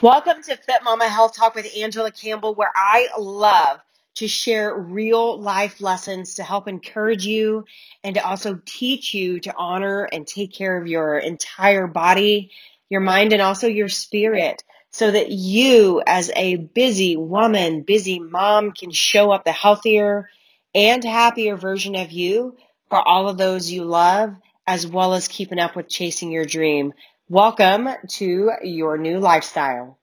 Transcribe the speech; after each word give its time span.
Welcome 0.00 0.44
to 0.44 0.56
Fit 0.56 0.84
Mama 0.84 1.08
Health 1.08 1.34
Talk 1.36 1.56
with 1.56 1.76
Angela 1.76 2.12
Campbell, 2.12 2.54
where 2.54 2.70
I 2.72 3.08
love 3.18 3.80
to 4.14 4.28
share 4.28 4.72
real 4.72 5.40
life 5.40 5.80
lessons 5.80 6.34
to 6.34 6.44
help 6.44 6.68
encourage 6.68 7.26
you 7.26 7.64
and 8.04 8.14
to 8.14 8.24
also 8.24 8.60
teach 8.64 9.12
you 9.12 9.40
to 9.40 9.52
honor 9.56 10.04
and 10.04 10.24
take 10.24 10.52
care 10.52 10.80
of 10.80 10.86
your 10.86 11.18
entire 11.18 11.88
body, 11.88 12.52
your 12.88 13.00
mind, 13.00 13.32
and 13.32 13.42
also 13.42 13.66
your 13.66 13.88
spirit 13.88 14.62
so 14.92 15.10
that 15.10 15.32
you, 15.32 16.00
as 16.06 16.30
a 16.36 16.54
busy 16.54 17.16
woman, 17.16 17.82
busy 17.82 18.20
mom, 18.20 18.70
can 18.70 18.92
show 18.92 19.32
up 19.32 19.44
the 19.44 19.50
healthier 19.50 20.30
and 20.76 21.02
happier 21.02 21.56
version 21.56 21.96
of 21.96 22.12
you 22.12 22.56
for 22.88 23.00
all 23.00 23.28
of 23.28 23.36
those 23.36 23.68
you 23.68 23.84
love, 23.84 24.36
as 24.64 24.86
well 24.86 25.14
as 25.14 25.26
keeping 25.26 25.58
up 25.58 25.74
with 25.74 25.88
chasing 25.88 26.30
your 26.30 26.44
dream. 26.44 26.92
Welcome 27.30 27.90
to 28.12 28.52
your 28.62 28.96
new 28.96 29.18
lifestyle. 29.18 29.98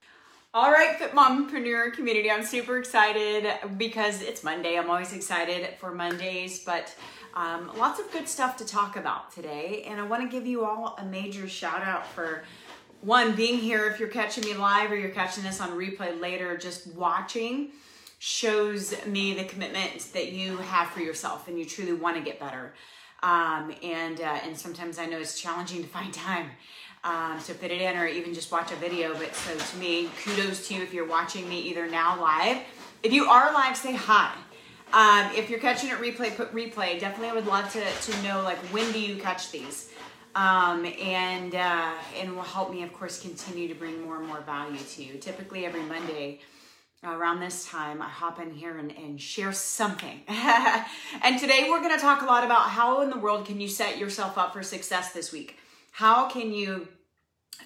All 0.54 0.72
right, 0.72 0.96
Fit 1.00 1.14
Mompreneur 1.14 1.92
community, 1.92 2.30
I'm 2.30 2.46
super 2.46 2.78
excited 2.78 3.52
because 3.78 4.22
it's 4.22 4.44
Monday. 4.44 4.78
I'm 4.78 4.92
always 4.92 5.12
excited 5.12 5.70
for 5.80 5.92
Mondays, 5.92 6.64
but 6.64 6.94
um, 7.34 7.72
lots 7.80 8.00
of 8.00 8.12
good 8.12 8.30
stuff 8.30 8.58
to 8.58 8.66
talk 8.66 8.96
about 8.96 9.32
today. 9.32 9.86
And 9.88 10.00
I 10.00 10.04
want 10.04 10.22
to 10.22 10.30
give 10.30 10.46
you 10.46 10.66
all 10.66 10.96
a 11.00 11.04
major 11.04 11.50
shout 11.50 11.82
out 11.82 12.06
for 12.06 12.44
one, 13.02 13.36
being 13.36 13.58
here. 13.58 13.88
If 13.88 14.00
you're 14.00 14.10
catching 14.10 14.44
me 14.44 14.54
live 14.54 14.92
or 14.92 14.96
you're 14.96 15.10
catching 15.10 15.44
this 15.44 15.60
on 15.60 15.72
replay 15.72 16.22
later, 16.22 16.56
just 16.58 16.94
watching 16.94 17.72
shows 18.20 18.94
me 19.08 19.34
the 19.34 19.46
commitment 19.46 20.14
that 20.14 20.32
you 20.32 20.58
have 20.58 20.90
for 20.90 21.00
yourself 21.00 21.48
and 21.48 21.58
you 21.58 21.66
truly 21.66 21.94
want 21.94 22.18
to 22.18 22.22
get 22.22 22.40
better. 22.40 22.76
Um, 23.24 23.74
and 23.82 24.22
uh, 24.22 24.40
and 24.44 24.56
sometimes 24.56 25.00
I 25.00 25.08
know 25.08 25.18
it's 25.18 25.42
challenging 25.42 25.82
to 25.82 25.90
find 25.90 26.14
time 26.14 26.52
um, 27.06 27.40
to 27.44 27.54
fit 27.54 27.72
it 27.72 27.82
in 27.82 27.96
or 27.96 28.08
even 28.08 28.34
just 28.34 28.52
watch 28.52 28.72
a 28.72 28.76
video. 28.76 29.14
But 29.14 29.34
so 29.36 29.56
to 29.56 29.78
me, 29.78 30.10
kudos 30.24 30.68
to 30.68 30.74
you 30.74 30.82
if 30.82 30.94
you're 30.94 31.08
watching 31.08 31.48
me 31.48 31.62
either 31.62 31.88
now 31.88 32.20
live. 32.20 32.58
If 33.04 33.14
you 33.14 33.26
are 33.26 33.54
live, 33.54 33.78
say 33.78 33.94
hi. 33.94 34.34
Um, 34.92 35.30
if 35.36 35.50
you're 35.50 35.60
catching 35.60 35.90
it 35.90 35.98
replay, 35.98 36.36
put 36.36 36.54
replay. 36.54 37.00
Definitely, 37.00 37.30
I 37.30 37.34
would 37.34 37.48
love 37.48 37.72
to, 37.74 37.84
to 37.84 38.24
know 38.24 38.42
like 38.42 38.58
when 38.74 38.92
do 38.92 39.00
you 39.00 39.18
catch 39.18 39.52
these, 39.52 39.90
um, 40.36 40.86
and 40.86 41.54
uh, 41.54 41.94
and 42.18 42.36
will 42.36 42.44
help 42.44 42.72
me, 42.72 42.82
of 42.84 42.94
course, 42.94 43.22
continue 43.22 43.68
to 43.68 43.76
bring 43.76 44.04
more 44.04 44.18
and 44.18 44.28
more 44.28 44.42
value 44.42 44.80
to 44.80 45.04
you. 45.04 45.18
Typically, 45.18 45.66
every 45.66 45.82
Monday 45.84 46.40
around 47.04 47.40
this 47.40 47.66
time, 47.66 48.02
I 48.02 48.10
hop 48.10 48.40
in 48.40 48.52
here 48.52 48.78
and, 48.78 48.92
and 48.92 49.20
share 49.22 49.52
something. 49.52 50.22
and 50.28 51.40
today, 51.40 51.68
we're 51.70 51.82
going 51.82 51.96
to 51.96 52.02
talk 52.02 52.22
a 52.22 52.26
lot 52.26 52.44
about 52.44 52.70
how 52.70 53.02
in 53.02 53.10
the 53.10 53.20
world 53.20 53.46
can 53.46 53.60
you 53.60 53.68
set 53.68 53.98
yourself 53.98 54.38
up 54.38 54.54
for 54.54 54.64
success 54.64 55.12
this 55.12 55.32
week. 55.32 55.58
How 55.92 56.28
can 56.30 56.54
you 56.54 56.88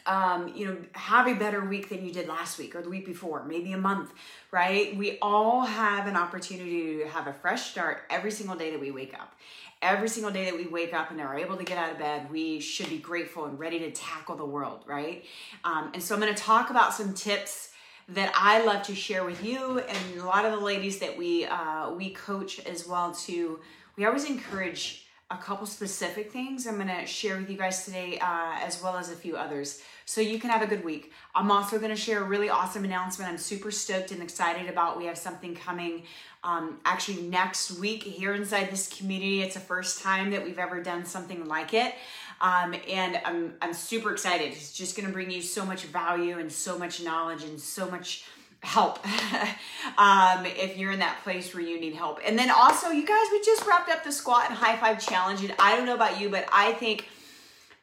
um, 0.05 0.53
you 0.55 0.65
know, 0.65 0.77
have 0.93 1.27
a 1.27 1.33
better 1.33 1.63
week 1.63 1.89
than 1.89 2.05
you 2.05 2.11
did 2.11 2.27
last 2.27 2.57
week 2.57 2.75
or 2.75 2.81
the 2.81 2.89
week 2.89 3.05
before, 3.05 3.43
maybe 3.43 3.73
a 3.73 3.77
month, 3.77 4.11
right? 4.51 4.95
We 4.95 5.17
all 5.21 5.61
have 5.61 6.07
an 6.07 6.15
opportunity 6.15 6.97
to 6.97 7.07
have 7.07 7.27
a 7.27 7.33
fresh 7.33 7.71
start 7.71 8.01
every 8.09 8.31
single 8.31 8.55
day 8.55 8.71
that 8.71 8.79
we 8.79 8.91
wake 8.91 9.13
up. 9.13 9.35
Every 9.81 10.09
single 10.09 10.31
day 10.31 10.45
that 10.45 10.57
we 10.57 10.67
wake 10.67 10.93
up 10.93 11.11
and 11.11 11.21
are 11.21 11.37
able 11.37 11.55
to 11.55 11.63
get 11.63 11.77
out 11.77 11.91
of 11.91 11.97
bed, 11.97 12.29
we 12.29 12.59
should 12.59 12.89
be 12.89 12.97
grateful 12.97 13.45
and 13.45 13.57
ready 13.57 13.79
to 13.79 13.91
tackle 13.91 14.35
the 14.35 14.45
world, 14.45 14.83
right? 14.85 15.23
Um, 15.63 15.91
and 15.93 16.03
so 16.03 16.15
I'm 16.15 16.21
going 16.21 16.33
to 16.33 16.41
talk 16.41 16.69
about 16.69 16.93
some 16.93 17.13
tips 17.13 17.69
that 18.09 18.31
I 18.35 18.63
love 18.65 18.83
to 18.83 18.95
share 18.95 19.23
with 19.23 19.43
you 19.43 19.79
and 19.79 20.19
a 20.19 20.25
lot 20.25 20.43
of 20.43 20.51
the 20.51 20.59
ladies 20.59 20.99
that 20.99 21.17
we 21.17 21.45
uh, 21.45 21.91
we 21.91 22.09
coach 22.09 22.59
as 22.61 22.87
well 22.87 23.13
too. 23.13 23.59
We 23.95 24.05
always 24.05 24.25
encourage 24.25 25.05
a 25.31 25.37
couple 25.37 25.67
specific 25.67 26.31
things 26.31 26.65
I'm 26.65 26.75
going 26.75 26.87
to 26.87 27.05
share 27.05 27.37
with 27.37 27.49
you 27.49 27.57
guys 27.57 27.85
today, 27.85 28.17
uh, 28.19 28.57
as 28.61 28.81
well 28.81 28.97
as 28.97 29.11
a 29.11 29.15
few 29.15 29.37
others, 29.37 29.81
so 30.05 30.21
you 30.21 30.39
can 30.39 30.49
have 30.49 30.63
a 30.63 30.67
good 30.67 30.83
week. 30.83 31.11
I'm 31.35 31.51
also 31.51 31.77
going 31.77 31.91
to 31.91 31.95
share 31.95 32.23
a 32.23 32.25
really 32.25 32.49
awesome 32.49 32.83
announcement 32.83 33.29
I'm 33.29 33.37
super 33.37 33.69
stoked 33.69 34.11
and 34.11 34.23
excited 34.23 34.67
about. 34.67 34.97
We 34.97 35.05
have 35.05 35.19
something 35.19 35.55
coming 35.55 36.03
um, 36.43 36.79
actually 36.83 37.21
next 37.23 37.79
week 37.79 38.01
here 38.01 38.33
inside 38.33 38.71
this 38.71 38.89
community. 38.89 39.41
It's 39.41 39.53
the 39.53 39.59
first 39.59 40.01
time 40.01 40.31
that 40.31 40.43
we've 40.43 40.57
ever 40.57 40.81
done 40.81 41.05
something 41.05 41.47
like 41.47 41.75
it. 41.75 41.93
Um, 42.41 42.73
and 42.89 43.21
I'm, 43.23 43.53
I'm 43.61 43.73
super 43.73 44.11
excited. 44.11 44.47
It's 44.47 44.73
just 44.73 44.95
going 44.95 45.05
to 45.05 45.13
bring 45.13 45.29
you 45.29 45.43
so 45.43 45.63
much 45.63 45.83
value 45.83 46.39
and 46.39 46.51
so 46.51 46.79
much 46.79 47.03
knowledge 47.03 47.43
and 47.43 47.59
so 47.59 47.89
much 47.91 48.25
help 48.61 48.99
um, 49.97 50.45
if 50.45 50.77
you're 50.77 50.91
in 50.91 50.99
that 50.99 51.19
place 51.23 51.53
where 51.53 51.63
you 51.63 51.79
need 51.79 51.93
help. 51.93 52.19
And 52.25 52.37
then 52.37 52.49
also, 52.51 52.89
you 52.89 53.05
guys, 53.05 53.25
we 53.31 53.41
just 53.41 53.65
wrapped 53.65 53.89
up 53.89 54.03
the 54.03 54.11
squat 54.11 54.45
and 54.49 54.57
high 54.57 54.77
five 54.77 55.03
challenge. 55.03 55.43
And 55.43 55.53
I 55.59 55.75
don't 55.75 55.85
know 55.85 55.95
about 55.95 56.19
you, 56.19 56.29
but 56.29 56.47
I 56.51 56.73
think 56.73 57.07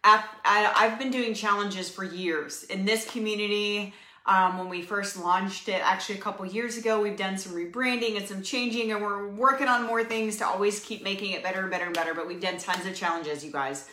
I've 0.04 0.98
been 0.98 1.10
doing 1.10 1.34
challenges 1.34 1.90
for 1.90 2.04
years 2.04 2.64
in 2.64 2.84
this 2.84 3.10
community. 3.10 3.92
Um, 4.26 4.58
when 4.58 4.68
we 4.68 4.82
first 4.82 5.16
launched 5.16 5.68
it, 5.68 5.80
actually 5.84 6.18
a 6.18 6.20
couple 6.20 6.44
years 6.46 6.76
ago, 6.76 7.00
we've 7.00 7.16
done 7.16 7.38
some 7.38 7.52
rebranding 7.52 8.16
and 8.16 8.26
some 8.26 8.42
changing, 8.42 8.90
and 8.90 9.00
we're 9.00 9.28
working 9.28 9.68
on 9.68 9.84
more 9.84 10.02
things 10.02 10.36
to 10.38 10.46
always 10.46 10.80
keep 10.80 11.04
making 11.04 11.32
it 11.32 11.44
better 11.44 11.60
and 11.60 11.70
better 11.70 11.84
and 11.84 11.94
better. 11.94 12.12
But 12.12 12.26
we've 12.26 12.40
done 12.40 12.58
tons 12.58 12.86
of 12.86 12.94
challenges, 12.94 13.44
you 13.44 13.52
guys. 13.52 13.88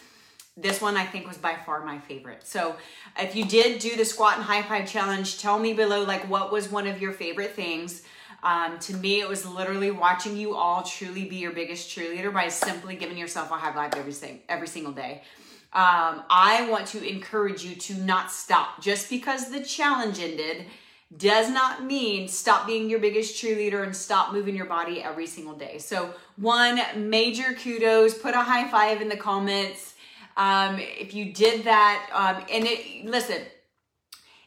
This 0.56 0.82
one 0.82 0.96
I 0.96 1.06
think 1.06 1.28
was 1.28 1.38
by 1.38 1.56
far 1.56 1.84
my 1.84 2.00
favorite. 2.00 2.46
So 2.46 2.76
if 3.18 3.36
you 3.36 3.44
did 3.44 3.80
do 3.80 3.96
the 3.96 4.06
squat 4.06 4.36
and 4.36 4.44
high 4.44 4.62
five 4.62 4.88
challenge, 4.88 5.40
tell 5.40 5.58
me 5.58 5.74
below 5.74 6.04
like 6.04 6.30
what 6.30 6.52
was 6.52 6.72
one 6.72 6.86
of 6.86 7.02
your 7.02 7.12
favorite 7.12 7.54
things. 7.54 8.04
Um, 8.44 8.78
to 8.80 8.94
me, 8.96 9.20
it 9.20 9.28
was 9.28 9.48
literally 9.48 9.90
watching 9.90 10.38
you 10.38 10.56
all 10.56 10.84
truly 10.84 11.26
be 11.26 11.38
your 11.38 11.54
biggest 11.54 11.90
cheerleader 11.90 12.32
by 12.32 12.50
simply 12.50 12.96
giving 12.96 13.18
yourself 13.18 13.50
a 13.52 13.56
high 13.56 13.74
five 13.74 13.96
every, 13.96 14.42
every 14.48 14.68
single 14.68 14.92
day. 14.92 15.24
Um, 15.72 16.24
I 16.30 16.68
want 16.70 16.86
to 16.88 17.04
encourage 17.04 17.64
you 17.64 17.74
to 17.76 17.96
not 17.96 18.32
stop. 18.32 18.80
Just 18.80 19.10
because 19.10 19.50
the 19.50 19.64
challenge 19.64 20.20
ended 20.20 20.66
does 21.18 21.50
not 21.50 21.84
mean 21.84 22.28
stop 22.28 22.68
being 22.68 22.90
your 22.90 23.00
biggest 23.00 23.42
cheerleader 23.42 23.84
and 23.84 23.96
stop 23.96 24.34
moving 24.34 24.56
your 24.56 24.66
body 24.66 25.02
every 25.02 25.26
single 25.26 25.56
day. 25.56 25.80
So, 25.80 26.14
one 26.36 26.80
major 26.96 27.54
kudos, 27.54 28.16
put 28.16 28.36
a 28.36 28.42
high 28.42 28.70
five 28.70 29.02
in 29.02 29.10
the 29.10 29.18
comments 29.18 29.93
um, 30.38 30.80
if 30.80 31.14
you 31.14 31.34
did 31.34 31.66
that, 31.66 32.10
um, 32.14 32.44
and 32.52 32.66
it, 32.66 33.06
listen, 33.06 33.42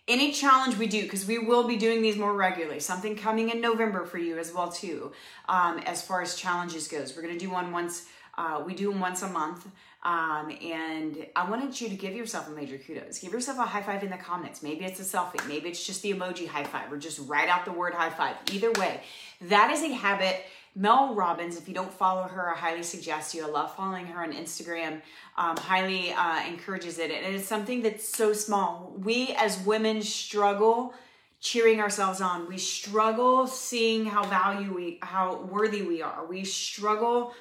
any 0.09 0.33
challenge 0.33 0.77
we 0.77 0.87
do 0.87 1.03
because 1.03 1.27
we 1.27 1.39
will 1.39 1.67
be 1.67 1.77
doing 1.77 2.01
these 2.01 2.17
more 2.17 2.33
regularly 2.33 2.81
something 2.81 3.17
coming 3.17 3.51
in 3.51 3.61
november 3.61 4.05
for 4.05 4.19
you 4.19 4.39
as 4.39 4.53
well 4.53 4.71
too 4.71 5.13
um, 5.49 5.79
as 5.81 6.03
far 6.03 6.23
as 6.23 6.37
challenges 6.37 6.89
goes. 6.89 7.17
We're 7.17 7.23
going 7.23 7.35
to 7.35 7.45
do 7.45 7.51
one 7.51 7.73
once 7.73 8.07
uh, 8.39 8.63
we 8.65 8.75
do 8.75 8.91
them 8.91 9.01
once 9.01 9.23
a 9.23 9.29
month 9.29 9.67
um, 10.05 10.57
and 10.63 11.27
i 11.35 11.49
wanted 11.49 11.81
you 11.81 11.89
to 11.89 11.97
give 11.97 12.15
yourself 12.15 12.49
a 12.49 12.51
major 12.53 12.79
kudos. 12.79 13.19
Give 13.19 13.33
yourself 13.33 13.59
a 13.59 13.63
high 13.63 13.83
five 13.83 14.05
in 14.05 14.11
the 14.11 14.17
comments. 14.17 14.63
Maybe 14.63 14.85
it's 14.85 15.01
a 15.01 15.03
selfie. 15.03 15.47
Maybe 15.49 15.69
it's 15.69 15.85
just 15.85 16.03
the 16.03 16.13
emoji 16.13 16.47
high 16.47 16.65
five 16.65 16.93
or 16.93 16.99
just 16.99 17.19
write 17.27 17.49
out 17.49 17.65
the 17.65 17.73
word 17.73 17.95
high 17.95 18.11
five. 18.11 18.37
Either 18.53 18.71
way 18.73 19.01
that 19.41 19.73
is 19.73 19.83
a 19.83 19.93
habit 19.93 20.45
Mel 20.77 21.15
Robbins, 21.15 21.57
if 21.57 21.67
you 21.67 21.75
don't 21.75 21.93
follow 21.93 22.25
her, 22.25 22.51
I 22.51 22.55
highly 22.55 22.83
suggest 22.83 23.35
you. 23.35 23.47
I 23.47 23.49
love 23.49 23.75
following 23.75 24.07
her 24.07 24.23
on 24.23 24.35
Instagram. 24.35 25.01
Um, 25.39 25.57
highly 25.57 26.13
uh, 26.13 26.47
encourages 26.47 26.99
it. 26.99 27.11
And 27.11 27.35
it's 27.35 27.49
something 27.49 27.81
that's 27.81 28.07
so 28.07 28.35
small. 28.35 28.95
We 28.99 29.35
as 29.39 29.59
women 29.61 30.03
struggle 30.03 30.93
cheering 31.41 31.81
ourselves 31.81 32.21
on. 32.21 32.47
We 32.47 32.59
struggle 32.59 33.47
seeing 33.47 34.05
how 34.05 34.25
value 34.25 34.75
we, 34.75 34.99
how 35.01 35.45
worthy 35.51 35.81
we 35.81 36.03
are. 36.03 36.27
We 36.27 36.45
struggle 36.45 37.33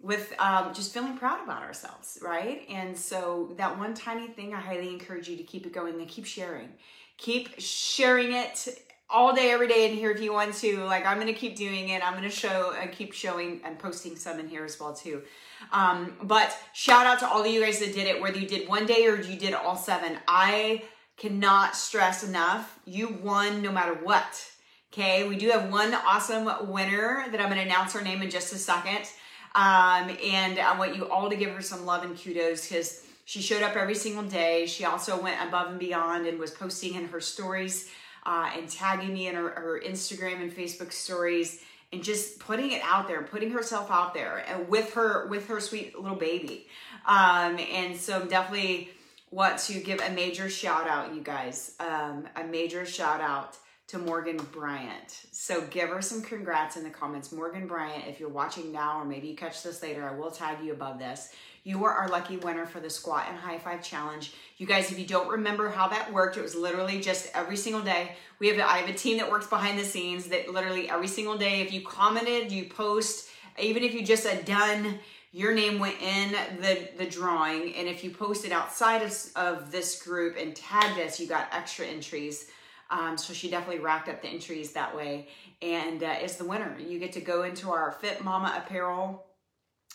with 0.00 0.34
um, 0.40 0.74
just 0.74 0.92
feeling 0.92 1.16
proud 1.16 1.44
about 1.44 1.62
ourselves, 1.62 2.18
right? 2.20 2.66
And 2.68 2.98
so 2.98 3.54
that 3.58 3.78
one 3.78 3.94
tiny 3.94 4.26
thing, 4.26 4.54
I 4.54 4.60
highly 4.60 4.88
encourage 4.88 5.28
you 5.28 5.36
to 5.36 5.44
keep 5.44 5.66
it 5.66 5.72
going 5.72 6.00
and 6.00 6.08
keep 6.08 6.26
sharing. 6.26 6.70
Keep 7.16 7.60
sharing 7.60 8.32
it 8.32 8.68
all 9.12 9.34
day, 9.34 9.50
every 9.50 9.68
day 9.68 9.88
in 9.88 9.94
here 9.94 10.10
if 10.10 10.20
you 10.20 10.32
want 10.32 10.54
to. 10.54 10.84
Like 10.84 11.06
I'm 11.06 11.18
gonna 11.18 11.32
keep 11.34 11.54
doing 11.54 11.90
it. 11.90 12.04
I'm 12.04 12.14
gonna 12.14 12.30
show 12.30 12.74
and 12.80 12.90
keep 12.90 13.12
showing 13.12 13.60
and 13.64 13.78
posting 13.78 14.16
some 14.16 14.40
in 14.40 14.48
here 14.48 14.64
as 14.64 14.80
well 14.80 14.94
too. 14.94 15.22
Um, 15.70 16.16
but 16.22 16.56
shout 16.72 17.06
out 17.06 17.20
to 17.20 17.28
all 17.28 17.42
of 17.42 17.46
you 17.46 17.62
guys 17.62 17.78
that 17.80 17.94
did 17.94 18.06
it, 18.06 18.20
whether 18.20 18.38
you 18.38 18.48
did 18.48 18.68
one 18.68 18.86
day 18.86 19.06
or 19.06 19.20
you 19.20 19.38
did 19.38 19.54
all 19.54 19.76
seven. 19.76 20.18
I 20.26 20.82
cannot 21.16 21.76
stress 21.76 22.26
enough. 22.26 22.80
You 22.86 23.08
won 23.22 23.62
no 23.62 23.70
matter 23.70 23.94
what. 23.94 24.48
Okay, 24.92 25.28
we 25.28 25.36
do 25.36 25.50
have 25.50 25.70
one 25.70 25.94
awesome 25.94 26.70
winner 26.70 27.26
that 27.30 27.40
I'm 27.40 27.48
gonna 27.48 27.62
announce 27.62 27.92
her 27.92 28.02
name 28.02 28.22
in 28.22 28.30
just 28.30 28.52
a 28.52 28.58
second. 28.58 29.08
Um, 29.54 30.10
and 30.24 30.58
I 30.58 30.76
want 30.78 30.96
you 30.96 31.08
all 31.10 31.28
to 31.28 31.36
give 31.36 31.50
her 31.50 31.60
some 31.60 31.84
love 31.84 32.02
and 32.02 32.18
kudos 32.18 32.66
because 32.66 33.04
she 33.26 33.42
showed 33.42 33.62
up 33.62 33.76
every 33.76 33.94
single 33.94 34.22
day. 34.22 34.66
She 34.66 34.84
also 34.84 35.20
went 35.20 35.46
above 35.46 35.68
and 35.68 35.78
beyond 35.78 36.26
and 36.26 36.38
was 36.38 36.50
posting 36.50 36.94
in 36.94 37.08
her 37.08 37.20
stories 37.20 37.88
uh, 38.24 38.50
and 38.56 38.68
tagging 38.68 39.12
me 39.12 39.26
in 39.26 39.34
her, 39.34 39.50
her 39.50 39.80
Instagram 39.84 40.42
and 40.42 40.52
Facebook 40.52 40.92
stories 40.92 41.62
and 41.92 42.02
just 42.02 42.38
putting 42.38 42.72
it 42.72 42.80
out 42.84 43.06
there, 43.06 43.22
putting 43.22 43.50
herself 43.50 43.90
out 43.90 44.14
there 44.14 44.44
and 44.48 44.68
with 44.68 44.94
her 44.94 45.26
with 45.26 45.46
her 45.48 45.60
sweet 45.60 45.98
little 45.98 46.16
baby. 46.16 46.66
Um, 47.06 47.58
and 47.58 47.96
so 47.96 48.24
definitely 48.24 48.90
want 49.30 49.58
to 49.58 49.80
give 49.80 50.00
a 50.00 50.10
major 50.10 50.48
shout 50.48 50.86
out, 50.86 51.14
you 51.14 51.22
guys, 51.22 51.74
um, 51.80 52.28
a 52.36 52.44
major 52.44 52.86
shout 52.86 53.20
out 53.20 53.56
to 53.92 53.98
Morgan 53.98 54.38
Bryant. 54.52 55.26
So 55.32 55.60
give 55.66 55.90
her 55.90 56.00
some 56.00 56.22
congrats 56.22 56.78
in 56.78 56.82
the 56.82 56.88
comments. 56.88 57.30
Morgan 57.30 57.66
Bryant, 57.66 58.04
if 58.08 58.18
you're 58.18 58.30
watching 58.30 58.72
now 58.72 58.98
or 58.98 59.04
maybe 59.04 59.28
you 59.28 59.36
catch 59.36 59.62
this 59.62 59.82
later, 59.82 60.08
I 60.08 60.14
will 60.14 60.30
tag 60.30 60.64
you 60.64 60.72
above 60.72 60.98
this. 60.98 61.34
You 61.64 61.84
are 61.84 61.92
our 61.92 62.08
lucky 62.08 62.38
winner 62.38 62.64
for 62.64 62.80
the 62.80 62.88
squat 62.88 63.26
and 63.28 63.36
high 63.36 63.58
five 63.58 63.82
challenge. 63.82 64.32
You 64.56 64.66
guys, 64.66 64.90
if 64.90 64.98
you 64.98 65.04
don't 65.04 65.28
remember 65.28 65.68
how 65.68 65.88
that 65.88 66.10
worked, 66.10 66.38
it 66.38 66.42
was 66.42 66.54
literally 66.54 67.02
just 67.02 67.30
every 67.34 67.58
single 67.58 67.82
day. 67.82 68.12
We 68.38 68.48
have 68.48 68.58
I 68.60 68.78
have 68.78 68.88
a 68.88 68.94
team 68.94 69.18
that 69.18 69.30
works 69.30 69.46
behind 69.46 69.78
the 69.78 69.84
scenes 69.84 70.24
that 70.28 70.48
literally 70.48 70.88
every 70.88 71.06
single 71.06 71.36
day, 71.36 71.60
if 71.60 71.70
you 71.70 71.82
commented, 71.82 72.50
you 72.50 72.70
post, 72.70 73.28
even 73.60 73.82
if 73.82 73.92
you 73.92 74.06
just 74.06 74.22
said 74.22 74.46
done, 74.46 75.00
your 75.32 75.52
name 75.52 75.78
went 75.78 76.00
in 76.00 76.32
the, 76.62 76.88
the 76.96 77.04
drawing. 77.04 77.74
And 77.74 77.86
if 77.86 78.02
you 78.02 78.08
posted 78.08 78.52
outside 78.52 79.02
of, 79.02 79.14
of 79.36 79.70
this 79.70 80.02
group 80.02 80.38
and 80.38 80.56
tagged 80.56 80.98
us, 80.98 81.20
you 81.20 81.26
got 81.26 81.48
extra 81.52 81.84
entries. 81.84 82.46
Um, 82.92 83.16
so 83.16 83.32
she 83.32 83.50
definitely 83.50 83.82
racked 83.82 84.10
up 84.10 84.20
the 84.20 84.28
entries 84.28 84.72
that 84.72 84.94
way 84.94 85.26
and 85.62 86.02
uh, 86.02 86.16
is 86.22 86.36
the 86.36 86.44
winner. 86.44 86.76
You 86.78 86.98
get 86.98 87.12
to 87.12 87.20
go 87.20 87.42
into 87.42 87.70
our 87.70 87.90
Fit 87.90 88.22
Mama 88.22 88.52
apparel 88.56 89.24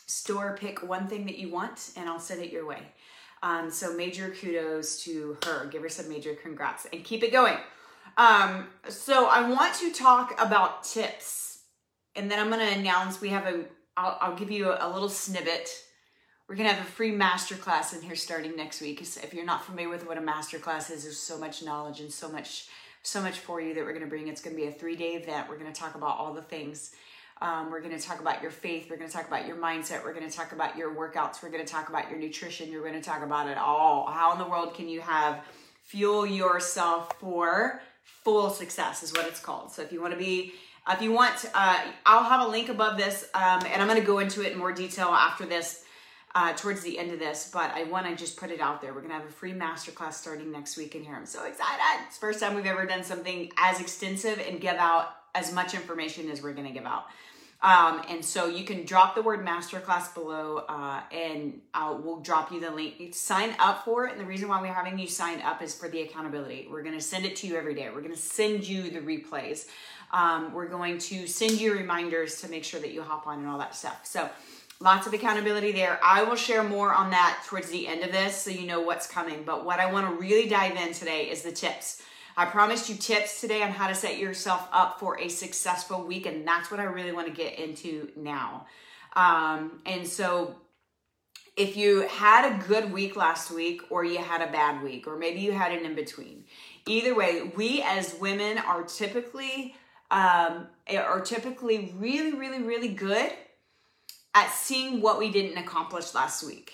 store, 0.08 0.58
pick 0.60 0.82
one 0.82 1.08
thing 1.08 1.26
that 1.28 1.38
you 1.38 1.50
want, 1.50 1.92
and 1.96 2.10
I'll 2.10 2.20
send 2.20 2.42
it 2.42 2.52
your 2.52 2.66
way. 2.66 2.82
Um, 3.44 3.70
so 3.70 3.96
major 3.96 4.30
kudos 4.30 5.04
to 5.04 5.38
her. 5.46 5.68
Give 5.68 5.84
her 5.84 5.90
some 5.90 6.10
major 6.10 6.34
congrats 6.34 6.88
and 6.92 7.04
keep 7.04 7.24
it 7.24 7.32
going. 7.32 7.58
Um, 8.18 8.68
so 8.90 9.28
I 9.28 9.48
want 9.48 9.76
to 9.76 9.92
talk 9.92 10.34
about 10.42 10.84
tips, 10.84 11.60
and 12.16 12.32
then 12.32 12.40
I'm 12.40 12.50
going 12.50 12.66
to 12.68 12.80
announce 12.80 13.22
we 13.22 13.30
have 13.30 13.46
a. 13.46 13.66
I'll, 13.96 14.18
I'll 14.22 14.36
give 14.36 14.50
you 14.50 14.72
a, 14.72 14.88
a 14.88 14.90
little 14.90 15.10
snippet. 15.10 15.70
We're 16.48 16.56
gonna 16.56 16.72
have 16.72 16.88
a 16.88 16.90
free 16.90 17.12
masterclass 17.12 17.94
in 17.94 18.02
here 18.02 18.16
starting 18.16 18.56
next 18.56 18.80
week. 18.80 19.02
If 19.02 19.34
you're 19.34 19.44
not 19.44 19.66
familiar 19.66 19.90
with 19.90 20.08
what 20.08 20.18
a 20.18 20.22
masterclass 20.22 20.90
is, 20.90 21.04
there's 21.04 21.20
so 21.20 21.38
much 21.38 21.62
knowledge 21.62 22.00
and 22.00 22.10
so 22.10 22.30
much 22.30 22.70
so 23.08 23.22
much 23.22 23.40
for 23.40 23.62
you 23.62 23.74
that 23.74 23.84
we're 23.84 23.94
going 23.94 24.04
to 24.04 24.10
bring. 24.10 24.28
It's 24.28 24.42
going 24.42 24.56
to 24.56 24.62
be 24.62 24.68
a 24.68 24.72
three 24.72 24.96
day 24.96 25.16
event. 25.16 25.48
We're 25.50 25.58
going 25.58 25.72
to 25.72 25.80
talk 25.80 25.96
about 25.96 26.18
all 26.18 26.34
the 26.34 26.42
things. 26.42 26.92
Um, 27.40 27.70
we're 27.72 27.82
going 27.82 27.98
to 27.98 28.04
talk 28.04 28.20
about 28.20 28.42
your 28.42 28.52
faith. 28.52 28.88
We're 28.90 28.98
going 28.98 29.10
to 29.10 29.16
talk 29.16 29.28
about 29.28 29.48
your 29.48 29.58
mindset. 29.58 30.04
We're 30.04 30.14
going 30.14 30.30
to 30.30 30.36
talk 30.36 30.52
about 30.52 30.76
your 30.76 30.94
workouts. 30.94 31.42
We're 31.42 31.52
going 31.52 31.66
to 31.66 31.72
talk 31.72 31.90
about 31.90 32.10
your 32.10 32.20
nutrition. 32.20 32.72
You're 32.72 32.82
going 32.82 33.00
to 33.00 33.02
talk 33.02 33.24
about 33.24 33.48
it 33.48 33.58
all. 33.58 34.08
How 34.08 34.34
in 34.34 34.40
the 34.40 34.48
world 34.48 34.74
can 34.74 34.90
you 34.90 35.02
have 35.02 35.46
fuel 35.84 36.26
yourself 36.26 37.14
for 37.20 37.82
full 38.04 38.50
success 38.50 39.04
is 39.04 39.14
what 39.14 39.26
it's 39.26 39.40
called. 39.40 39.72
So 39.72 39.82
if 39.84 39.92
you 39.94 40.02
want 40.02 40.14
to 40.14 40.20
be, 40.20 40.54
if 40.90 41.02
you 41.02 41.14
want, 41.14 41.46
uh, 41.54 41.82
I'll 42.06 42.24
have 42.24 42.42
a 42.42 42.50
link 42.50 42.68
above 42.68 42.98
this, 42.98 43.30
um, 43.34 43.62
and 43.72 43.82
I'm 43.82 43.88
going 43.88 44.00
to 44.00 44.06
go 44.06 44.20
into 44.20 44.42
it 44.46 44.52
in 44.52 44.58
more 44.58 44.74
detail 44.74 45.08
after 45.08 45.46
this 45.46 45.84
uh, 46.38 46.54
towards 46.54 46.82
the 46.82 47.00
end 47.00 47.12
of 47.12 47.18
this, 47.18 47.50
but 47.52 47.72
I 47.74 47.86
want 47.86 48.06
to 48.06 48.16
just 48.16 48.38
put 48.38 48.52
it 48.52 48.62
out 48.62 48.80
there. 48.80 48.94
We're 48.94 49.00
going 49.00 49.10
to 49.10 49.18
have 49.18 49.26
a 49.26 49.32
free 49.32 49.54
masterclass 49.54 50.14
starting 50.14 50.52
next 50.52 50.78
week 50.78 50.94
in 50.94 51.04
here. 51.04 51.16
I'm 51.16 51.26
so 51.26 51.44
excited. 51.46 51.82
It's 52.06 52.20
first 52.20 52.40
time 52.40 52.54
we've 52.54 52.68
ever 52.68 52.86
done 52.86 53.04
something 53.04 53.52
as 53.58 53.82
extensive 53.82 54.40
and 54.48 54.62
give 54.62 54.76
out 54.76 55.16
as 55.34 55.52
much 55.52 55.74
information 55.74 56.30
as 56.30 56.44
we're 56.44 56.54
going 56.54 56.68
to 56.68 56.74
give 56.74 56.86
out. 56.86 57.06
Um, 57.64 58.04
and 58.08 58.24
so 58.24 58.46
you 58.46 58.66
can 58.66 58.86
drop 58.86 59.16
the 59.16 59.24
word 59.24 59.44
masterclass 59.44 60.14
below 60.14 60.58
uh, 60.70 61.02
and 61.12 61.60
I'll, 61.74 61.98
we'll 61.98 62.20
drop 62.20 62.52
you 62.52 62.60
the 62.60 62.70
link. 62.70 63.00
You 63.00 63.12
sign 63.14 63.56
up 63.58 63.84
for 63.84 64.06
it. 64.06 64.12
And 64.12 64.22
the 64.22 64.26
reason 64.26 64.48
why 64.48 64.62
we're 64.62 64.72
having 64.72 65.00
you 65.00 65.08
sign 65.08 65.42
up 65.42 65.64
is 65.64 65.74
for 65.74 65.90
the 65.90 66.02
accountability. 66.02 66.68
We're 66.70 66.84
going 66.84 66.94
to 66.94 67.02
send 67.02 67.26
it 67.26 67.36
to 67.38 67.48
you 67.48 67.56
every 67.56 67.74
day. 67.74 67.90
We're 67.90 68.02
going 68.02 68.14
to 68.14 68.22
send 68.22 68.68
you 68.68 68.92
the 68.92 69.00
replays. 69.00 69.66
Um, 70.12 70.54
we're 70.54 70.68
going 70.68 71.00
to 71.00 71.26
send 71.26 71.54
you 71.60 71.74
reminders 71.74 72.42
to 72.42 72.48
make 72.48 72.64
sure 72.64 72.80
that 72.80 72.92
you 72.92 73.02
hop 73.02 73.26
on 73.26 73.40
and 73.40 73.48
all 73.48 73.58
that 73.58 73.76
stuff. 73.76 74.02
So 74.06 74.30
Lots 74.80 75.08
of 75.08 75.14
accountability 75.14 75.72
there. 75.72 76.00
I 76.04 76.22
will 76.24 76.36
share 76.36 76.64
more 76.64 76.94
on 76.94 77.10
that 77.10 77.44
towards 77.48 77.70
the 77.70 77.88
end 77.88 78.04
of 78.04 78.12
this 78.12 78.40
so 78.40 78.52
you 78.52 78.68
know 78.68 78.82
what's 78.82 79.08
coming. 79.08 79.42
But 79.44 79.66
what 79.66 79.80
I 79.80 79.92
want 79.92 80.08
to 80.08 80.14
really 80.22 80.48
dive 80.48 80.76
in 80.76 80.94
today 80.94 81.30
is 81.32 81.42
the 81.42 81.52
tips. 81.52 82.04
I 82.36 82.46
promised 82.46 82.88
you 82.88 82.96
tips 82.96 83.42
today 83.42 83.64
on 83.64 83.72
how 83.72 83.88
to 83.88 83.96
set 83.96 84.20
yourself 84.20 84.68
up 84.72 85.00
for 85.00 85.20
a 85.20 85.30
successful 85.30 86.06
week, 86.06 86.28
and 86.28 86.48
that's 86.48 86.70
what 86.70 86.80
I 86.80 86.84
really 86.84 87.12
want 87.12 87.26
to 87.26 87.34
get 87.34 87.58
into 87.58 88.10
now. 88.16 88.68
Um, 89.16 89.82
and 89.88 90.06
so, 90.08 90.56
if 91.56 91.76
you 91.76 92.08
had 92.08 92.54
a 92.54 92.64
good 92.68 92.92
week 92.94 93.16
last 93.16 93.50
week, 93.50 93.82
or 93.90 94.06
you 94.06 94.20
had 94.20 94.48
a 94.48 94.52
bad 94.52 94.84
week, 94.84 95.08
or 95.08 95.18
maybe 95.18 95.40
you 95.40 95.54
had 95.54 95.72
an 95.72 95.84
in 95.84 95.96
between, 95.96 96.44
either 96.86 97.16
way, 97.16 97.52
we 97.56 97.82
as 97.82 98.14
women 98.22 98.60
are 98.60 98.84
typically 98.84 99.74
um, 100.12 100.68
are 100.96 101.22
typically 101.22 101.96
really, 101.98 102.34
really, 102.34 102.62
really 102.62 102.90
good 102.90 103.32
at 104.38 104.52
seeing 104.52 105.02
what 105.02 105.18
we 105.18 105.32
didn't 105.32 105.58
accomplish 105.58 106.14
last 106.14 106.44
week. 106.44 106.74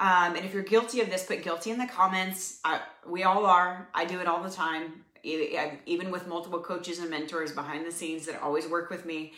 Um, 0.00 0.34
and 0.34 0.44
if 0.44 0.52
you're 0.52 0.64
guilty 0.64 1.00
of 1.00 1.08
this, 1.08 1.24
put 1.24 1.44
guilty 1.44 1.70
in 1.70 1.78
the 1.78 1.86
comments. 1.86 2.58
I, 2.64 2.80
we 3.06 3.22
all 3.22 3.46
are. 3.46 3.88
I 3.94 4.04
do 4.04 4.18
it 4.18 4.26
all 4.26 4.42
the 4.42 4.50
time, 4.50 5.04
even 5.22 6.10
with 6.10 6.26
multiple 6.26 6.58
coaches 6.58 6.98
and 6.98 7.08
mentors 7.08 7.52
behind 7.52 7.86
the 7.86 7.92
scenes 7.92 8.26
that 8.26 8.42
always 8.42 8.66
work 8.66 8.90
with 8.90 9.06
me. 9.06 9.34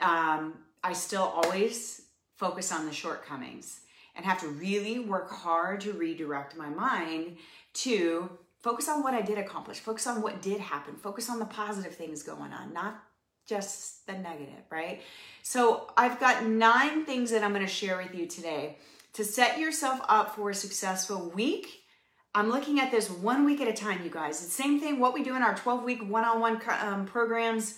Um, 0.00 0.54
I 0.82 0.92
still 0.92 1.22
always 1.22 2.02
focus 2.34 2.72
on 2.72 2.84
the 2.84 2.92
shortcomings 2.92 3.80
and 4.16 4.26
have 4.26 4.40
to 4.40 4.48
really 4.48 4.98
work 4.98 5.30
hard 5.30 5.80
to 5.82 5.92
redirect 5.92 6.56
my 6.56 6.68
mind 6.68 7.36
to 7.74 8.28
focus 8.58 8.88
on 8.88 9.04
what 9.04 9.14
I 9.14 9.20
did 9.20 9.38
accomplish, 9.38 9.78
focus 9.78 10.08
on 10.08 10.20
what 10.20 10.42
did 10.42 10.58
happen, 10.58 10.96
focus 10.96 11.30
on 11.30 11.38
the 11.38 11.44
positive 11.44 11.94
things 11.94 12.24
going 12.24 12.52
on, 12.52 12.72
not 12.72 13.04
just 13.48 14.06
the 14.06 14.12
negative, 14.12 14.62
right? 14.70 15.00
So 15.42 15.90
I've 15.96 16.20
got 16.20 16.44
nine 16.46 17.04
things 17.04 17.30
that 17.30 17.42
I'm 17.42 17.52
going 17.54 17.66
to 17.66 17.72
share 17.72 17.96
with 17.96 18.14
you 18.14 18.26
today 18.26 18.76
to 19.14 19.24
set 19.24 19.58
yourself 19.58 20.00
up 20.08 20.36
for 20.36 20.50
a 20.50 20.54
successful 20.54 21.30
week. 21.34 21.82
I'm 22.34 22.50
looking 22.50 22.78
at 22.78 22.90
this 22.90 23.10
one 23.10 23.46
week 23.46 23.60
at 23.62 23.66
a 23.66 23.72
time, 23.72 24.04
you 24.04 24.10
guys. 24.10 24.42
It's 24.42 24.56
the 24.56 24.62
same 24.62 24.78
thing 24.78 25.00
what 25.00 25.14
we 25.14 25.24
do 25.24 25.34
in 25.34 25.42
our 25.42 25.56
12 25.56 25.82
week 25.82 26.08
one 26.08 26.24
on 26.24 26.40
one 26.40 26.60
programs 27.06 27.74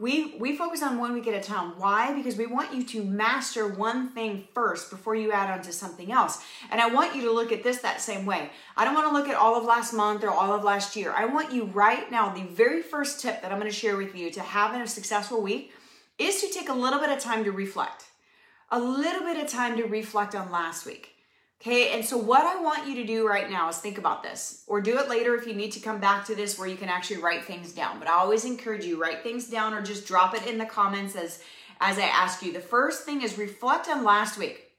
we 0.00 0.34
we 0.38 0.56
focus 0.56 0.82
on 0.82 0.98
one 0.98 1.12
week 1.12 1.26
at 1.26 1.34
a 1.34 1.40
time 1.40 1.78
why? 1.78 2.14
Because 2.14 2.36
we 2.36 2.46
want 2.46 2.74
you 2.74 2.82
to 2.84 3.04
master 3.04 3.68
one 3.68 4.08
thing 4.08 4.48
first 4.54 4.90
before 4.90 5.14
you 5.14 5.30
add 5.30 5.50
on 5.50 5.62
to 5.62 5.72
something 5.72 6.10
else. 6.10 6.42
And 6.70 6.80
i 6.80 6.88
want 6.88 7.14
you 7.14 7.22
to 7.22 7.32
look 7.32 7.52
at 7.52 7.62
this 7.62 7.78
that 7.78 8.00
same 8.00 8.26
way. 8.26 8.50
I 8.76 8.84
don't 8.84 8.94
want 8.94 9.08
to 9.08 9.12
look 9.12 9.28
at 9.28 9.36
all 9.36 9.56
of 9.56 9.64
last 9.64 9.92
month 9.92 10.24
or 10.24 10.30
all 10.30 10.52
of 10.52 10.64
last 10.64 10.96
year. 10.96 11.12
I 11.12 11.26
want 11.26 11.52
you 11.52 11.64
right 11.64 12.10
now 12.10 12.30
the 12.30 12.44
very 12.44 12.82
first 12.82 13.20
tip 13.20 13.42
that 13.42 13.52
i'm 13.52 13.58
going 13.58 13.70
to 13.70 13.76
share 13.76 13.96
with 13.96 14.16
you 14.16 14.30
to 14.32 14.40
having 14.40 14.80
a 14.80 14.86
successful 14.86 15.42
week 15.42 15.72
is 16.18 16.40
to 16.40 16.48
take 16.48 16.68
a 16.68 16.74
little 16.74 17.00
bit 17.00 17.10
of 17.10 17.18
time 17.18 17.44
to 17.44 17.52
reflect. 17.52 18.04
A 18.70 18.80
little 18.80 19.22
bit 19.22 19.42
of 19.42 19.50
time 19.50 19.76
to 19.76 19.84
reflect 19.84 20.34
on 20.34 20.50
last 20.50 20.86
week 20.86 21.14
Okay, 21.60 21.90
and 21.90 22.02
so 22.02 22.16
what 22.16 22.46
I 22.46 22.62
want 22.62 22.88
you 22.88 22.94
to 22.94 23.06
do 23.06 23.28
right 23.28 23.50
now 23.50 23.68
is 23.68 23.76
think 23.76 23.98
about 23.98 24.22
this, 24.22 24.64
or 24.66 24.80
do 24.80 24.98
it 24.98 25.10
later 25.10 25.34
if 25.34 25.46
you 25.46 25.52
need 25.52 25.72
to 25.72 25.80
come 25.80 26.00
back 26.00 26.24
to 26.24 26.34
this 26.34 26.58
where 26.58 26.66
you 26.66 26.76
can 26.76 26.88
actually 26.88 27.18
write 27.18 27.44
things 27.44 27.72
down. 27.72 27.98
But 27.98 28.08
I 28.08 28.12
always 28.12 28.46
encourage 28.46 28.86
you 28.86 29.00
write 29.00 29.22
things 29.22 29.46
down 29.46 29.74
or 29.74 29.82
just 29.82 30.06
drop 30.06 30.34
it 30.34 30.46
in 30.46 30.56
the 30.56 30.64
comments 30.64 31.16
as 31.16 31.42
as 31.78 31.98
I 31.98 32.04
ask 32.04 32.42
you. 32.42 32.52
The 32.52 32.60
first 32.60 33.04
thing 33.04 33.20
is 33.20 33.36
reflect 33.36 33.88
on 33.90 34.04
last 34.04 34.38
week. 34.38 34.70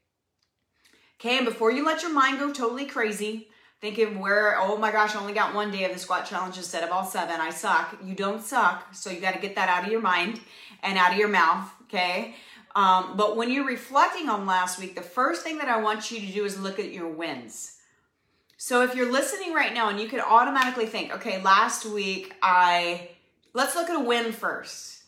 Okay, 1.20 1.36
and 1.36 1.46
before 1.46 1.70
you 1.70 1.86
let 1.86 2.02
your 2.02 2.12
mind 2.12 2.40
go 2.40 2.52
totally 2.52 2.86
crazy, 2.86 3.46
thinking 3.80 4.18
where 4.18 4.56
oh 4.58 4.76
my 4.76 4.90
gosh, 4.90 5.14
I 5.14 5.20
only 5.20 5.34
got 5.34 5.54
one 5.54 5.70
day 5.70 5.84
of 5.84 5.92
the 5.92 6.00
squat 6.00 6.26
challenge 6.26 6.56
instead 6.56 6.82
of 6.82 6.90
all 6.90 7.04
seven. 7.04 7.40
I 7.40 7.50
suck. 7.50 7.96
You 8.04 8.16
don't 8.16 8.42
suck, 8.42 8.92
so 8.92 9.08
you 9.08 9.20
got 9.20 9.34
to 9.34 9.40
get 9.40 9.54
that 9.54 9.68
out 9.68 9.84
of 9.84 9.92
your 9.92 10.00
mind 10.00 10.40
and 10.82 10.98
out 10.98 11.12
of 11.12 11.18
your 11.18 11.28
mouth. 11.28 11.70
Okay. 11.84 12.34
Um, 12.74 13.16
but 13.16 13.36
when 13.36 13.50
you're 13.50 13.66
reflecting 13.66 14.28
on 14.28 14.46
last 14.46 14.78
week, 14.78 14.94
the 14.94 15.02
first 15.02 15.42
thing 15.42 15.58
that 15.58 15.68
I 15.68 15.82
want 15.82 16.10
you 16.10 16.20
to 16.20 16.26
do 16.26 16.44
is 16.44 16.58
look 16.58 16.78
at 16.78 16.92
your 16.92 17.08
wins. 17.08 17.78
So 18.56 18.82
if 18.82 18.94
you're 18.94 19.10
listening 19.10 19.52
right 19.52 19.74
now 19.74 19.88
and 19.88 20.00
you 20.00 20.08
could 20.08 20.20
automatically 20.20 20.86
think, 20.86 21.12
okay, 21.14 21.42
last 21.42 21.84
week 21.84 22.34
I, 22.42 23.10
let's 23.54 23.74
look 23.74 23.90
at 23.90 23.96
a 23.96 24.04
win 24.04 24.32
first. 24.32 25.02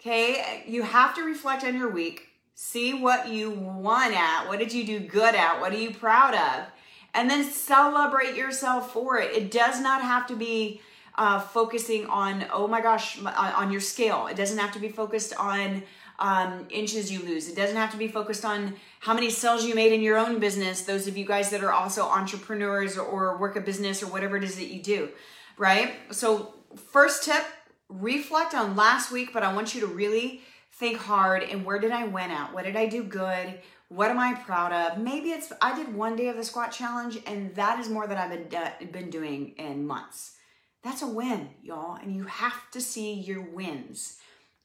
Okay, 0.00 0.64
you 0.66 0.82
have 0.82 1.14
to 1.16 1.22
reflect 1.22 1.62
on 1.62 1.76
your 1.76 1.90
week, 1.90 2.28
see 2.54 2.94
what 2.94 3.28
you 3.28 3.50
won 3.50 4.14
at, 4.14 4.48
what 4.48 4.58
did 4.58 4.72
you 4.72 4.84
do 4.84 4.98
good 4.98 5.34
at, 5.34 5.60
what 5.60 5.72
are 5.72 5.78
you 5.78 5.92
proud 5.92 6.34
of, 6.34 6.66
and 7.12 7.28
then 7.28 7.44
celebrate 7.44 8.34
yourself 8.34 8.92
for 8.92 9.18
it. 9.18 9.30
It 9.32 9.50
does 9.50 9.78
not 9.78 10.00
have 10.00 10.26
to 10.28 10.36
be 10.36 10.80
uh, 11.16 11.38
focusing 11.38 12.06
on, 12.06 12.46
oh 12.50 12.66
my 12.66 12.80
gosh, 12.80 13.22
on 13.24 13.70
your 13.70 13.82
scale. 13.82 14.26
It 14.26 14.36
doesn't 14.36 14.58
have 14.58 14.72
to 14.72 14.78
be 14.78 14.88
focused 14.88 15.34
on 15.36 15.82
um, 16.20 16.66
inches 16.70 17.10
you 17.10 17.20
lose. 17.20 17.48
It 17.48 17.56
doesn't 17.56 17.76
have 17.76 17.90
to 17.92 17.96
be 17.96 18.08
focused 18.08 18.44
on 18.44 18.74
how 19.00 19.14
many 19.14 19.30
sales 19.30 19.64
you 19.64 19.74
made 19.74 19.92
in 19.92 20.02
your 20.02 20.18
own 20.18 20.38
business. 20.38 20.82
Those 20.82 21.06
of 21.06 21.16
you 21.16 21.24
guys 21.24 21.50
that 21.50 21.64
are 21.64 21.72
also 21.72 22.02
entrepreneurs 22.02 22.96
or, 22.96 23.04
or 23.04 23.38
work 23.38 23.56
a 23.56 23.60
business 23.60 24.02
or 24.02 24.06
whatever 24.06 24.36
it 24.36 24.44
is 24.44 24.56
that 24.56 24.66
you 24.66 24.82
do, 24.82 25.08
right? 25.56 25.94
So, 26.10 26.54
first 26.76 27.24
tip 27.24 27.44
reflect 27.88 28.54
on 28.54 28.76
last 28.76 29.10
week, 29.10 29.32
but 29.32 29.42
I 29.42 29.52
want 29.52 29.74
you 29.74 29.80
to 29.80 29.86
really 29.86 30.42
think 30.72 30.98
hard 30.98 31.42
and 31.42 31.64
where 31.64 31.78
did 31.78 31.90
I 31.90 32.06
win 32.06 32.30
at? 32.30 32.54
What 32.54 32.64
did 32.64 32.76
I 32.76 32.86
do 32.86 33.02
good? 33.02 33.60
What 33.88 34.10
am 34.10 34.18
I 34.18 34.34
proud 34.34 34.72
of? 34.72 34.98
Maybe 34.98 35.30
it's 35.30 35.52
I 35.60 35.74
did 35.74 35.92
one 35.94 36.14
day 36.14 36.28
of 36.28 36.36
the 36.36 36.44
squat 36.44 36.70
challenge 36.70 37.18
and 37.26 37.54
that 37.56 37.80
is 37.80 37.88
more 37.88 38.06
than 38.06 38.18
I've 38.18 38.30
been, 38.30 38.56
uh, 38.56 38.70
been 38.92 39.10
doing 39.10 39.54
in 39.58 39.86
months. 39.86 40.36
That's 40.82 41.02
a 41.02 41.06
win, 41.06 41.50
y'all, 41.62 41.96
and 41.96 42.14
you 42.14 42.24
have 42.24 42.70
to 42.70 42.80
see 42.80 43.12
your 43.12 43.42
wins. 43.42 44.18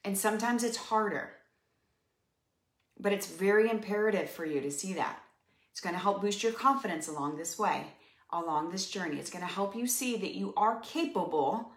And 0.06 0.18
sometimes 0.18 0.64
it's 0.64 0.78
harder. 0.78 1.32
But 3.00 3.14
it's 3.14 3.28
very 3.28 3.70
imperative 3.70 4.30
for 4.30 4.46
you 4.46 4.62
to 4.62 4.72
see 4.72 4.94
that. 4.94 5.20
It's 5.72 5.82
going 5.82 5.96
to 5.96 6.02
help 6.02 6.22
boost 6.22 6.44
your 6.44 6.54
confidence 6.54 7.08
along 7.08 7.38
this 7.38 7.60
way, 7.60 7.86
along 8.32 8.72
this 8.72 8.90
journey. 8.90 9.18
It's 9.18 9.30
going 9.30 9.46
to 9.46 9.54
help 9.54 9.76
you 9.76 9.88
see 9.88 10.16
that 10.18 10.36
you 10.36 10.54
are 10.56 10.80
capable 10.80 11.72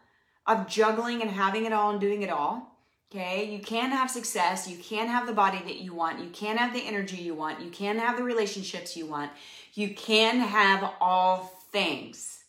of 0.47 0.69
juggling 0.69 1.21
and 1.21 1.31
having 1.31 1.65
it 1.65 1.73
all 1.73 1.91
and 1.91 2.01
doing 2.01 2.23
it 2.23 2.31
all. 2.31 2.79
Okay, 3.11 3.51
you 3.51 3.59
can 3.61 3.91
have 3.91 4.11
success, 4.11 4.69
you 4.69 4.77
can 4.77 5.09
have 5.09 5.27
the 5.27 5.33
body 5.33 5.59
that 5.65 5.77
you 5.77 5.95
want, 5.95 6.21
you 6.21 6.29
can 6.29 6.59
have 6.59 6.75
the 6.75 6.87
energy 6.87 7.17
you 7.17 7.35
want, 7.35 7.59
you 7.59 7.71
can 7.71 7.99
have 7.99 8.19
the 8.19 8.23
relationships 8.23 8.99
you 8.99 9.07
want, 9.07 9.31
you 9.73 9.95
can 9.95 10.41
have 10.41 10.93
all 11.01 11.51
things. 11.73 12.45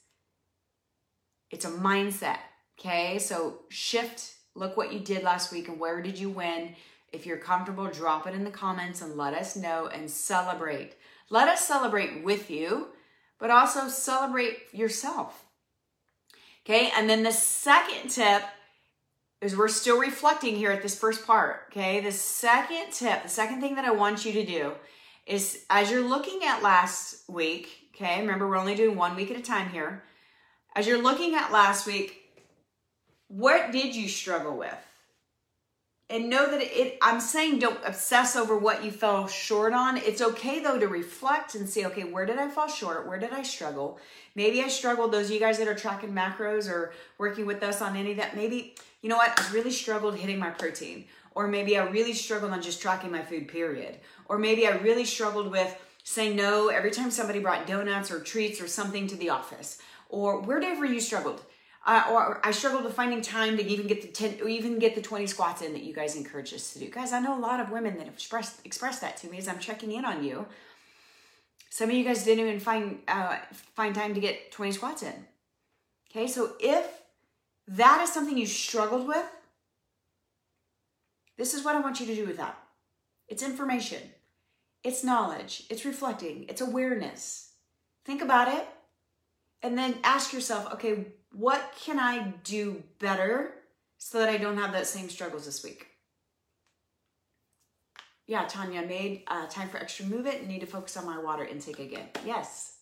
It's 1.49 1.63
a 1.63 1.71
mindset. 1.71 2.39
Okay, 2.77 3.19
so 3.19 3.59
shift, 3.69 4.35
look 4.53 4.75
what 4.75 4.91
you 4.91 4.99
did 4.99 5.23
last 5.23 5.51
week 5.53 5.69
and 5.69 5.79
where 5.79 6.01
did 6.01 6.19
you 6.19 6.29
win. 6.29 6.75
If 7.11 7.25
you're 7.25 7.37
comfortable, 7.37 7.87
drop 7.87 8.27
it 8.27 8.35
in 8.35 8.43
the 8.43 8.51
comments 8.51 9.01
and 9.01 9.15
let 9.15 9.33
us 9.33 9.55
know 9.55 9.87
and 9.87 10.09
celebrate. 10.09 10.95
Let 11.29 11.47
us 11.47 11.67
celebrate 11.67 12.23
with 12.23 12.49
you, 12.49 12.89
but 13.39 13.49
also 13.49 13.87
celebrate 13.87 14.59
yourself. 14.71 15.45
Okay, 16.65 16.91
and 16.95 17.09
then 17.09 17.23
the 17.23 17.31
second 17.31 18.09
tip 18.09 18.43
is 19.41 19.55
we're 19.55 19.69
still 19.69 19.99
reflecting 19.99 20.55
here 20.55 20.71
at 20.71 20.81
this 20.81 20.99
first 20.99 21.25
part. 21.25 21.67
Okay, 21.71 22.01
the 22.01 22.11
second 22.11 22.91
tip, 22.91 23.23
the 23.23 23.29
second 23.29 23.61
thing 23.61 23.75
that 23.75 23.85
I 23.85 23.91
want 23.91 24.25
you 24.25 24.33
to 24.33 24.45
do 24.45 24.73
is 25.25 25.65
as 25.69 25.89
you're 25.89 26.07
looking 26.07 26.41
at 26.43 26.63
last 26.63 27.29
week, 27.29 27.89
okay, 27.95 28.19
remember 28.19 28.47
we're 28.47 28.57
only 28.57 28.75
doing 28.75 28.97
one 28.97 29.15
week 29.15 29.31
at 29.31 29.37
a 29.37 29.41
time 29.41 29.69
here. 29.69 30.03
As 30.75 30.87
you're 30.87 31.01
looking 31.01 31.35
at 31.35 31.51
last 31.51 31.87
week, 31.87 32.15
what 33.27 33.71
did 33.71 33.95
you 33.95 34.07
struggle 34.07 34.57
with? 34.57 34.88
And 36.09 36.29
know 36.29 36.49
that 36.49 36.61
it 36.61 36.97
i'm 37.01 37.19
saying 37.19 37.59
don't 37.59 37.79
obsess 37.85 38.35
over 38.35 38.57
what 38.57 38.83
you 38.83 38.91
fell 38.91 39.27
short 39.27 39.73
on. 39.73 39.97
It's 39.97 40.21
okay 40.21 40.59
though 40.61 40.79
to 40.79 40.87
reflect 40.87 41.55
and 41.55 41.69
see 41.69 41.85
okay 41.85 42.03
where 42.03 42.25
did 42.25 42.39
i 42.39 42.49
fall 42.49 42.67
short? 42.67 43.07
Where 43.07 43.19
did 43.19 43.31
i 43.31 43.43
struggle? 43.43 43.99
Maybe 44.35 44.61
i 44.63 44.67
struggled 44.67 45.11
those 45.11 45.27
of 45.27 45.31
you 45.31 45.39
guys 45.39 45.57
that 45.59 45.67
are 45.67 45.75
tracking 45.75 46.13
macros 46.13 46.69
or 46.69 46.93
working 47.17 47.45
with 47.45 47.63
us 47.63 47.81
on 47.81 47.95
any 47.95 48.11
of 48.11 48.17
that 48.17 48.35
maybe 48.35 48.75
you 49.01 49.07
know 49.07 49.17
what? 49.17 49.39
I 49.39 49.53
really 49.53 49.71
struggled 49.71 50.15
hitting 50.15 50.39
my 50.39 50.49
protein. 50.49 51.05
Or 51.35 51.47
maybe 51.47 51.77
i 51.77 51.83
really 51.83 52.13
struggled 52.13 52.51
on 52.51 52.61
just 52.61 52.81
tracking 52.81 53.11
my 53.11 53.21
food 53.21 53.47
period. 53.47 53.99
Or 54.25 54.37
maybe 54.37 54.67
i 54.67 54.71
really 54.71 55.05
struggled 55.05 55.51
with 55.51 55.75
saying 56.03 56.35
no 56.35 56.69
every 56.69 56.91
time 56.91 57.11
somebody 57.11 57.39
brought 57.39 57.67
donuts 57.67 58.09
or 58.09 58.19
treats 58.19 58.59
or 58.59 58.67
something 58.67 59.07
to 59.07 59.15
the 59.15 59.29
office. 59.29 59.79
Or 60.09 60.41
wherever 60.41 60.85
you 60.85 60.99
struggled 60.99 61.43
uh, 61.85 62.03
or 62.11 62.45
I 62.45 62.51
struggled 62.51 62.83
with 62.83 62.93
finding 62.93 63.21
time 63.21 63.57
to 63.57 63.65
even 63.65 63.87
get 63.87 64.01
the 64.01 64.09
10 64.09 64.39
or 64.41 64.49
even 64.49 64.79
get 64.79 64.95
the 64.95 65.01
20 65.01 65.27
squats 65.27 65.61
in 65.61 65.73
that 65.73 65.83
you 65.83 65.93
guys 65.93 66.15
encourage 66.15 66.53
us 66.53 66.73
to 66.73 66.79
do. 66.79 66.89
Guys, 66.89 67.13
I 67.13 67.19
know 67.19 67.37
a 67.37 67.39
lot 67.39 67.59
of 67.59 67.71
women 67.71 67.97
that 67.97 68.05
have 68.05 68.13
expressed 68.13 68.65
expressed 68.65 69.01
that 69.01 69.17
to 69.17 69.29
me 69.29 69.37
as 69.37 69.47
I'm 69.47 69.59
checking 69.59 69.91
in 69.91 70.05
on 70.05 70.23
you. 70.23 70.45
Some 71.69 71.89
of 71.89 71.95
you 71.95 72.03
guys 72.03 72.23
didn't 72.23 72.45
even 72.45 72.59
find 72.59 72.99
uh, 73.07 73.37
find 73.75 73.95
time 73.95 74.13
to 74.13 74.19
get 74.19 74.51
20 74.51 74.73
squats 74.73 75.03
in. 75.03 75.13
Okay, 76.11 76.27
so 76.27 76.53
if 76.59 76.85
that 77.67 78.01
is 78.01 78.11
something 78.11 78.37
you 78.37 78.47
struggled 78.47 79.07
with, 79.07 79.25
this 81.37 81.53
is 81.53 81.63
what 81.63 81.75
I 81.75 81.79
want 81.79 81.99
you 81.99 82.07
to 82.07 82.15
do 82.15 82.25
with 82.25 82.37
that. 82.37 82.57
It's 83.27 83.43
information, 83.43 84.01
it's 84.83 85.03
knowledge, 85.03 85.63
it's 85.69 85.85
reflecting, 85.85 86.45
it's 86.49 86.61
awareness. 86.61 87.53
Think 88.05 88.21
about 88.21 88.47
it, 88.47 88.67
and 89.61 89.77
then 89.77 89.95
ask 90.03 90.33
yourself, 90.33 90.73
okay, 90.73 91.05
what 91.31 91.73
can 91.79 91.99
I 91.99 92.33
do 92.43 92.83
better 92.99 93.53
so 93.97 94.19
that 94.19 94.29
I 94.29 94.37
don't 94.37 94.57
have 94.57 94.71
that 94.73 94.87
same 94.87 95.09
struggles 95.09 95.45
this 95.45 95.63
week? 95.63 95.87
Yeah, 98.27 98.45
Tanya 98.45 98.83
made 98.83 99.23
uh, 99.27 99.47
time 99.47 99.69
for 99.69 99.77
extra 99.77 100.05
movement 100.05 100.39
and 100.39 100.47
need 100.47 100.61
to 100.61 100.67
focus 100.67 100.95
on 100.97 101.05
my 101.05 101.17
water 101.17 101.43
intake 101.43 101.79
again. 101.79 102.09
Yes, 102.25 102.77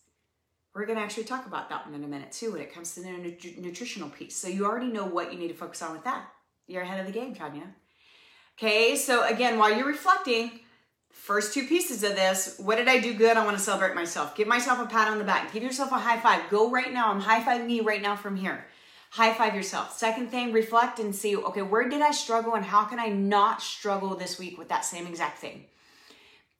we're 0.75 0.85
going 0.85 0.97
to 0.97 1.03
actually 1.03 1.23
talk 1.23 1.47
about 1.47 1.69
that 1.69 1.85
one 1.85 1.95
in 1.95 2.03
a 2.03 2.07
minute 2.07 2.31
too 2.31 2.51
when 2.51 2.61
it 2.61 2.73
comes 2.73 2.93
to 2.95 3.01
the 3.01 3.09
nut- 3.09 3.57
nutritional 3.57 4.09
piece. 4.09 4.35
So 4.35 4.47
you 4.47 4.65
already 4.65 4.87
know 4.87 5.05
what 5.05 5.31
you 5.31 5.39
need 5.39 5.47
to 5.47 5.53
focus 5.53 5.81
on 5.81 5.93
with 5.93 6.03
that. 6.03 6.27
You're 6.67 6.83
ahead 6.83 6.99
of 6.99 7.05
the 7.05 7.17
game, 7.17 7.33
Tanya. 7.33 7.63
Okay, 8.57 8.95
so 8.95 9.25
again, 9.25 9.57
while 9.57 9.75
you're 9.75 9.87
reflecting, 9.87 10.59
First 11.17 11.53
two 11.53 11.67
pieces 11.67 12.03
of 12.03 12.15
this. 12.15 12.55
What 12.57 12.77
did 12.77 12.87
I 12.87 12.99
do 12.99 13.13
good? 13.13 13.35
I 13.35 13.43
want 13.43 13.57
to 13.57 13.63
celebrate 13.63 13.95
myself. 13.95 14.33
Give 14.33 14.47
myself 14.47 14.79
a 14.79 14.85
pat 14.85 15.09
on 15.09 15.17
the 15.17 15.25
back. 15.25 15.51
Give 15.51 15.61
yourself 15.61 15.91
a 15.91 15.97
high 15.97 16.19
five. 16.19 16.49
Go 16.49 16.71
right 16.71 16.93
now. 16.93 17.11
I'm 17.11 17.19
high 17.19 17.43
fiving 17.43 17.69
you 17.69 17.83
right 17.83 18.01
now 18.01 18.15
from 18.15 18.37
here. 18.37 18.65
High 19.09 19.33
five 19.33 19.53
yourself. 19.53 19.97
Second 19.97 20.29
thing, 20.29 20.53
reflect 20.53 20.99
and 20.99 21.13
see, 21.13 21.35
okay, 21.35 21.63
where 21.63 21.89
did 21.89 22.01
I 22.01 22.11
struggle 22.11 22.55
and 22.55 22.63
how 22.63 22.85
can 22.85 22.99
I 22.99 23.07
not 23.07 23.61
struggle 23.61 24.15
this 24.15 24.39
week 24.39 24.57
with 24.57 24.69
that 24.69 24.85
same 24.85 25.05
exact 25.05 25.39
thing? 25.39 25.65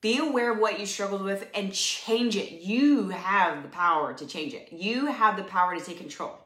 Be 0.02 0.18
aware 0.18 0.52
of 0.52 0.58
what 0.58 0.78
you 0.78 0.86
struggled 0.86 1.22
with 1.22 1.48
and 1.54 1.72
change 1.72 2.36
it. 2.36 2.60
You 2.60 3.08
have 3.08 3.62
the 3.62 3.68
power 3.70 4.12
to 4.12 4.26
change 4.26 4.52
it. 4.54 4.72
You 4.72 5.06
have 5.06 5.36
the 5.36 5.44
power 5.44 5.74
to 5.76 5.82
take 5.82 5.98
control. 5.98 6.36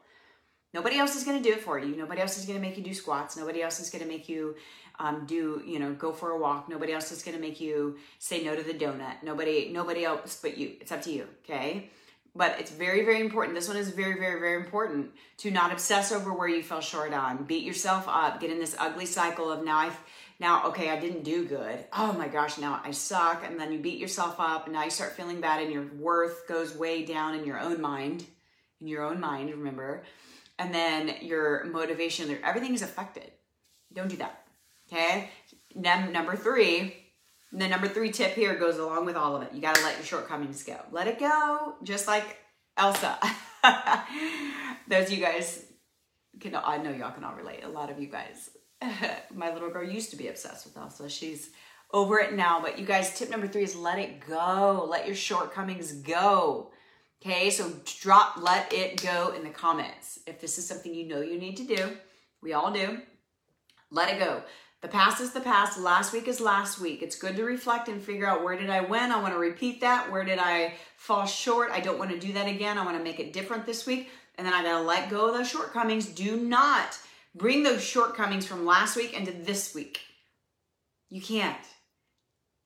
Nobody 0.73 0.97
else 0.97 1.15
is 1.15 1.23
going 1.23 1.41
to 1.41 1.43
do 1.47 1.55
it 1.55 1.61
for 1.61 1.77
you. 1.77 1.95
Nobody 1.95 2.21
else 2.21 2.37
is 2.37 2.45
going 2.45 2.59
to 2.59 2.61
make 2.61 2.77
you 2.77 2.83
do 2.83 2.93
squats. 2.93 3.37
Nobody 3.37 3.61
else 3.61 3.79
is 3.79 3.89
going 3.89 4.03
to 4.03 4.07
make 4.07 4.27
you 4.27 4.55
um, 4.99 5.25
do 5.25 5.61
you 5.65 5.79
know 5.79 5.93
go 5.93 6.11
for 6.11 6.31
a 6.31 6.37
walk. 6.37 6.69
Nobody 6.69 6.93
else 6.93 7.11
is 7.11 7.23
going 7.23 7.35
to 7.35 7.41
make 7.41 7.59
you 7.59 7.97
say 8.19 8.43
no 8.43 8.55
to 8.55 8.63
the 8.63 8.73
donut. 8.73 9.23
Nobody 9.23 9.69
nobody 9.71 10.03
else 10.03 10.39
but 10.41 10.57
you. 10.57 10.73
It's 10.81 10.91
up 10.91 11.01
to 11.03 11.11
you 11.11 11.27
okay? 11.43 11.89
But 12.35 12.59
it's 12.59 12.71
very 12.71 13.03
very 13.03 13.21
important. 13.21 13.55
This 13.55 13.67
one 13.67 13.77
is 13.77 13.89
very 13.89 14.19
very 14.19 14.39
very 14.39 14.55
important 14.55 15.11
to 15.37 15.51
not 15.51 15.71
obsess 15.71 16.11
over 16.11 16.33
where 16.33 16.47
you 16.47 16.63
fell 16.63 16.81
short 16.81 17.13
on. 17.13 17.43
Beat 17.43 17.63
yourself 17.63 18.05
up. 18.07 18.39
Get 18.39 18.51
in 18.51 18.59
this 18.59 18.75
ugly 18.79 19.05
cycle 19.05 19.51
of 19.51 19.63
now 19.63 19.77
i 19.77 19.91
now 20.39 20.67
okay 20.67 20.89
i 20.89 20.99
didn't 20.99 21.23
do 21.23 21.45
good. 21.45 21.85
Oh 21.93 22.13
my 22.13 22.27
gosh 22.27 22.57
now 22.57 22.81
i 22.83 22.91
suck. 22.91 23.43
And 23.45 23.59
then 23.59 23.71
you 23.71 23.79
beat 23.79 23.99
yourself 23.99 24.35
up. 24.39 24.65
And 24.65 24.73
now 24.73 24.83
you 24.83 24.91
start 24.91 25.13
feeling 25.13 25.41
bad 25.41 25.61
and 25.61 25.71
your 25.71 25.87
worth 25.99 26.47
goes 26.47 26.75
way 26.75 27.03
down 27.03 27.35
in 27.35 27.45
your 27.45 27.59
own 27.59 27.81
mind. 27.81 28.25
In 28.79 28.87
your 28.87 29.03
own 29.03 29.19
mind 29.19 29.49
remember 29.49 30.03
and 30.63 30.73
then 30.73 31.15
your 31.21 31.65
motivation 31.65 32.37
everything 32.43 32.73
is 32.73 32.81
affected 32.81 33.31
don't 33.93 34.09
do 34.09 34.17
that 34.17 34.43
Okay. 34.93 35.29
Num- 35.75 36.11
number 36.11 36.35
three, 36.35 36.95
the 37.51 37.67
number 37.67 37.87
three 37.87 38.11
tip 38.11 38.33
here 38.33 38.55
goes 38.55 38.77
along 38.77 39.05
with 39.05 39.15
all 39.15 39.35
of 39.35 39.43
it. 39.43 39.53
You 39.53 39.61
got 39.61 39.75
to 39.75 39.83
let 39.83 39.97
your 39.97 40.05
shortcomings 40.05 40.63
go. 40.63 40.77
Let 40.91 41.07
it 41.07 41.19
go, 41.19 41.75
just 41.83 42.07
like 42.07 42.37
Elsa. 42.77 43.17
Those 44.87 45.11
you 45.11 45.17
guys 45.17 45.65
can, 46.39 46.55
I 46.55 46.77
know 46.77 46.91
y'all 46.91 47.11
can 47.11 47.23
all 47.23 47.35
relate. 47.35 47.63
A 47.63 47.69
lot 47.69 47.89
of 47.89 47.99
you 47.99 48.07
guys. 48.07 48.49
My 49.33 49.53
little 49.53 49.69
girl 49.69 49.87
used 49.87 50.11
to 50.11 50.15
be 50.15 50.27
obsessed 50.27 50.65
with 50.65 50.77
Elsa. 50.77 51.09
She's 51.09 51.51
over 51.91 52.19
it 52.19 52.33
now. 52.33 52.61
But 52.61 52.77
you 52.77 52.85
guys, 52.85 53.17
tip 53.17 53.29
number 53.29 53.47
three 53.47 53.63
is 53.63 53.75
let 53.75 53.99
it 53.99 54.19
go. 54.27 54.85
Let 54.89 55.07
your 55.07 55.15
shortcomings 55.15 55.93
go. 55.93 56.71
Okay, 57.25 57.49
so 57.51 57.71
drop, 58.01 58.35
let 58.35 58.73
it 58.73 59.01
go 59.01 59.33
in 59.33 59.45
the 59.45 59.49
comments. 59.49 60.19
If 60.27 60.41
this 60.41 60.57
is 60.57 60.67
something 60.67 60.93
you 60.93 61.07
know 61.07 61.21
you 61.21 61.39
need 61.39 61.55
to 61.55 61.63
do, 61.63 61.95
we 62.41 62.51
all 62.51 62.69
do, 62.69 62.99
let 63.89 64.13
it 64.13 64.19
go. 64.19 64.43
The 64.81 64.89
past 64.89 65.21
is 65.21 65.31
the 65.31 65.39
past. 65.39 65.79
Last 65.79 66.11
week 66.11 66.27
is 66.27 66.41
last 66.41 66.81
week. 66.81 67.01
It's 67.01 67.15
good 67.15 67.37
to 67.37 67.45
reflect 67.45 67.87
and 67.87 68.03
figure 68.03 68.27
out 68.27 68.43
where 68.43 68.59
did 68.59 68.69
I 68.69 68.81
win? 68.81 69.13
I 69.13 69.21
want 69.21 69.33
to 69.33 69.39
repeat 69.39 69.79
that. 69.79 70.11
Where 70.11 70.25
did 70.25 70.37
I 70.37 70.73
fall 70.97 71.25
short? 71.25 71.71
I 71.71 71.79
don't 71.79 71.97
want 71.97 72.11
to 72.11 72.19
do 72.19 72.33
that 72.33 72.49
again. 72.49 72.77
I 72.77 72.83
want 72.83 72.97
to 72.97 73.03
make 73.03 73.21
it 73.21 73.31
different 73.31 73.65
this 73.65 73.85
week. 73.85 74.09
And 74.35 74.45
then 74.45 74.53
I 74.53 74.61
got 74.61 74.79
to 74.79 74.83
let 74.83 75.09
go 75.09 75.29
of 75.29 75.33
those 75.33 75.47
shortcomings. 75.47 76.07
Do 76.07 76.35
not 76.35 76.99
bring 77.33 77.63
those 77.63 77.81
shortcomings 77.81 78.45
from 78.45 78.65
last 78.65 78.97
week 78.97 79.17
into 79.17 79.31
this 79.31 79.73
week. 79.73 80.01
You 81.09 81.21
can't 81.21 81.55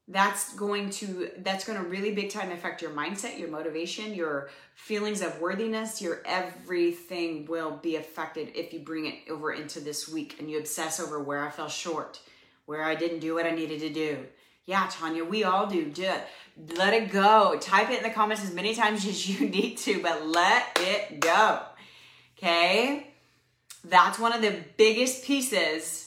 that's 0.08 0.54
going 0.56 0.90
to 0.90 1.30
that's 1.40 1.66
going 1.66 1.78
to 1.78 1.86
really 1.86 2.14
big 2.14 2.30
time 2.30 2.52
affect 2.52 2.82
your 2.82 2.92
mindset 2.92 3.38
your 3.38 3.50
motivation 3.50 4.14
your 4.14 4.50
feelings 4.78 5.22
of 5.22 5.42
worthiness. 5.42 6.02
Your 6.02 6.22
everything 6.24 7.46
will 7.46 7.78
be 7.78 7.96
affected 7.96 8.52
if 8.56 8.72
you 8.72 8.80
bring 8.80 9.08
it 9.08 9.16
over 9.30 9.52
into 9.52 9.80
this 9.80 10.08
week 10.08 10.38
and 10.40 10.50
you 10.50 10.60
obsess 10.60 11.00
over 11.00 11.22
where 11.22 11.46
i 11.46 11.50
fell 11.50 11.68
short 11.68 12.22
where 12.66 12.84
i 12.84 12.96
didn't 12.96 13.20
do 13.20 13.34
what 13.34 13.46
i 13.46 13.52
needed 13.52 13.80
to 13.82 13.90
do. 13.90 14.26
Yeah 14.66 14.88
tanya 14.90 15.26
we 15.26 15.44
all 15.44 15.68
do. 15.68 15.92
It 15.98 16.28
let 16.78 16.94
it 16.94 17.12
go. 17.12 17.58
Type 17.60 17.90
it 17.90 17.98
in 17.98 18.04
the 18.04 18.10
comments 18.10 18.44
as 18.44 18.54
many 18.54 18.74
times 18.76 19.06
as 19.08 19.28
you 19.28 19.50
need 19.50 19.78
to 19.80 20.02
but 20.02 20.26
let 20.26 20.80
it 20.80 21.20
go. 21.20 21.60
Okay? 22.38 23.08
That's 23.84 24.20
one 24.20 24.32
of 24.32 24.42
the 24.42 24.56
biggest 24.78 25.26
pieces 25.26 26.07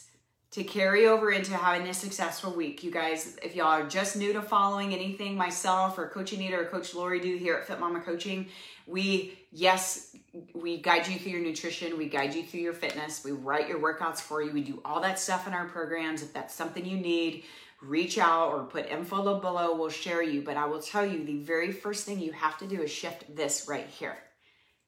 to 0.53 0.65
carry 0.65 1.07
over 1.07 1.31
into 1.31 1.57
having 1.57 1.87
a 1.87 1.95
successful 1.95 2.53
week. 2.53 2.83
You 2.83 2.91
guys, 2.91 3.39
if 3.43 3.55
y'all 3.55 3.69
are 3.69 3.87
just 3.87 4.17
new 4.17 4.33
to 4.33 4.43
following 4.43 4.93
anything 4.93 5.37
myself 5.37 5.97
or 5.97 6.09
Coach 6.09 6.33
Anita 6.33 6.57
or 6.57 6.65
Coach 6.65 6.93
Lori 6.93 7.21
do 7.21 7.37
here 7.37 7.55
at 7.55 7.67
Fit 7.67 7.79
Mama 7.79 8.01
Coaching, 8.01 8.49
we, 8.87 9.39
yes, 9.53 10.17
we 10.53 10.79
guide 10.79 11.07
you 11.07 11.19
through 11.19 11.33
your 11.33 11.41
nutrition, 11.41 11.97
we 11.97 12.09
guide 12.09 12.35
you 12.35 12.43
through 12.43 12.61
your 12.61 12.73
fitness, 12.73 13.25
we 13.25 13.31
write 13.31 13.69
your 13.69 13.79
workouts 13.79 14.21
for 14.21 14.43
you, 14.43 14.53
we 14.53 14.63
do 14.63 14.83
all 14.85 15.01
that 15.01 15.21
stuff 15.21 15.47
in 15.47 15.55
our 15.55 15.69
programs. 15.69 16.23
If 16.23 16.33
that's 16.33 16.53
something 16.53 16.85
you 16.85 16.97
need, 16.97 17.45
reach 17.81 18.19
out 18.19 18.53
or 18.53 18.65
put 18.65 18.89
info 18.89 19.39
below, 19.39 19.77
we'll 19.77 19.89
share 19.89 20.23
you. 20.23 20.43
But 20.43 20.57
I 20.57 20.67
will 20.67 20.83
tell 20.83 21.07
you 21.07 21.25
the 21.25 21.39
very 21.39 21.71
first 21.71 22.05
thing 22.05 22.19
you 22.19 22.33
have 22.33 22.59
to 22.59 22.67
do 22.67 22.83
is 22.83 22.91
shift 22.91 23.37
this 23.37 23.67
right 23.69 23.87
here. 23.87 24.19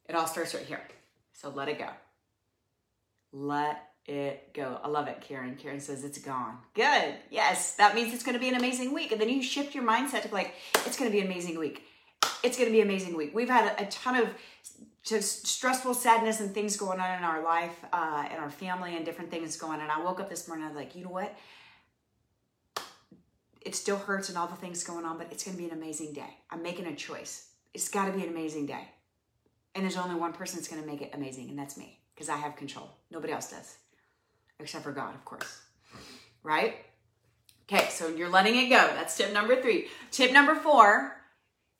It 0.08 0.16
all 0.16 0.26
starts 0.26 0.54
right 0.54 0.66
here. 0.66 0.82
So 1.34 1.50
let 1.50 1.68
it 1.68 1.78
go. 1.78 1.88
Let 3.32 3.90
it 4.06 4.41
go. 4.54 4.80
I 4.82 4.88
love 4.88 5.08
it, 5.08 5.20
Karen. 5.20 5.56
Karen 5.56 5.80
says 5.80 6.04
it's 6.04 6.18
gone. 6.18 6.58
Good. 6.74 7.14
Yes, 7.30 7.74
that 7.76 7.94
means 7.94 8.12
it's 8.12 8.22
going 8.22 8.34
to 8.34 8.40
be 8.40 8.48
an 8.48 8.54
amazing 8.54 8.92
week. 8.92 9.12
And 9.12 9.20
then 9.20 9.28
you 9.28 9.42
shift 9.42 9.74
your 9.74 9.84
mindset 9.84 10.22
to 10.22 10.32
like, 10.32 10.54
it's 10.86 10.98
going 10.98 11.10
to 11.10 11.12
be 11.12 11.20
an 11.20 11.26
amazing 11.26 11.58
week. 11.58 11.84
It's 12.42 12.56
going 12.56 12.68
to 12.68 12.72
be 12.72 12.80
an 12.80 12.86
amazing 12.86 13.16
week. 13.16 13.34
We've 13.34 13.48
had 13.48 13.78
a, 13.78 13.82
a 13.82 13.86
ton 13.86 14.16
of 14.16 14.28
just 15.02 15.46
stressful 15.46 15.94
sadness 15.94 16.40
and 16.40 16.54
things 16.54 16.76
going 16.76 17.00
on 17.00 17.18
in 17.18 17.24
our 17.24 17.42
life 17.42 17.84
uh, 17.92 18.26
and 18.30 18.40
our 18.40 18.50
family 18.50 18.96
and 18.96 19.04
different 19.04 19.30
things 19.30 19.56
going 19.56 19.74
on. 19.74 19.80
And 19.80 19.90
I 19.90 20.00
woke 20.02 20.20
up 20.20 20.30
this 20.30 20.46
morning, 20.46 20.64
I 20.64 20.68
was 20.68 20.76
like, 20.76 20.94
you 20.94 21.04
know 21.04 21.10
what? 21.10 21.34
It 23.60 23.74
still 23.74 23.96
hurts 23.96 24.28
and 24.28 24.38
all 24.38 24.46
the 24.46 24.56
things 24.56 24.84
going 24.84 25.04
on, 25.04 25.18
but 25.18 25.28
it's 25.30 25.44
going 25.44 25.56
to 25.56 25.62
be 25.62 25.68
an 25.68 25.76
amazing 25.76 26.12
day. 26.12 26.36
I'm 26.50 26.62
making 26.62 26.86
a 26.86 26.94
choice. 26.94 27.48
It's 27.74 27.88
got 27.88 28.06
to 28.06 28.12
be 28.12 28.22
an 28.22 28.28
amazing 28.28 28.66
day. 28.66 28.88
And 29.74 29.84
there's 29.84 29.96
only 29.96 30.16
one 30.16 30.32
person 30.32 30.58
that's 30.58 30.68
going 30.68 30.82
to 30.82 30.86
make 30.86 31.00
it 31.00 31.10
amazing, 31.14 31.48
and 31.48 31.58
that's 31.58 31.78
me 31.78 31.98
because 32.14 32.28
I 32.28 32.36
have 32.36 32.56
control. 32.56 32.90
Nobody 33.10 33.32
else 33.32 33.50
does, 33.50 33.78
except 34.62 34.84
for 34.84 34.92
God, 34.92 35.14
of 35.14 35.24
course. 35.24 35.60
Right? 36.42 36.76
Okay, 37.70 37.88
so 37.90 38.08
you're 38.08 38.28
letting 38.28 38.56
it 38.56 38.68
go. 38.68 38.76
That's 38.76 39.16
tip 39.16 39.32
number 39.32 39.60
three. 39.60 39.88
Tip 40.10 40.32
number 40.32 40.54
four 40.54 41.16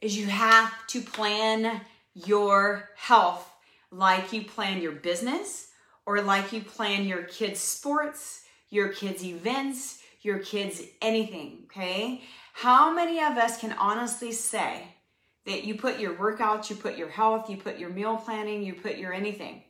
is 0.01 0.17
you 0.17 0.27
have 0.27 0.73
to 0.89 1.01
plan 1.01 1.81
your 2.15 2.91
health 2.97 3.49
like 3.91 4.33
you 4.33 4.45
plan 4.45 4.81
your 4.81 4.93
business 4.93 5.69
or 6.07 6.21
like 6.23 6.53
you 6.53 6.61
plan 6.61 7.07
your 7.07 7.25
kids' 7.25 7.61
sports, 7.61 8.45
your 8.71 8.89
kids' 8.89 9.25
events, 9.25 10.01
your 10.23 10.39
kids' 10.39 10.83
anything, 11.01 11.65
okay? 11.65 12.23
How 12.55 12.93
many 12.93 13.23
of 13.23 13.37
us 13.37 13.59
can 13.59 13.73
honestly 13.73 14.33
say 14.33 14.83
that 15.47 15.65
you 15.65 15.75
put 15.75 15.99
your 15.99 16.15
workouts, 16.15 16.71
you 16.71 16.77
put 16.77 16.97
your 16.97 17.09
health, 17.09 17.51
you 17.51 17.57
put 17.57 17.79
your 17.79 17.91
meal 17.91 18.17
planning, 18.17 18.63
you 18.63 18.75
put 18.75 18.97
your 18.97 19.13
anything 19.13 19.63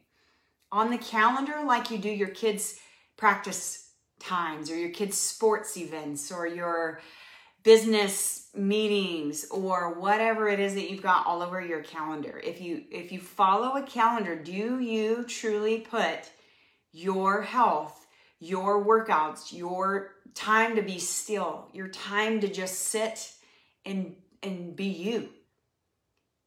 on 0.72 0.90
the 0.90 0.98
calendar 0.98 1.62
like 1.64 1.90
you 1.90 1.98
do 1.98 2.08
your 2.08 2.28
kids' 2.28 2.80
practice 3.22 3.90
times 4.18 4.68
or 4.68 4.76
your 4.76 4.90
kids' 4.90 5.16
sports 5.16 5.76
events 5.76 6.32
or 6.32 6.44
your 6.44 7.00
business 7.62 8.48
meetings 8.52 9.46
or 9.52 9.94
whatever 9.94 10.48
it 10.48 10.58
is 10.58 10.74
that 10.74 10.90
you've 10.90 11.04
got 11.04 11.24
all 11.24 11.40
over 11.40 11.60
your 11.60 11.84
calendar. 11.84 12.40
If 12.42 12.60
you 12.60 12.82
if 12.90 13.12
you 13.12 13.20
follow 13.20 13.76
a 13.76 13.86
calendar, 13.86 14.34
do 14.34 14.80
you 14.80 15.22
truly 15.22 15.78
put 15.78 16.32
your 16.90 17.42
health, 17.42 18.08
your 18.40 18.84
workouts, 18.84 19.52
your 19.52 20.16
time 20.34 20.74
to 20.74 20.82
be 20.82 20.98
still, 20.98 21.68
your 21.72 21.86
time 21.86 22.40
to 22.40 22.48
just 22.48 22.80
sit 22.88 23.32
and 23.86 24.16
and 24.42 24.74
be 24.74 24.86
you? 24.86 25.28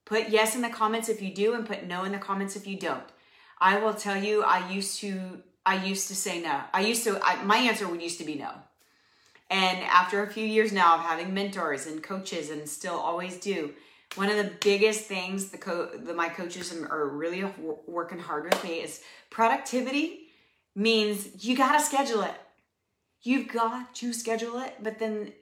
Put 0.05 0.27
yes 0.27 0.57
in 0.57 0.61
the 0.61 0.67
comments 0.81 1.07
if 1.07 1.21
you 1.21 1.33
do 1.33 1.53
and 1.53 1.65
put 1.65 1.87
no 1.87 2.03
in 2.03 2.11
the 2.11 2.17
comments 2.17 2.57
if 2.57 2.67
you 2.67 2.77
don't. 2.77 3.07
I 3.61 3.77
will 3.77 3.93
tell 3.93 4.21
you 4.21 4.43
I 4.43 4.69
used 4.69 4.99
to 4.99 5.41
I 5.65 5.83
used 5.83 6.07
to 6.09 6.15
say 6.15 6.41
no. 6.41 6.61
I 6.73 6.81
used 6.81 7.03
to 7.05 7.19
I, 7.23 7.43
my 7.43 7.57
answer 7.57 7.87
would 7.87 8.01
used 8.01 8.19
to 8.19 8.25
be 8.25 8.35
no. 8.35 8.51
And 9.49 9.79
after 9.83 10.23
a 10.23 10.27
few 10.27 10.45
years 10.45 10.71
now 10.71 10.95
of 10.95 11.01
having 11.01 11.33
mentors 11.33 11.85
and 11.85 12.01
coaches 12.01 12.49
and 12.49 12.67
still 12.67 12.95
always 12.95 13.37
do, 13.37 13.73
one 14.15 14.29
of 14.29 14.37
the 14.37 14.51
biggest 14.61 15.01
things 15.01 15.49
the, 15.49 15.57
co- 15.57 15.89
the 15.95 16.13
my 16.13 16.29
coaches 16.29 16.73
are 16.89 17.07
really 17.07 17.45
working 17.87 18.19
hard 18.19 18.45
with 18.45 18.63
me 18.63 18.81
is 18.81 19.01
productivity 19.29 20.27
means 20.75 21.45
you 21.45 21.55
got 21.55 21.77
to 21.77 21.83
schedule 21.83 22.21
it. 22.21 22.35
You've 23.21 23.47
got 23.47 23.93
to 23.95 24.13
schedule 24.13 24.59
it, 24.59 24.75
but 24.81 24.99
then 24.99 25.33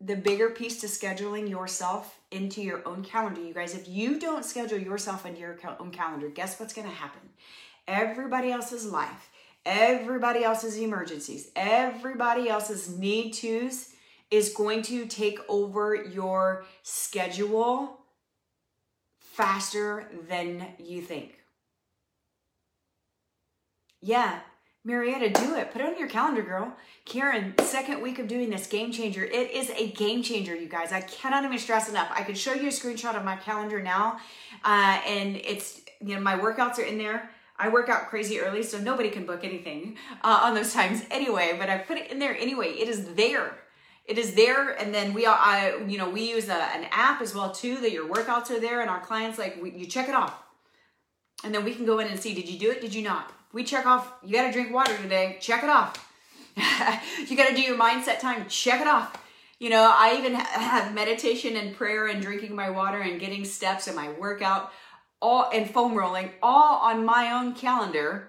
the 0.00 0.16
bigger 0.16 0.50
piece 0.50 0.80
to 0.80 0.86
scheduling 0.86 1.48
yourself 1.48 2.20
into 2.30 2.60
your 2.60 2.86
own 2.86 3.02
calendar, 3.04 3.40
you 3.40 3.54
guys, 3.54 3.74
if 3.74 3.88
you 3.88 4.18
don't 4.18 4.44
schedule 4.44 4.78
yourself 4.78 5.24
into 5.24 5.40
your 5.40 5.56
own 5.78 5.90
calendar, 5.90 6.28
guess 6.28 6.58
what's 6.58 6.74
going 6.74 6.88
to 6.88 6.94
happen? 6.94 7.20
Everybody 7.86 8.50
else's 8.50 8.86
life 8.86 9.30
everybody 9.64 10.44
else's 10.44 10.76
emergencies, 10.76 11.50
everybody 11.56 12.48
else's 12.48 12.96
need 12.96 13.32
tos 13.32 13.90
is 14.30 14.50
going 14.54 14.82
to 14.82 15.06
take 15.06 15.38
over 15.48 15.94
your 15.94 16.64
schedule 16.82 17.98
faster 19.20 20.08
than 20.28 20.66
you 20.78 21.02
think. 21.02 21.38
Yeah, 24.00 24.40
Marietta, 24.84 25.30
do 25.30 25.54
it. 25.54 25.70
Put 25.70 25.80
it 25.80 25.86
on 25.86 25.98
your 25.98 26.08
calendar, 26.08 26.42
girl. 26.42 26.74
Karen, 27.04 27.54
second 27.60 28.02
week 28.02 28.18
of 28.18 28.26
doing 28.26 28.50
this 28.50 28.66
game 28.66 28.90
changer. 28.90 29.22
It 29.22 29.52
is 29.52 29.70
a 29.70 29.92
game 29.92 30.22
changer, 30.24 30.56
you 30.56 30.68
guys. 30.68 30.90
I 30.90 31.02
cannot 31.02 31.44
even 31.44 31.58
stress 31.58 31.88
enough. 31.88 32.08
I 32.10 32.22
could 32.22 32.36
show 32.36 32.52
you 32.52 32.66
a 32.66 32.72
screenshot 32.72 33.16
of 33.16 33.24
my 33.24 33.36
calendar 33.36 33.80
now, 33.80 34.18
uh, 34.64 35.00
and 35.06 35.36
it's 35.36 35.82
you 36.00 36.16
know 36.16 36.20
my 36.20 36.36
workouts 36.36 36.78
are 36.78 36.82
in 36.82 36.98
there. 36.98 37.30
I 37.62 37.68
work 37.68 37.88
out 37.88 38.08
crazy 38.08 38.40
early, 38.40 38.64
so 38.64 38.78
nobody 38.78 39.08
can 39.08 39.24
book 39.24 39.44
anything 39.44 39.96
uh, 40.24 40.40
on 40.42 40.54
those 40.54 40.72
times 40.72 41.04
anyway. 41.12 41.54
But 41.56 41.70
I 41.70 41.78
put 41.78 41.96
it 41.96 42.10
in 42.10 42.18
there 42.18 42.36
anyway. 42.36 42.72
It 42.72 42.88
is 42.88 43.14
there. 43.14 43.56
It 44.04 44.18
is 44.18 44.34
there, 44.34 44.70
and 44.70 44.92
then 44.92 45.14
we, 45.14 45.26
I, 45.26 45.76
you 45.86 45.96
know, 45.96 46.10
we 46.10 46.28
use 46.28 46.48
a, 46.48 46.54
an 46.54 46.88
app 46.90 47.22
as 47.22 47.36
well 47.36 47.52
too. 47.52 47.76
That 47.76 47.92
your 47.92 48.08
workouts 48.08 48.50
are 48.50 48.58
there, 48.58 48.80
and 48.80 48.90
our 48.90 48.98
clients 48.98 49.38
like 49.38 49.62
we, 49.62 49.70
you 49.70 49.86
check 49.86 50.08
it 50.08 50.14
off, 50.16 50.42
and 51.44 51.54
then 51.54 51.64
we 51.64 51.72
can 51.72 51.86
go 51.86 52.00
in 52.00 52.08
and 52.08 52.18
see. 52.18 52.34
Did 52.34 52.48
you 52.48 52.58
do 52.58 52.72
it? 52.72 52.80
Did 52.80 52.94
you 52.94 53.02
not? 53.02 53.32
We 53.52 53.62
check 53.62 53.86
off. 53.86 54.12
You 54.24 54.32
got 54.32 54.46
to 54.48 54.52
drink 54.52 54.74
water 54.74 54.96
today. 54.96 55.38
Check 55.40 55.62
it 55.62 55.70
off. 55.70 55.96
you 57.28 57.36
got 57.36 57.48
to 57.48 57.54
do 57.54 57.62
your 57.62 57.78
mindset 57.78 58.18
time. 58.18 58.48
Check 58.48 58.80
it 58.80 58.88
off. 58.88 59.16
You 59.60 59.70
know, 59.70 59.88
I 59.96 60.16
even 60.18 60.34
have 60.34 60.92
meditation 60.92 61.56
and 61.56 61.76
prayer 61.76 62.08
and 62.08 62.20
drinking 62.20 62.56
my 62.56 62.70
water 62.70 62.98
and 62.98 63.20
getting 63.20 63.44
steps 63.44 63.86
in 63.86 63.94
my 63.94 64.10
workout 64.10 64.72
all 65.22 65.48
and 65.54 65.70
foam 65.70 65.94
rolling 65.94 66.30
all 66.42 66.80
on 66.80 67.06
my 67.06 67.32
own 67.32 67.54
calendar 67.54 68.28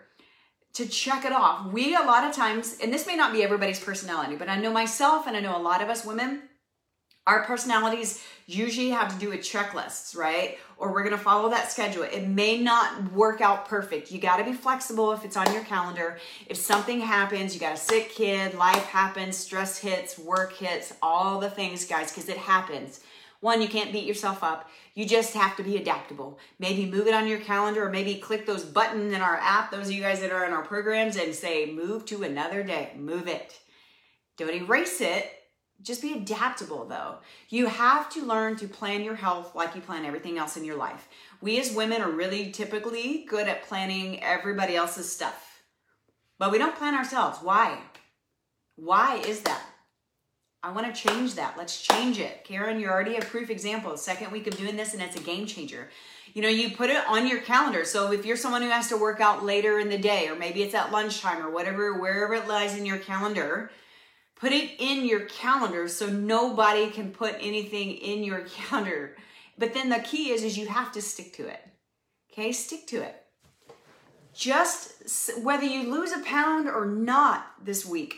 to 0.74 0.88
check 0.88 1.26
it 1.26 1.34
off. 1.34 1.72
We 1.72 1.96
a 1.96 2.02
lot 2.02 2.24
of 2.24 2.36
times, 2.36 2.78
and 2.82 2.94
this 2.94 3.06
may 3.06 3.16
not 3.16 3.34
be 3.34 3.44
everybody's 3.44 3.80
personality, 3.80 4.36
but 4.36 4.48
I 4.48 4.58
know 4.60 4.72
myself 4.72 5.28
and 5.28 5.36
I 5.36 5.40
know 5.40 5.58
a 5.58 5.62
lot 5.62 5.82
of 5.82 5.90
us 5.90 6.06
women, 6.06 6.44
our 7.26 7.44
personalities 7.46 8.22
usually 8.48 8.90
have 8.90 9.14
to 9.14 9.20
do 9.20 9.30
with 9.30 9.40
checklists, 9.40 10.16
right? 10.16 10.58
Or 10.78 10.92
we're 10.92 11.04
gonna 11.04 11.18
follow 11.18 11.50
that 11.50 11.72
schedule. 11.72 12.04
It 12.04 12.28
may 12.28 12.60
not 12.60 13.14
work 13.14 13.40
out 13.40 13.68
perfect. 13.68 14.12
You 14.12 14.20
gotta 14.20 14.44
be 14.44 14.52
flexible 14.54 15.14
if 15.14 15.24
it's 15.24 15.38
on 15.38 15.52
your 15.54 15.64
calendar. 15.64 16.20
If 16.48 16.58
something 16.58 17.00
happens, 17.00 17.54
you 17.54 17.62
got 17.62 17.76
a 17.76 17.78
sick 17.78 18.10
kid, 18.10 18.56
life 18.56 18.86
happens, 18.86 19.38
stress 19.38 19.78
hits, 19.78 20.20
work 20.20 20.54
hits, 20.54 20.94
all 21.02 21.40
the 21.40 21.50
things, 21.50 21.86
guys, 21.86 22.12
because 22.12 22.30
it 22.30 22.38
happens. 22.38 23.00
One, 23.44 23.62
you 23.62 23.68
can't 23.68 23.92
beat 23.92 24.06
yourself 24.06 24.42
up. 24.42 24.70
You 24.96 25.06
just 25.06 25.34
have 25.34 25.58
to 25.58 25.64
be 25.64 25.76
adaptable. 25.76 26.40
Maybe 26.60 26.86
move 26.90 27.08
it 27.08 27.14
on 27.14 27.28
your 27.28 27.40
calendar 27.40 27.86
or 27.86 27.90
maybe 27.90 28.16
click 28.16 28.46
those 28.46 28.64
buttons 28.64 29.12
in 29.12 29.20
our 29.20 29.36
app, 29.36 29.70
those 29.70 29.88
of 29.88 29.92
you 29.92 30.02
guys 30.02 30.22
that 30.22 30.32
are 30.32 30.46
in 30.46 30.54
our 30.54 30.64
programs, 30.64 31.18
and 31.18 31.36
say, 31.36 31.70
move 31.70 32.06
to 32.06 32.24
another 32.24 32.64
day. 32.64 32.94
Move 32.98 33.28
it. 33.28 33.60
Don't 34.38 34.54
erase 34.54 35.02
it. 35.02 35.30
Just 35.82 36.02
be 36.02 36.14
adaptable 36.14 36.86
though. 36.86 37.18
You 37.50 37.66
have 37.66 38.10
to 38.12 38.26
learn 38.26 38.56
to 38.56 38.68
plan 38.70 39.04
your 39.04 39.16
health 39.16 39.54
like 39.54 39.76
you 39.76 39.82
plan 39.82 40.06
everything 40.06 40.38
else 40.38 40.56
in 40.56 40.64
your 40.64 40.78
life. 40.78 41.10
We 41.42 41.60
as 41.60 41.74
women 41.74 42.02
are 42.02 42.10
really 42.10 42.50
typically 42.50 43.26
good 43.28 43.50
at 43.50 43.68
planning 43.68 44.24
everybody 44.24 44.78
else's 44.78 45.12
stuff, 45.12 45.64
but 46.40 46.50
we 46.50 46.60
don't 46.60 46.78
plan 46.78 46.96
ourselves. 46.96 47.40
Why? 47.42 47.78
Why 48.78 49.18
is 49.18 49.42
that? 49.42 49.73
I 50.64 50.72
want 50.72 50.88
to 50.88 51.08
change 51.08 51.36
that. 51.36 51.58
Let's 51.58 51.82
change 51.82 52.20
it. 52.20 52.46
Karen, 52.46 52.80
you're 52.80 52.92
already 52.92 53.18
a 53.18 53.22
proof 53.22 53.50
example. 53.50 53.98
Second 53.98 54.32
week 54.32 54.48
of 54.48 54.56
doing 54.56 54.78
this, 54.78 54.94
and 54.94 55.04
it's 55.04 55.18
a 55.18 55.20
game 55.20 55.46
changer. 55.46 55.90
You 56.34 56.42
know, 56.42 56.48
you 56.48 56.72
put 56.72 56.90
it 56.90 57.06
on 57.06 57.28
your 57.28 57.42
calendar. 57.42 57.84
So 57.84 58.14
if 58.14 58.26
you're 58.26 58.38
someone 58.38 58.62
who 58.62 58.70
has 58.70 58.88
to 58.88 58.98
work 58.98 59.20
out 59.20 59.44
later 59.44 59.80
in 59.80 59.90
the 59.90 59.98
day, 59.98 60.30
or 60.30 60.36
maybe 60.36 60.64
it's 60.64 60.74
at 60.74 60.94
lunchtime 60.94 61.46
or 61.46 61.52
whatever, 61.52 62.00
wherever 62.00 62.34
it 62.34 62.48
lies 62.48 62.78
in 62.78 62.86
your 62.86 62.98
calendar, 62.98 63.72
put 64.38 64.54
it 64.54 64.72
in 64.80 65.06
your 65.06 65.26
calendar 65.26 65.90
so 65.90 66.08
nobody 66.08 66.90
can 66.90 67.12
put 67.12 67.36
anything 67.42 67.92
in 67.92 68.24
your 68.24 68.40
calendar. 68.48 69.18
But 69.58 69.74
then 69.74 69.90
the 69.90 70.00
key 70.00 70.30
is, 70.30 70.44
is 70.44 70.58
you 70.58 70.68
have 70.68 70.94
to 70.94 71.02
stick 71.02 71.34
to 71.34 71.48
it. 71.48 71.60
Okay, 72.32 72.54
stick 72.54 72.88
to 72.88 73.02
it. 73.02 73.22
Just 74.34 75.38
whether 75.44 75.66
you 75.66 75.92
lose 75.92 76.14
a 76.14 76.20
pound 76.22 76.70
or 76.70 76.86
not 76.86 77.54
this 77.64 77.86
week, 77.86 78.16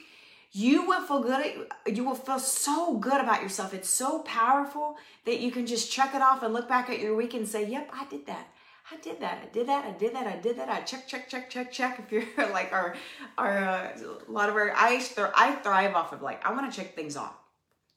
you 0.55 0.87
will 0.87 1.01
feel 1.01 1.19
good 1.19 1.67
you 1.85 2.05
will 2.05 2.15
feel 2.15 2.39
so 2.39 2.97
good 2.97 3.19
about 3.19 3.41
yourself. 3.41 3.73
It's 3.73 3.89
so 3.89 4.19
powerful 4.19 4.95
that 5.25 5.41
you 5.41 5.51
can 5.51 5.65
just 5.65 5.91
check 5.91 6.15
it 6.15 6.21
off 6.21 6.43
and 6.43 6.53
look 6.53 6.69
back 6.69 6.89
at 6.89 6.99
your 6.99 7.13
week 7.13 7.33
and 7.33 7.45
say 7.45 7.67
yep 7.67 7.89
i 7.93 8.05
did 8.05 8.25
that. 8.27 8.47
I 8.89 8.97
did 8.97 9.19
that. 9.19 9.39
I 9.41 9.47
did 9.51 9.67
that. 9.67 9.83
I 9.83 9.91
did 9.91 10.13
that. 10.13 10.27
I 10.27 10.37
did 10.37 10.57
that. 10.59 10.69
I 10.69 10.81
check 10.81 11.07
check 11.07 11.27
check 11.27 11.49
check 11.49 11.71
check. 11.73 11.99
If 11.99 12.11
you're 12.11 12.49
like 12.53 12.71
our 12.71 12.95
our 13.37 13.57
uh, 13.57 13.97
a 14.27 14.31
lot 14.31 14.47
of 14.47 14.55
our 14.55 14.71
i 14.71 15.05
i 15.35 15.51
thrive 15.55 15.93
off 15.93 16.13
of 16.13 16.21
like 16.21 16.45
i 16.45 16.53
want 16.53 16.71
to 16.71 16.75
check 16.75 16.95
things 16.95 17.17
off. 17.17 17.35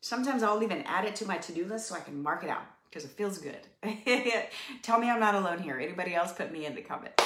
Sometimes 0.00 0.42
i'll 0.42 0.62
even 0.62 0.82
add 0.82 1.04
it 1.04 1.14
to 1.16 1.26
my 1.26 1.36
to-do 1.36 1.64
list 1.64 1.86
so 1.86 1.94
i 1.94 2.00
can 2.00 2.20
mark 2.20 2.42
it 2.42 2.50
out 2.50 2.66
because 2.90 3.04
it 3.04 3.12
feels 3.12 3.38
good. 3.38 3.68
Tell 4.82 4.98
me 4.98 5.08
i'm 5.08 5.20
not 5.20 5.36
alone 5.36 5.60
here. 5.60 5.78
Anybody 5.78 6.16
else 6.16 6.32
put 6.32 6.50
me 6.50 6.66
in 6.66 6.74
the 6.74 6.82
comments? 6.82 7.22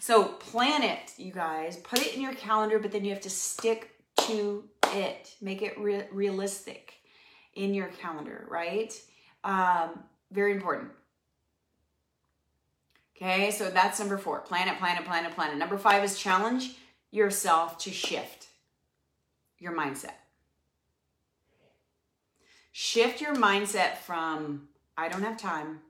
So 0.00 0.24
plan 0.24 0.82
it 0.82 1.14
you 1.16 1.32
guys. 1.32 1.78
Put 1.78 2.00
it 2.00 2.14
in 2.14 2.20
your 2.20 2.34
calendar 2.34 2.78
but 2.78 2.92
then 2.92 3.06
you 3.06 3.12
have 3.12 3.22
to 3.22 3.30
stick 3.30 3.99
to 4.26 4.64
it. 4.94 5.34
Make 5.40 5.62
it 5.62 5.78
re- 5.78 6.06
realistic 6.10 6.94
in 7.54 7.74
your 7.74 7.88
calendar, 7.88 8.46
right? 8.48 8.92
Um, 9.44 10.04
very 10.30 10.52
important. 10.52 10.90
Okay, 13.16 13.50
so 13.50 13.70
that's 13.70 13.98
number 13.98 14.16
four. 14.16 14.40
Plan 14.40 14.68
it, 14.68 14.78
plan 14.78 14.96
it, 14.96 15.04
plan 15.04 15.26
it, 15.26 15.34
plan 15.34 15.52
it. 15.52 15.56
Number 15.56 15.76
five 15.76 16.02
is 16.02 16.18
challenge 16.18 16.76
yourself 17.10 17.76
to 17.78 17.90
shift 17.90 18.46
your 19.58 19.72
mindset. 19.72 20.14
Shift 22.72 23.20
your 23.20 23.34
mindset 23.34 23.98
from 23.98 24.68
I 24.96 25.08
don't 25.08 25.22
have 25.22 25.36
time 25.36 25.80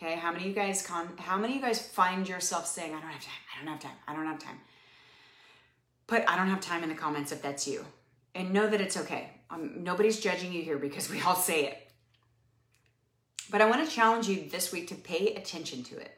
Okay, 0.00 0.14
how 0.14 0.30
many 0.30 0.44
of 0.44 0.48
you 0.50 0.54
guys 0.54 0.86
con- 0.86 1.16
how 1.18 1.36
many 1.36 1.54
of 1.54 1.60
you 1.60 1.66
guys 1.66 1.84
find 1.84 2.28
yourself 2.28 2.68
saying, 2.68 2.94
I 2.94 3.00
don't 3.00 3.10
have 3.10 3.20
time, 3.20 3.32
I 3.52 3.64
don't 3.64 3.72
have 3.72 3.80
time, 3.82 3.96
I 4.06 4.14
don't 4.14 4.26
have 4.26 4.38
time? 4.38 4.60
Put 6.08 6.24
I 6.26 6.36
don't 6.36 6.48
have 6.48 6.60
time 6.60 6.82
in 6.82 6.88
the 6.88 6.94
comments 6.94 7.30
if 7.30 7.40
that's 7.40 7.68
you. 7.68 7.84
And 8.34 8.52
know 8.52 8.66
that 8.66 8.80
it's 8.80 8.96
okay. 8.96 9.30
Um, 9.50 9.84
nobody's 9.84 10.18
judging 10.18 10.52
you 10.52 10.62
here 10.62 10.78
because 10.78 11.08
we 11.10 11.20
all 11.22 11.36
say 11.36 11.66
it. 11.66 11.84
But 13.50 13.62
I 13.62 13.70
want 13.70 13.86
to 13.86 13.94
challenge 13.94 14.28
you 14.28 14.48
this 14.50 14.72
week 14.72 14.88
to 14.88 14.94
pay 14.94 15.34
attention 15.34 15.84
to 15.84 15.96
it. 15.96 16.12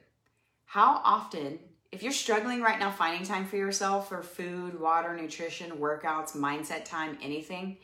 How 0.64 1.00
often, 1.04 1.58
if 1.92 2.02
you're 2.02 2.12
struggling 2.12 2.60
right 2.60 2.78
now 2.78 2.90
finding 2.90 3.26
time 3.26 3.44
for 3.44 3.56
yourself 3.56 4.08
for 4.08 4.22
food, 4.22 4.80
water, 4.80 5.16
nutrition, 5.16 5.72
workouts, 5.72 6.36
mindset 6.36 6.84
time, 6.84 7.18
anything, 7.20 7.78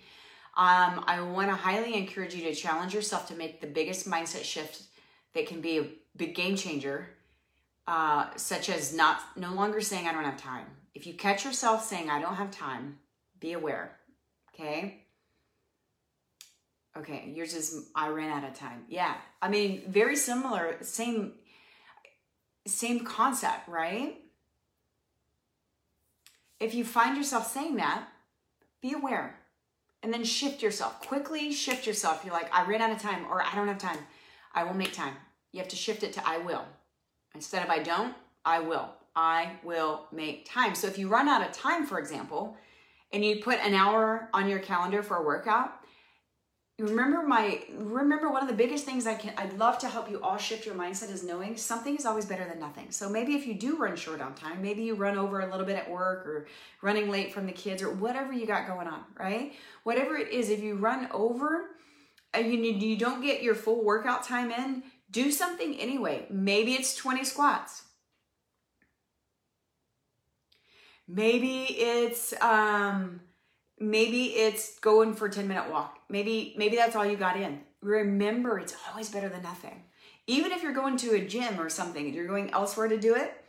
um, 0.56 1.04
I 1.06 1.20
want 1.20 1.50
to 1.50 1.56
highly 1.56 1.94
encourage 1.94 2.34
you 2.34 2.42
to 2.44 2.54
challenge 2.54 2.94
yourself 2.94 3.28
to 3.28 3.34
make 3.34 3.60
the 3.60 3.66
biggest 3.66 4.08
mindset 4.08 4.42
shift 4.42 4.82
that 5.34 5.46
can 5.46 5.60
be 5.60 5.78
a 5.78 5.90
big 6.16 6.34
game 6.34 6.56
changer, 6.56 7.08
uh, 7.86 8.28
such 8.36 8.68
as 8.68 8.94
not 8.94 9.20
no 9.36 9.52
longer 9.52 9.80
saying 9.80 10.06
I 10.06 10.12
don't 10.12 10.24
have 10.24 10.40
time. 10.40 10.66
If 10.96 11.06
you 11.06 11.12
catch 11.12 11.44
yourself 11.44 11.84
saying 11.84 12.08
I 12.08 12.22
don't 12.22 12.36
have 12.36 12.50
time, 12.50 12.98
be 13.38 13.52
aware. 13.52 13.98
Okay. 14.54 15.04
Okay, 16.96 17.30
yours 17.36 17.52
is 17.52 17.90
I 17.94 18.08
ran 18.08 18.30
out 18.30 18.48
of 18.48 18.58
time. 18.58 18.84
Yeah. 18.88 19.14
I 19.42 19.50
mean, 19.50 19.82
very 19.86 20.16
similar, 20.16 20.78
same 20.80 21.34
same 22.66 23.04
concept, 23.04 23.68
right? 23.68 24.16
If 26.60 26.74
you 26.74 26.82
find 26.82 27.14
yourself 27.14 27.52
saying 27.52 27.76
that, 27.76 28.08
be 28.80 28.94
aware 28.94 29.38
and 30.02 30.10
then 30.14 30.24
shift 30.24 30.62
yourself. 30.62 31.02
Quickly 31.02 31.52
shift 31.52 31.86
yourself. 31.86 32.22
You're 32.24 32.32
like, 32.32 32.52
I 32.54 32.64
ran 32.64 32.80
out 32.80 32.90
of 32.90 33.02
time 33.02 33.26
or 33.30 33.42
I 33.42 33.54
don't 33.54 33.68
have 33.68 33.76
time. 33.76 33.98
I 34.54 34.64
will 34.64 34.72
make 34.72 34.94
time. 34.94 35.12
You 35.52 35.60
have 35.60 35.68
to 35.68 35.76
shift 35.76 36.02
it 36.02 36.14
to 36.14 36.26
I 36.26 36.38
will. 36.38 36.64
Instead 37.34 37.62
of 37.62 37.68
I 37.68 37.80
don't, 37.80 38.14
I 38.46 38.60
will. 38.60 38.88
I 39.16 39.52
will 39.64 40.06
make 40.12 40.48
time. 40.48 40.74
So 40.74 40.86
if 40.86 40.98
you 40.98 41.08
run 41.08 41.26
out 41.26 41.44
of 41.44 41.52
time, 41.52 41.86
for 41.86 41.98
example, 41.98 42.56
and 43.12 43.24
you 43.24 43.42
put 43.42 43.58
an 43.60 43.72
hour 43.72 44.28
on 44.34 44.48
your 44.48 44.58
calendar 44.58 45.02
for 45.02 45.16
a 45.16 45.22
workout, 45.22 45.72
remember 46.78 47.26
my 47.26 47.62
remember 47.72 48.30
one 48.30 48.42
of 48.42 48.48
the 48.48 48.54
biggest 48.54 48.84
things 48.84 49.06
i 49.06 49.14
can 49.14 49.32
i'd 49.38 49.54
love 49.54 49.78
to 49.78 49.88
help 49.88 50.10
you 50.10 50.20
all 50.20 50.36
shift 50.36 50.66
your 50.66 50.74
mindset 50.74 51.10
is 51.10 51.24
knowing 51.24 51.56
something 51.56 51.96
is 51.96 52.04
always 52.04 52.26
better 52.26 52.46
than 52.46 52.58
nothing. 52.60 52.90
So 52.90 53.08
maybe 53.08 53.34
if 53.34 53.46
you 53.46 53.54
do 53.54 53.78
run 53.78 53.96
short 53.96 54.20
on 54.20 54.34
time 54.34 54.60
maybe 54.60 54.82
you 54.82 54.94
run 54.94 55.16
over 55.16 55.40
a 55.40 55.50
little 55.50 55.64
bit 55.64 55.76
at 55.76 55.90
work 55.90 56.26
or 56.26 56.46
running 56.82 57.08
late 57.10 57.32
from 57.32 57.46
the 57.46 57.52
kids 57.52 57.82
or 57.82 57.90
whatever 57.90 58.34
you 58.34 58.46
got 58.46 58.66
going 58.66 58.88
on 58.88 59.04
right? 59.18 59.54
Whatever 59.84 60.16
it 60.16 60.30
is 60.30 60.50
if 60.50 60.62
you 60.62 60.74
run 60.74 61.08
over 61.12 61.70
uh, 62.34 62.40
and 62.40 62.52
you, 62.52 62.72
you 62.74 62.96
don't 62.98 63.22
get 63.22 63.42
your 63.42 63.54
full 63.54 63.82
workout 63.82 64.22
time 64.22 64.50
in 64.50 64.82
do 65.10 65.30
something 65.30 65.80
anyway. 65.80 66.26
Maybe 66.28 66.74
it's 66.74 66.94
20 66.94 67.24
squats 67.24 67.84
maybe 71.08 71.64
it's 71.64 72.34
um 72.40 73.20
maybe 73.78 74.26
it's 74.26 74.78
going 74.80 75.14
for 75.14 75.26
a 75.26 75.30
10 75.30 75.46
minute 75.46 75.70
walk 75.70 75.98
maybe 76.08 76.54
maybe 76.56 76.76
that's 76.76 76.96
all 76.96 77.06
you 77.06 77.16
got 77.16 77.36
in 77.36 77.60
remember 77.80 78.58
it's 78.58 78.74
always 78.90 79.08
better 79.08 79.28
than 79.28 79.42
nothing 79.42 79.82
even 80.26 80.50
if 80.50 80.62
you're 80.62 80.72
going 80.72 80.96
to 80.96 81.14
a 81.14 81.20
gym 81.20 81.60
or 81.60 81.68
something 81.68 82.12
you're 82.12 82.26
going 82.26 82.50
elsewhere 82.52 82.88
to 82.88 82.98
do 82.98 83.14
it 83.14 83.44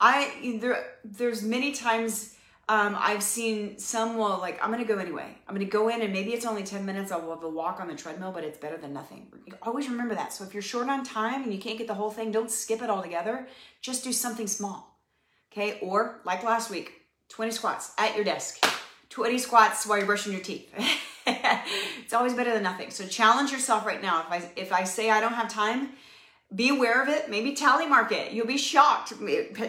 i 0.00 0.58
there 0.60 0.84
there's 1.04 1.42
many 1.42 1.72
times 1.72 2.36
um, 2.68 2.96
I've 2.98 3.22
seen 3.22 3.78
some 3.78 4.16
will 4.16 4.38
like, 4.38 4.62
I'm 4.62 4.72
gonna 4.72 4.84
go 4.84 4.98
anyway. 4.98 5.38
I'm 5.46 5.54
gonna 5.54 5.66
go 5.66 5.88
in 5.88 6.02
and 6.02 6.12
maybe 6.12 6.32
it's 6.32 6.44
only 6.44 6.64
10 6.64 6.84
minutes. 6.84 7.12
I'll 7.12 7.30
have 7.30 7.44
a 7.44 7.48
walk 7.48 7.78
on 7.78 7.86
the 7.86 7.94
treadmill, 7.94 8.32
but 8.32 8.42
it's 8.42 8.58
better 8.58 8.76
than 8.76 8.92
nothing. 8.92 9.28
Always 9.62 9.88
remember 9.88 10.16
that. 10.16 10.32
So 10.32 10.42
if 10.42 10.52
you're 10.52 10.64
short 10.64 10.88
on 10.88 11.04
time 11.04 11.44
and 11.44 11.52
you 11.52 11.60
can't 11.60 11.78
get 11.78 11.86
the 11.86 11.94
whole 11.94 12.10
thing, 12.10 12.32
don't 12.32 12.50
skip 12.50 12.82
it 12.82 12.90
all 12.90 13.02
together. 13.02 13.46
Just 13.82 14.02
do 14.02 14.12
something 14.12 14.48
small. 14.48 14.95
Okay. 15.56 15.78
Or 15.80 16.20
like 16.24 16.44
last 16.44 16.70
week, 16.70 16.92
20 17.30 17.50
squats 17.50 17.92
at 17.96 18.14
your 18.14 18.24
desk. 18.24 18.62
20 19.08 19.38
squats 19.38 19.86
while 19.86 19.96
you're 19.96 20.06
brushing 20.06 20.32
your 20.32 20.42
teeth. 20.42 20.70
it's 21.26 22.12
always 22.12 22.34
better 22.34 22.52
than 22.52 22.62
nothing. 22.62 22.90
So 22.90 23.06
challenge 23.06 23.52
yourself 23.52 23.86
right 23.86 24.02
now. 24.02 24.20
If 24.20 24.30
I 24.30 24.50
if 24.56 24.72
I 24.72 24.84
say 24.84 25.08
I 25.08 25.20
don't 25.20 25.32
have 25.32 25.48
time, 25.48 25.92
be 26.54 26.68
aware 26.68 27.02
of 27.02 27.08
it. 27.08 27.30
Maybe 27.30 27.54
tally 27.54 27.86
mark 27.86 28.12
it. 28.12 28.32
You'll 28.32 28.46
be 28.46 28.58
shocked. 28.58 29.14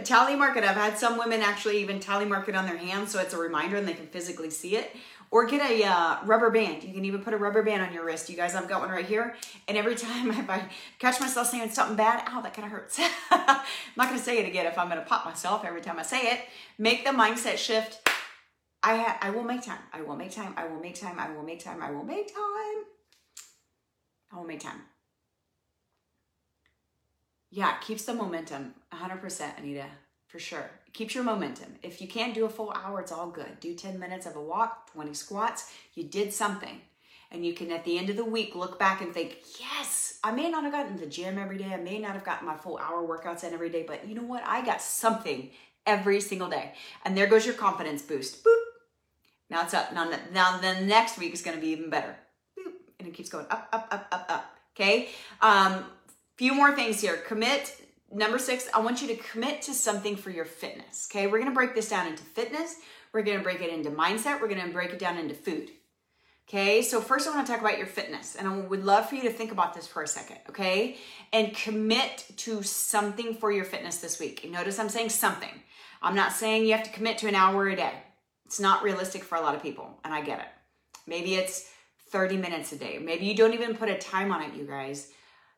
Tally 0.03 0.35
mark 0.35 0.57
it. 0.57 0.65
I've 0.65 0.75
had 0.75 0.97
some 0.97 1.17
women 1.17 1.41
actually 1.41 1.81
even 1.81 2.01
tally 2.01 2.25
mark 2.25 2.49
it 2.49 2.55
on 2.55 2.65
their 2.65 2.77
hands 2.77 3.11
so 3.11 3.21
it's 3.21 3.33
a 3.33 3.37
reminder 3.37 3.77
and 3.77 3.87
they 3.87 3.93
can 3.93 4.07
physically 4.07 4.49
see 4.49 4.75
it. 4.75 4.93
Or 5.29 5.45
get 5.45 5.69
a 5.69 5.83
uh, 5.83 6.19
rubber 6.25 6.49
band. 6.49 6.83
You 6.83 6.93
can 6.93 7.03
even 7.05 7.21
put 7.21 7.33
a 7.33 7.37
rubber 7.37 7.61
band 7.61 7.81
on 7.81 7.93
your 7.93 8.05
wrist. 8.05 8.29
You 8.29 8.37
guys, 8.37 8.55
I've 8.55 8.69
got 8.69 8.79
one 8.81 8.89
right 8.89 9.05
here. 9.05 9.35
And 9.67 9.77
every 9.77 9.95
time 9.95 10.29
if 10.31 10.49
I 10.49 10.69
catch 10.99 11.19
myself 11.19 11.47
saying 11.47 11.69
something 11.71 11.97
bad, 11.97 12.23
ow, 12.27 12.41
that 12.41 12.53
kind 12.53 12.65
of 12.65 12.71
hurts. 12.71 12.99
I'm 13.31 13.61
not 13.97 14.07
going 14.07 14.19
to 14.19 14.23
say 14.23 14.39
it 14.39 14.47
again 14.47 14.65
if 14.65 14.77
I'm 14.77 14.87
going 14.89 15.01
to 15.01 15.05
pop 15.05 15.25
myself 15.25 15.65
every 15.65 15.81
time 15.81 15.99
I 15.99 16.03
say 16.03 16.31
it. 16.31 16.41
Make 16.77 17.03
the 17.03 17.11
mindset 17.11 17.57
shift 17.57 18.07
I 18.83 18.95
ha- 18.97 19.17
I 19.21 19.31
will 19.31 19.43
make 19.43 19.63
time. 19.63 19.79
I 19.91 20.01
will 20.01 20.15
make 20.15 20.31
time. 20.31 20.53
I 20.55 20.65
will 20.67 20.79
make 20.79 20.95
time. 20.95 21.19
I 21.19 21.29
will 21.31 21.43
make 21.43 21.63
time. 21.63 21.81
I 21.81 21.91
will 21.91 22.03
make 22.03 22.33
time. 22.33 22.85
I 24.31 24.35
will 24.37 24.45
make 24.45 24.61
time. 24.61 24.81
Yeah, 27.49 27.77
keeps 27.79 28.05
the 28.05 28.13
momentum. 28.13 28.75
100%, 28.93 29.57
Anita, 29.57 29.85
for 30.27 30.39
sure. 30.39 30.69
Keeps 30.93 31.15
your 31.15 31.23
momentum. 31.23 31.75
If 31.83 32.01
you 32.01 32.07
can't 32.07 32.33
do 32.33 32.45
a 32.45 32.49
full 32.49 32.71
hour, 32.71 33.01
it's 33.01 33.11
all 33.11 33.29
good. 33.29 33.59
Do 33.59 33.73
10 33.73 33.99
minutes 33.99 34.25
of 34.25 34.35
a 34.35 34.41
walk, 34.41 34.91
20 34.93 35.13
squats. 35.13 35.71
You 35.93 36.03
did 36.03 36.33
something. 36.33 36.81
And 37.31 37.45
you 37.45 37.53
can, 37.53 37.71
at 37.71 37.83
the 37.83 37.97
end 37.97 38.09
of 38.09 38.15
the 38.15 38.23
week, 38.23 38.55
look 38.55 38.79
back 38.79 39.01
and 39.01 39.13
think, 39.13 39.39
yes, 39.59 40.19
I 40.23 40.31
may 40.31 40.49
not 40.49 40.63
have 40.63 40.71
gotten 40.71 40.93
to 40.97 41.03
the 41.03 41.09
gym 41.09 41.37
every 41.37 41.57
day. 41.57 41.73
I 41.73 41.77
may 41.77 41.99
not 41.99 42.13
have 42.13 42.23
gotten 42.23 42.47
my 42.47 42.55
full 42.55 42.77
hour 42.77 43.05
workouts 43.05 43.43
in 43.43 43.53
every 43.53 43.69
day, 43.69 43.83
but 43.83 44.07
you 44.07 44.15
know 44.15 44.23
what? 44.23 44.43
I 44.45 44.65
got 44.65 44.81
something 44.81 45.49
every 45.85 46.21
single 46.21 46.49
day. 46.49 46.73
And 47.03 47.17
there 47.17 47.27
goes 47.27 47.45
your 47.45 47.55
confidence 47.55 48.01
boost. 48.01 48.43
Boop 48.43 48.57
now 49.49 49.63
it's 49.63 49.73
up. 49.73 49.93
Now, 49.93 50.11
now 50.33 50.57
the 50.57 50.81
next 50.81 51.17
week 51.17 51.33
is 51.33 51.41
going 51.41 51.55
to 51.55 51.61
be 51.61 51.69
even 51.69 51.89
better. 51.89 52.15
Boop, 52.57 52.73
and 52.99 53.07
it 53.07 53.13
keeps 53.13 53.29
going 53.29 53.45
up, 53.49 53.67
up, 53.71 53.87
up, 53.91 54.07
up, 54.11 54.25
up. 54.29 54.55
Okay. 54.75 55.09
Um, 55.41 55.85
few 56.35 56.53
more 56.53 56.75
things 56.75 57.01
here. 57.01 57.17
Commit. 57.17 57.81
Number 58.11 58.39
six, 58.39 58.67
I 58.73 58.79
want 58.79 59.01
you 59.01 59.07
to 59.09 59.15
commit 59.15 59.61
to 59.63 59.73
something 59.73 60.15
for 60.15 60.29
your 60.29 60.45
fitness. 60.45 61.07
Okay. 61.11 61.27
We're 61.27 61.43
to 61.43 61.51
break 61.51 61.75
this 61.75 61.89
down 61.89 62.07
into 62.07 62.23
fitness. 62.23 62.75
We're 63.13 63.23
to 63.23 63.39
break 63.39 63.61
it 63.61 63.73
into 63.73 63.89
mindset. 63.89 64.41
We're 64.41 64.47
to 64.47 64.71
break 64.71 64.91
it 64.91 64.99
down 64.99 65.17
into 65.17 65.35
food. 65.35 65.71
Okay, 66.47 66.81
so 66.81 67.01
first 67.01 67.27
I 67.27 67.35
want 67.35 67.45
to 67.45 67.51
talk 67.51 67.59
about 67.59 67.77
your 67.77 67.87
fitness, 67.87 68.35
and 68.35 68.47
I 68.47 68.55
would 68.55 68.85
love 68.85 69.09
for 69.09 69.15
you 69.15 69.23
to 69.23 69.29
think 69.29 69.51
about 69.51 69.73
this 69.73 69.85
for 69.85 70.01
a 70.01 70.07
second, 70.07 70.37
okay? 70.47 70.95
And 71.33 71.53
commit 71.53 72.25
to 72.37 72.63
something 72.63 73.33
for 73.33 73.51
your 73.51 73.65
fitness 73.65 73.97
this 73.97 74.17
week. 74.17 74.49
Notice 74.49 74.79
I'm 74.79 74.87
saying 74.87 75.09
something. 75.09 75.49
I'm 76.01 76.15
not 76.15 76.31
saying 76.31 76.65
you 76.65 76.71
have 76.71 76.85
to 76.85 76.91
commit 76.91 77.17
to 77.17 77.27
an 77.27 77.35
hour 77.35 77.67
a 77.67 77.75
day. 77.75 77.91
It's 78.45 78.61
not 78.61 78.81
realistic 78.81 79.25
for 79.25 79.35
a 79.35 79.41
lot 79.41 79.55
of 79.55 79.61
people, 79.61 79.99
and 80.05 80.13
I 80.13 80.21
get 80.21 80.39
it. 80.39 80.47
Maybe 81.05 81.35
it's 81.35 81.69
30 82.11 82.37
minutes 82.37 82.71
a 82.71 82.77
day. 82.77 82.97
Maybe 82.97 83.25
you 83.25 83.35
don't 83.35 83.53
even 83.53 83.75
put 83.75 83.89
a 83.89 83.97
time 83.97 84.31
on 84.31 84.41
it, 84.41 84.55
you 84.55 84.63
guys. 84.63 85.11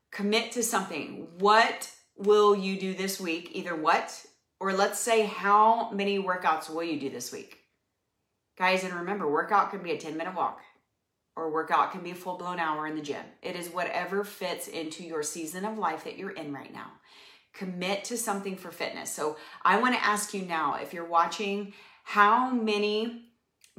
Commit 0.09 0.53
to 0.53 0.63
something. 0.63 1.27
What 1.37 1.91
will 2.19 2.55
you 2.55 2.77
do 2.77 2.93
this 2.93 3.19
week? 3.19 3.51
Either 3.53 3.75
what, 3.75 4.25
or 4.59 4.73
let's 4.73 4.99
say, 4.99 5.25
how 5.25 5.89
many 5.91 6.21
workouts 6.21 6.69
will 6.69 6.83
you 6.83 6.99
do 6.99 7.09
this 7.09 7.31
week? 7.31 7.57
Guys, 8.57 8.83
and 8.83 8.93
remember, 8.93 9.31
workout 9.31 9.71
can 9.71 9.81
be 9.81 9.91
a 9.91 9.97
10 9.97 10.17
minute 10.17 10.35
walk, 10.35 10.59
or 11.35 11.49
workout 11.49 11.93
can 11.93 12.01
be 12.01 12.11
a 12.11 12.15
full 12.15 12.37
blown 12.37 12.59
hour 12.59 12.85
in 12.85 12.95
the 12.95 13.01
gym. 13.01 13.23
It 13.41 13.55
is 13.55 13.69
whatever 13.69 14.25
fits 14.25 14.67
into 14.67 15.03
your 15.03 15.23
season 15.23 15.63
of 15.63 15.77
life 15.77 16.03
that 16.03 16.17
you're 16.17 16.31
in 16.31 16.53
right 16.53 16.73
now. 16.73 16.91
Commit 17.53 18.03
to 18.05 18.17
something 18.17 18.57
for 18.57 18.69
fitness. 18.69 19.11
So 19.11 19.37
I 19.63 19.79
want 19.79 19.95
to 19.95 20.05
ask 20.05 20.33
you 20.33 20.41
now 20.43 20.75
if 20.75 20.93
you're 20.93 21.05
watching 21.05 21.73
how 22.03 22.51
many 22.51 23.23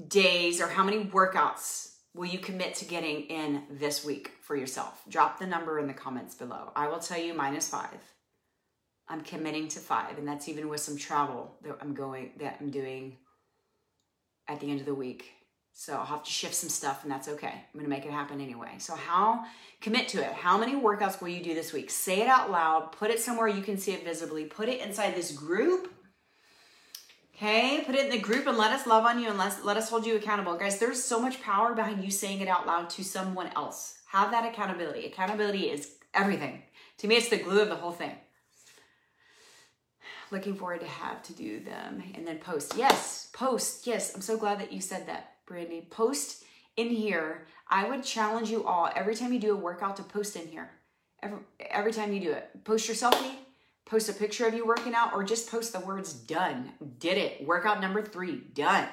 days 0.08 0.60
or 0.62 0.66
how 0.66 0.82
many 0.82 1.04
workouts 1.04 1.94
will 2.14 2.26
you 2.26 2.38
commit 2.38 2.74
to 2.76 2.84
getting 2.86 3.22
in 3.24 3.64
this 3.70 4.04
week 4.04 4.32
for 4.40 4.56
yourself? 4.56 5.02
Drop 5.08 5.38
the 5.38 5.46
number 5.46 5.78
in 5.78 5.86
the 5.86 5.92
comments 5.92 6.34
below. 6.34 6.72
I 6.74 6.88
will 6.88 6.98
tell 6.98 7.20
you 7.20 7.34
five. 7.60 8.00
I'm 9.10 9.20
committing 9.22 9.68
to 9.68 9.78
five, 9.80 10.18
and 10.18 10.26
that's 10.26 10.48
even 10.48 10.68
with 10.68 10.80
some 10.80 10.96
travel 10.96 11.54
that 11.62 11.76
I'm 11.80 11.94
going 11.94 12.30
that 12.38 12.56
I'm 12.60 12.70
doing 12.70 13.16
at 14.48 14.60
the 14.60 14.70
end 14.70 14.80
of 14.80 14.86
the 14.86 14.94
week. 14.94 15.32
So 15.72 15.94
I'll 15.94 16.04
have 16.04 16.24
to 16.24 16.30
shift 16.30 16.54
some 16.54 16.70
stuff, 16.70 17.02
and 17.02 17.12
that's 17.12 17.28
okay. 17.28 17.52
I'm 17.52 17.80
gonna 17.80 17.88
make 17.88 18.06
it 18.06 18.12
happen 18.12 18.40
anyway. 18.40 18.76
So 18.78 18.94
how 18.94 19.44
commit 19.80 20.08
to 20.08 20.18
it? 20.18 20.32
How 20.32 20.56
many 20.56 20.74
workouts 20.74 21.20
will 21.20 21.28
you 21.28 21.42
do 21.42 21.54
this 21.54 21.72
week? 21.72 21.90
Say 21.90 22.22
it 22.22 22.28
out 22.28 22.50
loud, 22.50 22.92
put 22.92 23.10
it 23.10 23.20
somewhere 23.20 23.48
you 23.48 23.62
can 23.62 23.76
see 23.76 23.92
it 23.92 24.04
visibly, 24.04 24.44
put 24.44 24.68
it 24.68 24.80
inside 24.80 25.14
this 25.14 25.32
group 25.32 25.92
Okay, 27.42 27.82
put 27.86 27.94
it 27.94 28.04
in 28.04 28.10
the 28.10 28.18
group 28.18 28.46
and 28.46 28.58
let 28.58 28.70
us 28.70 28.86
love 28.86 29.06
on 29.06 29.18
you 29.18 29.30
and 29.30 29.38
let, 29.38 29.64
let 29.64 29.78
us 29.78 29.88
hold 29.88 30.04
you 30.04 30.14
accountable. 30.14 30.58
Guys, 30.58 30.78
there's 30.78 31.02
so 31.02 31.18
much 31.18 31.40
power 31.40 31.74
behind 31.74 32.04
you 32.04 32.10
saying 32.10 32.42
it 32.42 32.48
out 32.48 32.66
loud 32.66 32.90
to 32.90 33.02
someone 33.02 33.48
else. 33.56 34.00
Have 34.08 34.30
that 34.32 34.44
accountability. 34.44 35.06
Accountability 35.06 35.70
is 35.70 35.92
everything. 36.12 36.62
To 36.98 37.08
me, 37.08 37.16
it's 37.16 37.30
the 37.30 37.38
glue 37.38 37.62
of 37.62 37.70
the 37.70 37.76
whole 37.76 37.92
thing. 37.92 38.12
Looking 40.30 40.54
forward 40.54 40.80
to 40.80 40.86
have 40.86 41.22
to 41.24 41.32
do 41.32 41.60
them 41.60 42.02
and 42.14 42.26
then 42.26 42.38
post. 42.38 42.74
Yes, 42.76 43.28
post. 43.32 43.86
Yes, 43.86 44.14
I'm 44.14 44.20
so 44.20 44.36
glad 44.36 44.60
that 44.60 44.72
you 44.72 44.80
said 44.80 45.06
that, 45.08 45.34
Brandy. 45.46 45.86
Post 45.90 46.44
in 46.76 46.88
here. 46.88 47.46
I 47.68 47.88
would 47.88 48.04
challenge 48.04 48.50
you 48.50 48.64
all 48.64 48.90
every 48.94 49.14
time 49.14 49.32
you 49.32 49.40
do 49.40 49.52
a 49.52 49.56
workout 49.56 49.96
to 49.96 50.02
post 50.02 50.36
in 50.36 50.46
here 50.46 50.70
every, 51.22 51.38
every 51.70 51.92
time 51.92 52.12
you 52.12 52.20
do 52.20 52.32
it. 52.32 52.64
Post 52.64 52.88
your 52.88 52.96
selfie, 52.96 53.34
post 53.84 54.08
a 54.08 54.12
picture 54.12 54.46
of 54.46 54.54
you 54.54 54.66
working 54.66 54.94
out, 54.94 55.12
or 55.14 55.24
just 55.24 55.50
post 55.50 55.72
the 55.72 55.80
words 55.80 56.12
done. 56.12 56.72
Did 56.98 57.18
it. 57.18 57.46
Workout 57.46 57.80
number 57.80 58.02
three, 58.02 58.36
done. 58.54 58.88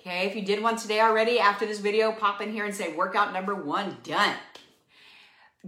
Okay, 0.00 0.26
if 0.26 0.34
you 0.34 0.42
did 0.42 0.62
one 0.62 0.76
today 0.76 1.00
already, 1.00 1.38
after 1.38 1.66
this 1.66 1.78
video, 1.78 2.10
pop 2.12 2.40
in 2.40 2.52
here 2.52 2.64
and 2.64 2.74
say 2.74 2.94
workout 2.94 3.32
number 3.32 3.54
one, 3.54 3.98
done. 4.02 4.34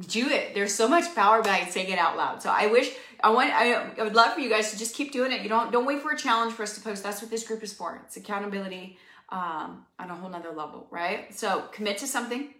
Do 0.01 0.27
it. 0.29 0.55
There's 0.55 0.75
so 0.75 0.89
much 0.89 1.15
power 1.15 1.43
behind 1.43 1.71
saying 1.71 1.91
it 1.91 1.99
out 1.99 2.17
loud. 2.17 2.43
So 2.43 2.49
I 2.49 2.69
wish 2.69 2.91
I 3.23 3.31
want 3.31 3.51
I, 3.53 3.73
I 3.99 4.03
would 4.03 4.15
love 4.15 4.35
for 4.35 4.41
you 4.41 4.51
guys 4.51 4.73
to 4.73 4.79
just 4.79 4.95
keep 4.95 5.13
doing 5.13 5.33
it. 5.33 5.43
You 5.43 5.49
don't 5.49 5.73
don't 5.73 5.87
wait 5.87 6.03
for 6.03 6.11
a 6.11 6.17
challenge 6.17 6.55
for 6.55 6.63
us 6.63 6.75
to 6.75 6.81
post. 6.81 7.03
That's 7.03 7.23
what 7.23 7.31
this 7.31 7.47
group 7.47 7.63
is 7.63 7.73
for. 7.73 8.03
It's 8.05 8.17
accountability 8.17 8.99
um, 9.29 9.87
on 9.99 10.11
a 10.11 10.15
whole 10.15 10.29
nother 10.29 10.51
level, 10.51 10.87
right? 10.91 11.35
So 11.35 11.65
commit 11.73 11.99
to 11.99 12.07
something. 12.07 12.55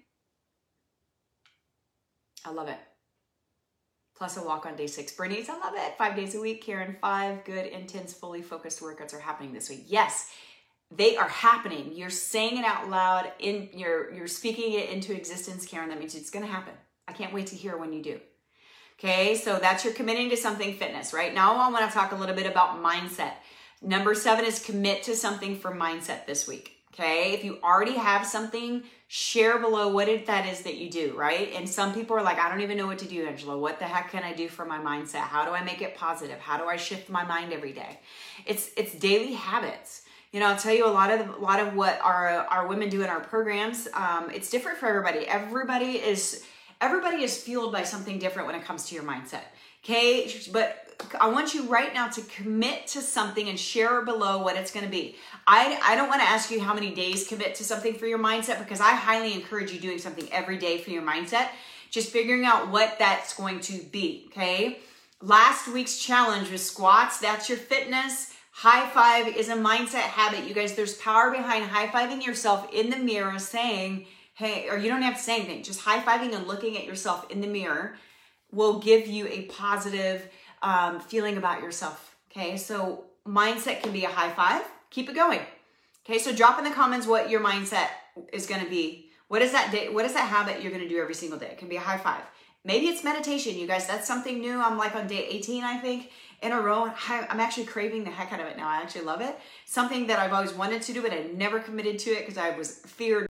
I 2.45 2.51
love 2.51 2.69
it. 2.69 2.79
Plus 4.17 4.37
a 4.37 4.43
walk 4.45 4.67
on 4.67 4.77
day 4.77 4.87
six. 4.87 5.13
Bernice, 5.13 5.49
I 5.49 5.59
love 5.59 5.75
it. 5.77 5.99
Five 5.99 6.15
days 6.15 6.35
a 6.35 6.41
week. 6.41 6.65
Karen, 6.65 6.97
five 7.01 7.45
good, 7.45 7.67
intense, 7.67 8.13
fully 8.13 8.43
focused 8.43 8.81
workouts 8.81 9.15
are 9.15 9.21
happening 9.21 9.53
this 9.53 9.69
week. 9.69 9.85
Yes, 9.89 10.31
they 10.91 11.17
are 11.17 11.29
happening. 11.29 11.93
You're 11.93 12.11
saying 12.11 12.59
it 12.59 12.65
out 12.65 12.89
loud. 12.89 13.33
In 13.39 13.69
you're 13.73 14.13
you're 14.13 14.29
speaking 14.29 14.75
it 14.75 14.91
into 14.91 15.15
existence, 15.15 15.67
Karen. 15.67 15.89
That 15.89 15.99
means 15.99 16.15
it's 16.15 16.31
to 16.31 16.47
happen. 16.47 16.75
I 17.09 17.13
can't 17.13 17.33
wait 17.33 17.49
to 17.49 17.57
hear 17.57 17.77
when 17.77 17.93
you 17.93 18.03
do. 18.03 18.21
Okay, 19.05 19.35
so 19.35 19.59
that's 19.59 19.85
your 19.85 19.95
committing 19.95 20.31
to 20.31 20.37
something 20.37 20.75
fitness. 20.75 21.13
Right 21.13 21.35
now, 21.35 21.57
I 21.57 21.69
want 21.71 21.85
to 21.89 21.93
talk 21.93 22.13
a 22.13 22.15
little 22.15 22.37
bit 22.37 22.47
about 22.47 22.81
mindset. 22.81 23.33
Number 23.81 24.15
seven 24.15 24.45
is 24.45 24.65
commit 24.65 25.03
to 25.05 25.17
something 25.17 25.57
for 25.57 25.75
mindset 25.75 26.25
this 26.25 26.47
week. 26.47 26.77
Okay, 26.95 27.33
if 27.33 27.43
you 27.43 27.59
already 27.65 27.95
have 27.95 28.25
something, 28.25 28.85
share 29.09 29.59
below 29.59 29.89
what 29.89 30.09
it, 30.09 30.27
that 30.27 30.47
is 30.47 30.61
that 30.61 30.77
you 30.77 30.89
do, 30.89 31.15
right? 31.17 31.53
And 31.55 31.69
some 31.69 31.93
people 31.93 32.17
are 32.17 32.23
like, 32.23 32.39
I 32.39 32.49
don't 32.49 32.61
even 32.61 32.77
know 32.77 32.87
what 32.87 32.99
to 32.99 33.07
do, 33.07 33.27
Angela. 33.27 33.59
What 33.59 33.81
the 33.81 33.87
heck 33.87 34.13
can 34.13 34.23
I 34.23 34.35
do 34.35 34.47
for 34.47 34.65
my 34.65 34.79
mindset? 34.79 35.23
How 35.23 35.45
do 35.47 35.51
I 35.51 35.65
make 35.65 35.83
it 35.83 35.97
positive? 35.97 36.39
How 36.39 36.57
do 36.57 36.65
I 36.67 36.77
shift 36.77 37.09
my 37.09 37.25
mind 37.25 37.53
every 37.53 37.73
day? 37.73 37.99
It's 38.47 38.71
it's 38.77 38.95
daily 38.95 39.33
habits. 39.33 40.03
You 40.31 40.39
know, 40.39 40.47
I'll 40.47 40.57
tell 40.57 40.75
you 40.75 40.87
a 40.87 40.93
lot 40.93 41.11
of 41.11 41.29
a 41.29 41.39
lot 41.41 41.59
of 41.59 41.75
what 41.75 41.99
our 42.05 42.29
our 42.29 42.69
women 42.69 42.89
do 42.89 43.03
in 43.03 43.09
our 43.09 43.21
programs. 43.21 43.89
Um, 43.95 44.31
it's 44.33 44.49
different 44.49 44.79
for 44.79 44.87
everybody. 44.87 45.27
Everybody 45.27 45.95
is 45.95 46.45
everybody 46.83 47.23
is 47.23 47.41
fueled 47.41 47.73
by 47.73 47.85
something 47.85 48.19
different 48.19 48.47
when 48.47 48.57
it 48.57 48.65
comes 48.65 48.89
to 48.89 48.95
your 48.95 49.05
mindset. 49.05 49.43
Okay, 49.85 50.31
but 50.53 50.83
I 51.21 51.29
want 51.29 51.55
you 51.55 51.65
right 51.65 51.93
now 51.93 52.09
to 52.09 52.21
commit 52.23 52.87
to 52.89 53.01
something 53.01 53.49
and 53.49 53.59
share 53.59 54.03
below 54.03 54.43
what 54.43 54.57
it's 54.57 54.71
going 54.71 54.85
to 54.85 54.91
be. 54.91 55.17
I, 55.47 55.81
I 55.83 55.97
don't 55.97 56.09
want 56.09 56.23
to 56.23 56.29
ask 56.29 56.51
you 56.51 56.61
how 56.61 56.75
many 56.75 56.95
days 56.95 57.27
commit 57.27 57.57
to 57.57 57.65
something 57.65 57.95
for 57.95 58.07
your 58.07 58.19
mindset 58.19 58.59
because 58.61 58.81
I 58.81 58.93
highly 58.93 59.33
encourage 59.33 59.73
you 59.73 59.81
doing 59.81 59.99
something 59.99 60.29
every 60.31 60.59
day 60.59 60.79
for 60.79 60.91
your 60.91 61.03
mindset. 61.03 61.49
Just 61.91 62.11
figuring 62.11 62.45
out 62.45 62.71
what 62.71 62.97
that's 62.99 63.35
going 63.35 63.61
to 63.61 63.79
be. 63.79 64.27
Okay. 64.29 64.79
Last 65.21 65.69
week's 65.69 65.99
challenge 65.99 66.51
was 66.51 66.65
squats. 66.65 67.19
That's 67.19 67.49
your 67.49 67.59
fitness. 67.59 68.35
High 68.53 68.89
five 68.91 69.35
is 69.35 69.49
a 69.49 69.57
mindset 69.57 70.03
habit. 70.03 70.47
You 70.47 70.55
guys, 70.55 70.75
there's 70.75 70.95
power 70.95 71.31
behind 71.31 71.65
high 71.65 71.89
fiving 71.89 72.25
yourself 72.25 72.69
in 72.73 72.91
the 72.91 72.99
mirror 72.99 73.39
saying, 73.39 74.07
hey, 74.43 74.69
or 74.69 74.77
you 74.77 74.89
don't 74.89 75.03
have 75.03 75.17
to 75.17 75.23
say 75.23 75.37
anything, 75.37 75.63
just 75.63 75.81
high 75.81 76.01
fiving 76.01 76.35
and 76.35 76.49
looking 76.49 76.77
at 76.77 76.85
yourself 76.85 77.31
in 77.31 77.41
the 77.41 77.47
mirror 77.47 77.95
will 78.51 78.81
give 78.81 79.07
you 79.07 79.29
a 79.29 79.43
positive 79.43 80.29
um, 80.63 80.99
feeling 80.99 81.37
about 81.37 81.63
yourself. 81.63 82.17
Okay, 82.31 82.57
so 82.57 83.05
mindset 83.25 83.83
can 83.83 83.93
be 83.93 84.05
a 84.05 84.09
high 84.09 84.31
five. 84.31 84.63
Keep 84.91 85.11
it 85.11 85.15
going. 85.15 85.41
Okay, 86.05 86.19
so 86.19 86.35
drop 86.35 86.59
in 86.59 86.65
the 86.65 86.71
comments 86.71 87.07
what 87.07 87.31
your 87.31 87.41
mindset 87.41 87.89
is 88.33 88.47
going 88.47 88.63
to 88.63 88.69
be. 88.69 89.11
What 89.29 89.43
is 89.43 89.53
that 89.53 89.71
day? 89.71 89.89
What 89.89 90.05
is 90.05 90.15
that 90.15 90.29
habit 90.29 90.61
you're 90.61 90.73
going 90.73 90.83
to 90.83 90.89
do 90.89 91.01
every 91.01 91.15
single 91.15 91.39
day? 91.39 91.47
It 91.47 91.59
can 91.59 91.69
be 91.69 91.77
a 91.77 91.81
high 91.81 91.99
five. 91.99 92.23
Maybe 92.65 92.87
it's 92.87 93.05
meditation, 93.05 93.57
you 93.57 93.67
guys. 93.67 93.87
That's 93.87 94.07
something 94.07 94.41
new. 94.41 94.59
I'm 94.61 94.77
like 94.77 94.95
on 94.95 95.07
day 95.07 95.25
18, 95.27 95.65
I 95.65 95.79
think, 95.79 96.11
in 96.43 96.53
a 96.53 96.61
row. 96.61 96.93
I'm 97.09 97.41
actually 97.41 97.65
craving 97.67 98.05
the 98.05 98.11
heck 98.11 98.33
out 98.33 98.41
of 98.41 98.47
it 98.47 98.57
now. 98.57 98.69
I 98.69 98.77
actually 98.77 99.05
love 99.05 99.21
it. 99.21 99.37
Something 99.67 100.07
that 100.09 100.19
I've 100.19 100.33
always 100.33 100.53
wanted 100.53 100.83
to 100.83 100.93
do, 100.93 101.03
but 101.03 101.13
I 101.13 101.25
never 101.35 101.59
committed 101.59 101.99
to 102.01 102.11
it 102.11 102.21
because 102.21 102.39
I 102.39 102.57
was 102.57 102.79
feared 102.79 103.29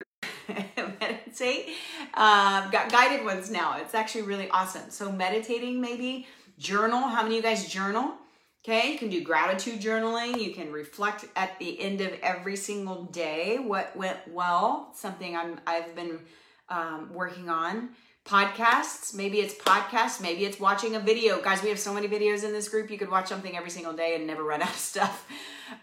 meditate. 1.00 1.70
Um, 2.14 2.70
got 2.72 2.92
guided 2.92 3.26
ones 3.26 3.50
now. 3.50 3.78
It's 3.78 3.94
actually 3.94 4.24
really 4.24 4.50
awesome. 4.50 4.90
So 4.90 5.12
meditating, 5.12 5.82
maybe 5.82 6.28
journal. 6.58 7.02
How 7.02 7.24
many 7.24 7.38
of 7.38 7.44
you 7.44 7.50
guys 7.50 7.68
journal? 7.68 8.14
Okay, 8.66 8.92
you 8.92 8.98
can 9.00 9.10
do 9.10 9.24
gratitude 9.24 9.80
journaling. 9.80 10.44
You 10.44 10.54
can 10.54 10.74
reflect 10.74 11.26
at 11.38 11.58
the 11.58 11.80
end 11.80 12.02
of 12.02 12.12
every 12.22 12.58
single 12.58 13.04
day 13.06 13.60
what 13.60 13.96
went 13.96 14.18
well. 14.30 14.92
Something 14.94 15.38
I'm 15.38 15.60
I've 15.66 15.96
been 15.96 16.20
um, 16.68 17.14
working 17.14 17.50
on. 17.50 17.90
Podcasts. 18.26 19.16
Maybe 19.16 19.40
it's 19.40 19.54
podcasts. 19.54 20.20
Maybe 20.22 20.44
it's 20.44 20.60
watching 20.60 20.98
a 20.98 21.00
video. 21.00 21.42
Guys, 21.42 21.64
we 21.64 21.70
have 21.70 21.80
so 21.80 21.94
many 21.94 22.10
videos 22.10 22.44
in 22.44 22.52
this 22.52 22.68
group. 22.68 22.92
You 22.92 22.98
could 22.98 23.10
watch 23.10 23.28
something 23.28 23.56
every 23.56 23.70
single 23.70 23.94
day 23.94 24.16
and 24.16 24.28
never 24.28 24.44
run 24.44 24.62
out 24.62 24.70
of 24.70 24.76
stuff. 24.76 25.26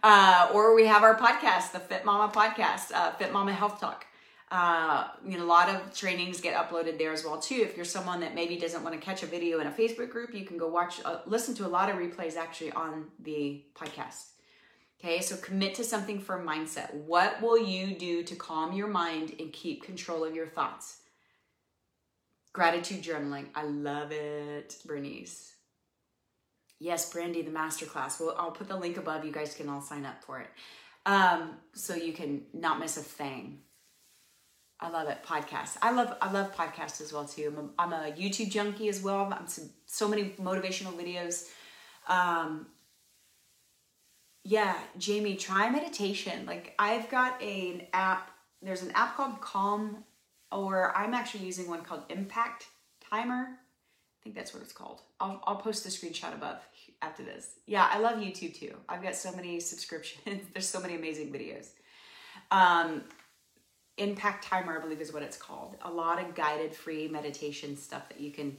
Uh, 0.02 0.50
or 0.52 0.74
we 0.74 0.86
have 0.86 1.02
our 1.02 1.16
podcast, 1.18 1.72
the 1.72 1.80
Fit 1.80 2.04
Mama 2.04 2.30
podcast, 2.34 2.92
uh, 2.92 3.12
Fit 3.12 3.32
Mama 3.32 3.54
Health 3.54 3.80
Talk. 3.80 4.04
Uh, 4.50 5.08
you 5.26 5.36
know, 5.36 5.44
a 5.44 5.46
lot 5.46 5.68
of 5.68 5.94
trainings 5.94 6.40
get 6.40 6.54
uploaded 6.54 6.98
there 6.98 7.12
as 7.12 7.24
well 7.24 7.40
too. 7.40 7.56
If 7.56 7.76
you're 7.76 7.84
someone 7.84 8.20
that 8.20 8.34
maybe 8.34 8.56
doesn't 8.56 8.84
want 8.84 8.94
to 8.94 9.00
catch 9.00 9.22
a 9.22 9.26
video 9.26 9.58
in 9.60 9.66
a 9.66 9.70
Facebook 9.70 10.10
group, 10.10 10.34
you 10.34 10.44
can 10.44 10.58
go 10.58 10.68
watch, 10.68 11.00
uh, 11.04 11.20
listen 11.26 11.54
to 11.56 11.66
a 11.66 11.68
lot 11.68 11.90
of 11.90 11.96
replays 11.96 12.36
actually 12.36 12.70
on 12.72 13.06
the 13.20 13.64
podcast. 13.74 14.28
Okay, 15.00 15.20
so 15.20 15.36
commit 15.36 15.74
to 15.74 15.84
something 15.84 16.20
for 16.20 16.42
mindset. 16.42 16.94
What 16.94 17.42
will 17.42 17.58
you 17.58 17.94
do 17.94 18.22
to 18.22 18.34
calm 18.36 18.72
your 18.72 18.86
mind 18.86 19.34
and 19.38 19.52
keep 19.52 19.82
control 19.82 20.24
of 20.24 20.34
your 20.34 20.46
thoughts? 20.46 21.00
Gratitude 22.52 23.02
journaling. 23.02 23.46
I 23.54 23.64
love 23.64 24.12
it, 24.12 24.76
Bernice. 24.86 25.54
Yes, 26.78 27.12
Brandy, 27.12 27.42
the 27.42 27.50
masterclass. 27.50 28.20
Well, 28.20 28.36
I'll 28.38 28.52
put 28.52 28.68
the 28.68 28.76
link 28.76 28.96
above. 28.96 29.24
You 29.24 29.32
guys 29.32 29.54
can 29.54 29.68
all 29.68 29.80
sign 29.80 30.06
up 30.06 30.22
for 30.22 30.40
it. 30.40 30.48
Um, 31.06 31.56
so 31.74 31.94
you 31.94 32.12
can 32.12 32.42
not 32.52 32.78
miss 32.78 32.96
a 32.96 33.02
thing. 33.02 33.58
I 34.80 34.90
love 34.90 35.08
it. 35.08 35.18
Podcasts. 35.24 35.76
I 35.80 35.92
love 35.92 36.16
I 36.20 36.30
love 36.32 36.54
podcasts 36.54 37.00
as 37.00 37.12
well 37.12 37.24
too. 37.24 37.54
I'm 37.78 37.92
a, 37.92 37.96
I'm 37.96 38.06
a 38.06 38.12
YouTube 38.12 38.50
junkie 38.50 38.88
as 38.88 39.02
well. 39.02 39.32
I'm 39.32 39.46
some, 39.46 39.70
so 39.86 40.08
many 40.08 40.30
motivational 40.40 40.92
videos. 40.92 41.48
Um, 42.08 42.66
yeah, 44.44 44.76
Jamie, 44.98 45.36
try 45.36 45.70
meditation. 45.70 46.44
Like 46.44 46.74
I've 46.78 47.08
got 47.10 47.40
a, 47.42 47.72
an 47.72 47.82
app. 47.92 48.30
There's 48.60 48.82
an 48.82 48.90
app 48.94 49.16
called 49.16 49.40
Calm, 49.40 50.04
or 50.52 50.96
I'm 50.96 51.14
actually 51.14 51.44
using 51.46 51.68
one 51.68 51.82
called 51.82 52.02
Impact 52.10 52.66
Timer. 53.10 53.48
I 53.50 54.22
think 54.22 54.34
that's 54.34 54.52
what 54.52 54.62
it's 54.62 54.72
called. 54.72 55.02
I'll 55.20 55.42
I'll 55.46 55.56
post 55.56 55.84
the 55.84 55.90
screenshot 55.90 56.34
above 56.34 56.58
after 57.00 57.22
this. 57.22 57.54
Yeah, 57.66 57.88
I 57.90 57.98
love 58.00 58.18
YouTube 58.18 58.58
too. 58.58 58.74
I've 58.88 59.02
got 59.02 59.14
so 59.14 59.32
many 59.32 59.60
subscriptions. 59.60 60.42
There's 60.52 60.68
so 60.68 60.80
many 60.80 60.96
amazing 60.96 61.32
videos. 61.32 61.68
Um, 62.50 63.04
impact 63.98 64.44
timer 64.44 64.76
i 64.76 64.80
believe 64.80 65.00
is 65.00 65.12
what 65.12 65.22
it's 65.22 65.36
called. 65.36 65.76
A 65.82 65.90
lot 65.90 66.20
of 66.20 66.34
guided 66.34 66.74
free 66.74 67.08
meditation 67.08 67.76
stuff 67.76 68.08
that 68.08 68.20
you 68.20 68.30
can 68.30 68.56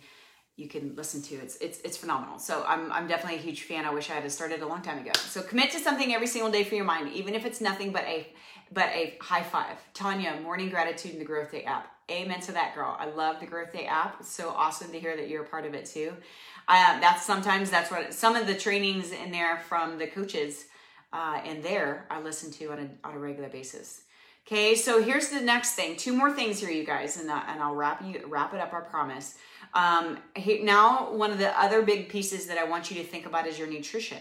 you 0.56 0.70
can 0.70 0.96
listen 0.96 1.22
to. 1.24 1.36
It's 1.36 1.58
it's 1.58 1.80
it's 1.82 1.98
phenomenal. 1.98 2.40
So 2.40 2.64
i'm 2.68 2.92
i'm 2.92 3.08
definitely 3.08 3.40
a 3.40 3.42
huge 3.42 3.64
fan. 3.64 3.86
I 3.86 3.94
wish 3.94 4.10
i 4.10 4.14
had 4.14 4.32
started 4.32 4.62
a 4.62 4.68
long 4.68 4.82
time 4.82 5.00
ago. 5.00 5.12
So 5.16 5.42
commit 5.42 5.72
to 5.72 5.80
something 5.80 6.14
every 6.14 6.28
single 6.28 6.52
day 6.52 6.64
for 6.64 6.76
your 6.76 6.86
mind 6.86 7.12
even 7.14 7.34
if 7.36 7.46
it's 7.46 7.62
nothing 7.62 7.92
but 7.92 8.04
a 8.04 8.28
but 8.72 8.90
a 8.90 9.18
high 9.22 9.44
five. 9.44 9.78
Tanya 9.94 10.40
morning 10.42 10.70
gratitude 10.70 11.14
in 11.14 11.20
the 11.20 11.26
GrowthDay 11.26 11.66
app. 11.66 11.92
Amen 12.10 12.40
to 12.42 12.52
that 12.52 12.76
girl. 12.76 12.96
I 13.00 13.08
love 13.08 13.40
the 13.40 13.48
GrowthDay 13.48 13.88
app. 13.88 14.18
It's 14.20 14.32
so 14.32 14.50
awesome 14.50 14.92
to 14.92 15.00
hear 15.00 15.16
that 15.18 15.28
you're 15.28 15.44
a 15.44 15.48
part 15.48 15.66
of 15.66 15.74
it 15.74 15.86
too. 15.86 16.14
Uh, 16.68 17.00
that's 17.00 17.26
sometimes 17.26 17.70
that's 17.70 17.92
what 17.92 18.14
some 18.14 18.36
of 18.36 18.48
the 18.48 18.56
trainings 18.56 19.12
in 19.12 19.32
there 19.32 19.60
from 19.68 20.00
the 20.00 20.08
coaches 20.08 20.66
uh, 21.14 21.40
in 21.46 21.62
there 21.62 22.06
i 22.10 22.20
listen 22.20 22.52
to 22.52 22.72
on 22.72 22.80
a, 22.80 23.08
on 23.08 23.16
a 23.16 23.20
regular 23.20 23.50
basis 23.50 24.02
Okay, 24.48 24.76
so 24.76 25.02
here's 25.02 25.30
the 25.30 25.42
next 25.42 25.74
thing. 25.74 25.96
Two 25.96 26.14
more 26.14 26.32
things 26.32 26.60
here, 26.60 26.70
you 26.70 26.86
guys, 26.86 27.18
and, 27.18 27.32
uh, 27.32 27.42
and 27.48 27.64
I'll 27.64 27.74
wrap 27.74 28.04
you 28.06 28.22
wrap 28.28 28.54
it 28.54 28.60
up. 28.60 28.72
I 28.76 28.82
promise. 28.82 29.36
Um, 29.74 30.20
now, 30.62 31.12
one 31.14 31.32
of 31.32 31.40
the 31.40 31.60
other 31.60 31.82
big 31.82 32.10
pieces 32.10 32.46
that 32.46 32.60
I 32.60 32.64
want 32.64 32.92
you 32.92 32.98
to 32.98 33.04
think 33.04 33.26
about 33.26 33.48
is 33.48 33.58
your 33.58 33.68
nutrition. 33.68 34.20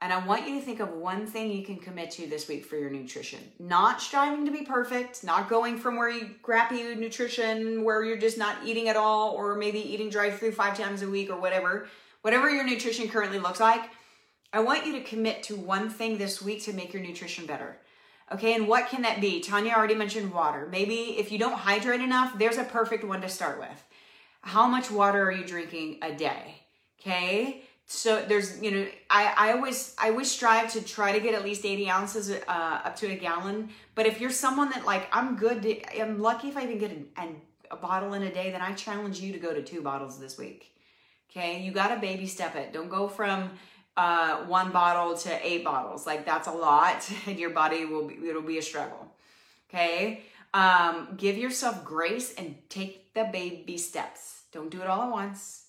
And 0.00 0.10
I 0.10 0.24
want 0.26 0.48
you 0.48 0.58
to 0.58 0.64
think 0.64 0.80
of 0.80 0.90
one 0.90 1.26
thing 1.26 1.50
you 1.50 1.64
can 1.64 1.76
commit 1.76 2.10
to 2.12 2.26
this 2.26 2.48
week 2.48 2.64
for 2.64 2.76
your 2.76 2.88
nutrition. 2.88 3.40
Not 3.58 4.00
striving 4.00 4.46
to 4.46 4.50
be 4.50 4.62
perfect, 4.62 5.22
not 5.22 5.50
going 5.50 5.76
from 5.78 5.96
where 5.96 6.10
you 6.10 6.30
crappy 6.42 6.94
nutrition 6.94 7.84
where 7.84 8.04
you're 8.04 8.16
just 8.16 8.38
not 8.38 8.56
eating 8.64 8.88
at 8.88 8.96
all, 8.96 9.32
or 9.32 9.54
maybe 9.54 9.80
eating 9.80 10.08
drive 10.08 10.38
through 10.38 10.52
five 10.52 10.78
times 10.78 11.02
a 11.02 11.08
week 11.08 11.28
or 11.28 11.38
whatever. 11.38 11.88
Whatever 12.22 12.50
your 12.50 12.64
nutrition 12.64 13.06
currently 13.08 13.38
looks 13.38 13.60
like, 13.60 13.90
I 14.52 14.60
want 14.60 14.86
you 14.86 14.92
to 14.94 15.02
commit 15.02 15.42
to 15.44 15.56
one 15.56 15.90
thing 15.90 16.16
this 16.16 16.40
week 16.40 16.64
to 16.64 16.72
make 16.72 16.94
your 16.94 17.02
nutrition 17.02 17.44
better. 17.44 17.78
Okay, 18.32 18.54
and 18.54 18.66
what 18.66 18.88
can 18.88 19.02
that 19.02 19.20
be? 19.20 19.40
Tanya 19.40 19.72
already 19.72 19.94
mentioned 19.94 20.32
water. 20.32 20.68
Maybe 20.70 21.16
if 21.18 21.30
you 21.30 21.38
don't 21.38 21.54
hydrate 21.54 22.00
enough, 22.00 22.36
there's 22.38 22.58
a 22.58 22.64
perfect 22.64 23.04
one 23.04 23.20
to 23.20 23.28
start 23.28 23.60
with. 23.60 23.84
How 24.40 24.66
much 24.66 24.90
water 24.90 25.22
are 25.22 25.32
you 25.32 25.44
drinking 25.44 25.98
a 26.02 26.12
day? 26.12 26.62
Okay, 27.00 27.62
so 27.86 28.24
there's 28.26 28.60
you 28.60 28.70
know 28.72 28.86
I, 29.10 29.32
I 29.36 29.52
always 29.52 29.94
I 29.96 30.10
always 30.10 30.30
strive 30.30 30.72
to 30.72 30.82
try 30.82 31.12
to 31.12 31.20
get 31.20 31.34
at 31.34 31.44
least 31.44 31.64
80 31.64 31.88
ounces 31.88 32.30
uh, 32.30 32.40
up 32.84 32.96
to 32.96 33.06
a 33.06 33.16
gallon. 33.16 33.70
But 33.94 34.06
if 34.06 34.20
you're 34.20 34.30
someone 34.30 34.70
that 34.70 34.84
like 34.84 35.06
I'm 35.12 35.36
good, 35.36 35.62
to, 35.62 36.00
I'm 36.00 36.20
lucky 36.20 36.48
if 36.48 36.56
I 36.56 36.64
even 36.64 36.78
get 36.78 36.90
an 37.16 37.40
a 37.70 37.76
bottle 37.76 38.14
in 38.14 38.22
a 38.22 38.32
day, 38.32 38.50
then 38.50 38.60
I 38.60 38.72
challenge 38.72 39.20
you 39.20 39.32
to 39.32 39.38
go 39.38 39.52
to 39.52 39.62
two 39.62 39.82
bottles 39.82 40.18
this 40.18 40.36
week. 40.38 40.72
Okay, 41.30 41.62
you 41.62 41.70
got 41.70 41.88
to 41.88 42.00
baby 42.00 42.26
step 42.26 42.56
it. 42.56 42.72
Don't 42.72 42.88
go 42.88 43.08
from 43.08 43.50
uh, 43.96 44.44
one 44.44 44.70
bottle 44.70 45.16
to 45.16 45.46
eight 45.46 45.64
bottles. 45.64 46.06
Like 46.06 46.24
that's 46.24 46.48
a 46.48 46.52
lot, 46.52 47.10
and 47.26 47.38
your 47.38 47.50
body 47.50 47.84
will 47.84 48.08
be, 48.08 48.28
it'll 48.28 48.42
be 48.42 48.58
a 48.58 48.62
struggle. 48.62 49.12
Okay, 49.68 50.22
um, 50.54 51.08
give 51.16 51.36
yourself 51.36 51.84
grace 51.84 52.34
and 52.34 52.56
take 52.68 53.12
the 53.14 53.24
baby 53.24 53.78
steps. 53.78 54.42
Don't 54.52 54.70
do 54.70 54.80
it 54.80 54.86
all 54.86 55.02
at 55.02 55.10
once. 55.10 55.64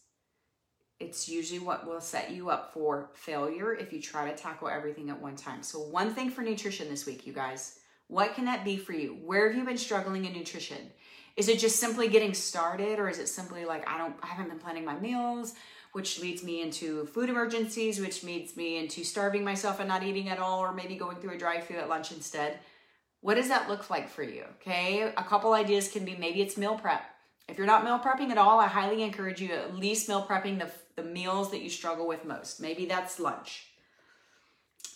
It's 0.99 1.29
usually 1.29 1.59
what 1.59 1.85
will 1.85 2.01
set 2.01 2.31
you 2.31 2.49
up 2.49 2.73
for 2.73 3.11
failure 3.13 3.73
if 3.73 3.93
you 3.93 4.01
try 4.01 4.29
to 4.29 4.35
tackle 4.35 4.67
everything 4.67 5.09
at 5.09 5.21
one 5.21 5.35
time. 5.35 5.61
So, 5.61 5.79
one 5.79 6.13
thing 6.13 6.31
for 6.31 6.41
nutrition 6.41 6.89
this 6.89 7.05
week, 7.05 7.27
you 7.27 7.33
guys. 7.33 7.79
What 8.09 8.35
can 8.35 8.45
that 8.45 8.63
be 8.63 8.77
for 8.77 8.93
you? 8.93 9.17
Where 9.25 9.49
have 9.49 9.57
you 9.57 9.65
been 9.65 9.77
struggling 9.77 10.23
in 10.23 10.31
nutrition? 10.31 10.77
Is 11.35 11.49
it 11.49 11.59
just 11.59 11.75
simply 11.75 12.07
getting 12.07 12.33
started, 12.33 12.99
or 12.99 13.09
is 13.09 13.19
it 13.19 13.27
simply 13.27 13.65
like 13.65 13.87
I 13.87 13.97
don't, 13.97 14.15
I 14.23 14.27
haven't 14.27 14.49
been 14.49 14.59
planning 14.59 14.85
my 14.85 14.97
meals, 14.97 15.53
which 15.97 16.19
leads 16.19 16.43
me 16.43 16.61
into 16.61 17.07
food 17.07 17.27
emergencies, 17.27 17.99
which 17.99 18.23
leads 18.23 18.55
me 18.55 18.77
into 18.77 19.03
starving 19.03 19.43
myself 19.43 19.79
and 19.79 19.87
not 19.87 20.03
eating 20.03 20.29
at 20.29 20.37
all, 20.37 20.59
or 20.59 20.71
maybe 20.71 20.95
going 20.95 21.17
through 21.17 21.33
a 21.33 21.37
drive-through 21.39 21.79
at 21.79 21.89
lunch 21.89 22.11
instead? 22.11 22.59
What 23.21 23.33
does 23.33 23.47
that 23.47 23.67
look 23.67 23.89
like 23.89 24.07
for 24.07 24.21
you? 24.21 24.43
Okay, 24.61 25.01
a 25.01 25.23
couple 25.23 25.53
ideas 25.53 25.89
can 25.89 26.05
be 26.05 26.15
maybe 26.15 26.39
it's 26.39 26.55
meal 26.55 26.77
prep. 26.77 27.01
If 27.47 27.57
you're 27.57 27.65
not 27.65 27.83
meal 27.83 27.97
prepping 27.97 28.29
at 28.29 28.37
all, 28.37 28.59
I 28.59 28.67
highly 28.67 29.01
encourage 29.01 29.41
you 29.41 29.51
at 29.51 29.75
least 29.75 30.07
meal 30.07 30.23
prepping 30.29 30.59
the, 30.59 30.69
the 30.95 31.09
meals 31.09 31.49
that 31.49 31.63
you 31.63 31.69
struggle 31.69 32.07
with 32.07 32.25
most. 32.25 32.61
Maybe 32.61 32.85
that's 32.85 33.19
lunch. 33.19 33.65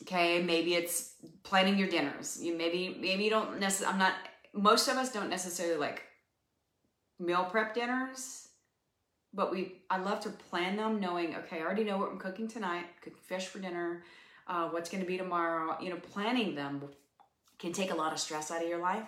Okay, 0.04 0.44
maybe 0.44 0.76
it's 0.76 1.16
planning 1.42 1.80
your 1.80 1.90
dinners. 1.90 2.38
You 2.40 2.56
maybe 2.56 2.96
maybe 3.02 3.24
you 3.24 3.32
don't 3.32 3.60
necessarily. 3.60 3.94
I'm 3.94 4.00
not. 4.00 4.14
Most 4.54 4.88
of 4.88 4.98
us 4.98 5.12
don't 5.12 5.32
necessarily 5.32 5.80
like 5.80 6.04
meal 7.20 7.46
prep 7.46 7.74
dinners, 7.74 8.41
but 9.34 9.52
we. 9.52 9.82
I 9.90 9.98
love 9.98 10.20
to 10.22 10.30
plan 10.30 10.76
them, 10.76 11.00
knowing 11.00 11.36
okay, 11.36 11.60
I 11.60 11.62
already 11.62 11.84
know 11.84 11.98
what 11.98 12.12
I'm 12.12 12.20
cooking 12.20 12.48
tonight. 12.48 12.86
Cooking 13.02 13.20
fish 13.22 13.48
for 13.48 13.60
dinner. 13.60 14.04
Uh, 14.48 14.70
what's 14.70 14.90
going 14.90 15.04
to 15.04 15.08
be 15.08 15.18
tomorrow? 15.18 15.78
You 15.82 15.92
know, 15.92 15.98
planning 15.98 16.56
them 16.56 16.84
can 17.60 17.72
take 17.72 17.92
a 17.92 17.96
lot 17.96 18.12
of 18.12 18.20
stress 18.20 18.52
out 18.52 18.62
of 18.62 18.68
your 18.68 18.80
life. 18.80 19.08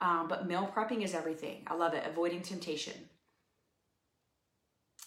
Um, 0.00 0.26
but 0.28 0.46
meal 0.46 0.70
prepping 0.74 1.02
is 1.02 1.14
everything. 1.14 1.62
I 1.66 1.74
love 1.74 1.94
it. 1.94 2.04
Avoiding 2.06 2.42
temptation. 2.42 2.94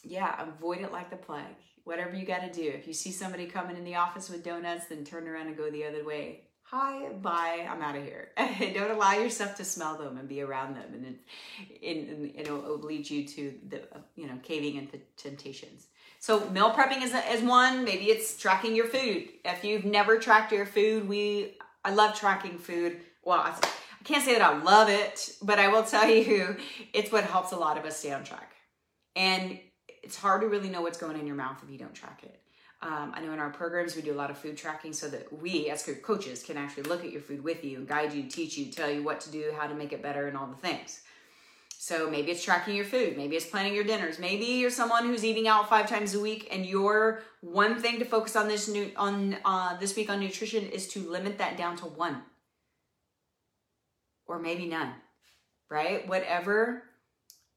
Yeah, 0.04 0.42
avoid 0.42 0.80
it 0.80 0.92
like 0.92 1.10
the 1.10 1.18
plague. 1.18 1.44
Whatever 1.84 2.16
you 2.16 2.26
got 2.26 2.42
to 2.42 2.52
do. 2.52 2.68
If 2.68 2.88
you 2.88 2.94
see 2.94 3.12
somebody 3.12 3.46
coming 3.46 3.78
in 3.78 3.84
the 3.84 3.96
office 3.96 4.30
with 4.30 4.44
donuts, 4.44 4.88
then 4.88 5.04
turn 5.04 5.28
around 5.28 5.48
and 5.48 5.58
go 5.58 5.70
the 5.70 5.86
other 5.86 6.04
way. 6.04 6.49
Hi, 6.72 7.10
bye, 7.14 7.68
I'm 7.68 7.82
out 7.82 7.96
of 7.96 8.04
here. 8.04 8.30
Don't 8.76 8.92
allow 8.92 9.14
yourself 9.14 9.56
to 9.56 9.66
smell 9.66 9.98
them 9.98 10.18
and 10.20 10.30
be 10.30 10.42
around 10.42 10.76
them, 10.76 10.94
and 10.94 11.18
it, 11.82 12.36
it'll 12.36 12.78
lead 12.78 13.10
you 13.10 13.28
to 13.28 13.56
the 13.70 13.82
you 14.16 14.28
know 14.28 14.38
caving 14.44 14.76
into 14.76 15.00
temptations. 15.18 15.88
So 16.20 16.48
meal 16.52 16.72
prepping 16.72 17.02
is, 17.02 17.16
is 17.32 17.42
one. 17.42 17.86
Maybe 17.86 18.06
it's 18.06 18.38
tracking 18.38 18.76
your 18.76 18.86
food. 18.86 19.30
If 19.44 19.64
you've 19.64 19.84
never 19.84 20.20
tracked 20.20 20.52
your 20.52 20.68
food, 20.68 21.10
we 21.10 21.58
I 21.84 21.92
love 21.92 22.14
tracking 22.14 22.60
food. 22.60 23.00
Well, 23.24 23.40
I, 23.40 23.50
I 23.50 24.04
can't 24.04 24.24
say 24.24 24.34
that 24.34 24.44
I 24.44 24.62
love 24.62 24.90
it, 24.90 25.28
but 25.42 25.58
I 25.58 25.70
will 25.70 25.84
tell 25.84 26.08
you, 26.10 26.56
it's 26.94 27.12
what 27.12 27.24
helps 27.24 27.52
a 27.52 27.58
lot 27.58 27.80
of 27.80 27.86
us 27.86 27.98
stay 27.98 28.14
on 28.14 28.24
track. 28.24 28.54
And 29.16 29.60
it's 30.04 30.18
hard 30.18 30.42
to 30.42 30.48
really 30.48 30.70
know 30.70 30.84
what's 30.84 31.00
going 31.00 31.20
in 31.20 31.26
your 31.26 31.36
mouth 31.36 31.58
if 31.64 31.72
you 31.72 31.80
don't 31.80 31.96
track 31.96 32.22
it. 32.24 32.39
Um, 32.82 33.12
I 33.14 33.20
know 33.22 33.34
in 33.34 33.40
our 33.40 33.50
programs 33.50 33.96
we 33.96 34.02
do 34.02 34.14
a 34.14 34.16
lot 34.16 34.32
of 34.32 34.38
food 34.38 34.56
tracking 34.56 34.94
so 34.94 35.10
that 35.10 35.42
we, 35.42 35.70
as 35.70 35.88
coaches, 36.02 36.44
can 36.44 36.56
actually 36.56 36.84
look 36.84 37.04
at 37.04 37.12
your 37.12 37.22
food 37.22 37.44
with 37.44 37.64
you 37.64 37.78
and 37.78 37.88
guide 37.88 38.14
you, 38.14 38.24
teach 38.24 38.58
you, 38.58 38.72
tell 38.72 38.90
you 38.90 39.04
what 39.04 39.20
to 39.22 39.32
do, 39.32 39.52
how 39.58 39.68
to 39.68 39.76
make 39.76 39.92
it 39.92 40.02
better, 40.02 40.28
and 40.28 40.38
all 40.38 40.48
the 40.48 40.56
things. 40.56 41.02
So 41.78 42.10
maybe 42.10 42.32
it's 42.32 42.44
tracking 42.44 42.76
your 42.76 42.86
food, 42.86 43.16
maybe 43.18 43.36
it's 43.38 43.46
planning 43.46 43.74
your 43.74 43.86
dinners, 43.86 44.20
maybe 44.20 44.46
you're 44.46 44.70
someone 44.70 45.06
who's 45.06 45.24
eating 45.24 45.48
out 45.48 45.70
five 45.70 45.90
times 45.90 46.14
a 46.14 46.20
week, 46.20 46.48
and 46.52 46.66
your 46.66 47.22
one 47.42 47.82
thing 47.82 48.00
to 48.00 48.06
focus 48.06 48.36
on 48.36 48.50
this 48.50 48.68
new 48.68 48.92
on 48.98 49.38
uh, 49.46 49.78
this 49.78 49.96
week 49.96 50.10
on 50.10 50.20
nutrition 50.20 50.66
is 50.66 50.90
to 50.90 51.00
limit 51.10 51.38
that 51.38 51.58
down 51.58 51.78
to 51.78 51.86
one, 51.86 52.22
or 54.26 54.40
maybe 54.40 54.66
none, 54.66 54.92
right? 55.70 56.06
Whatever 56.08 56.84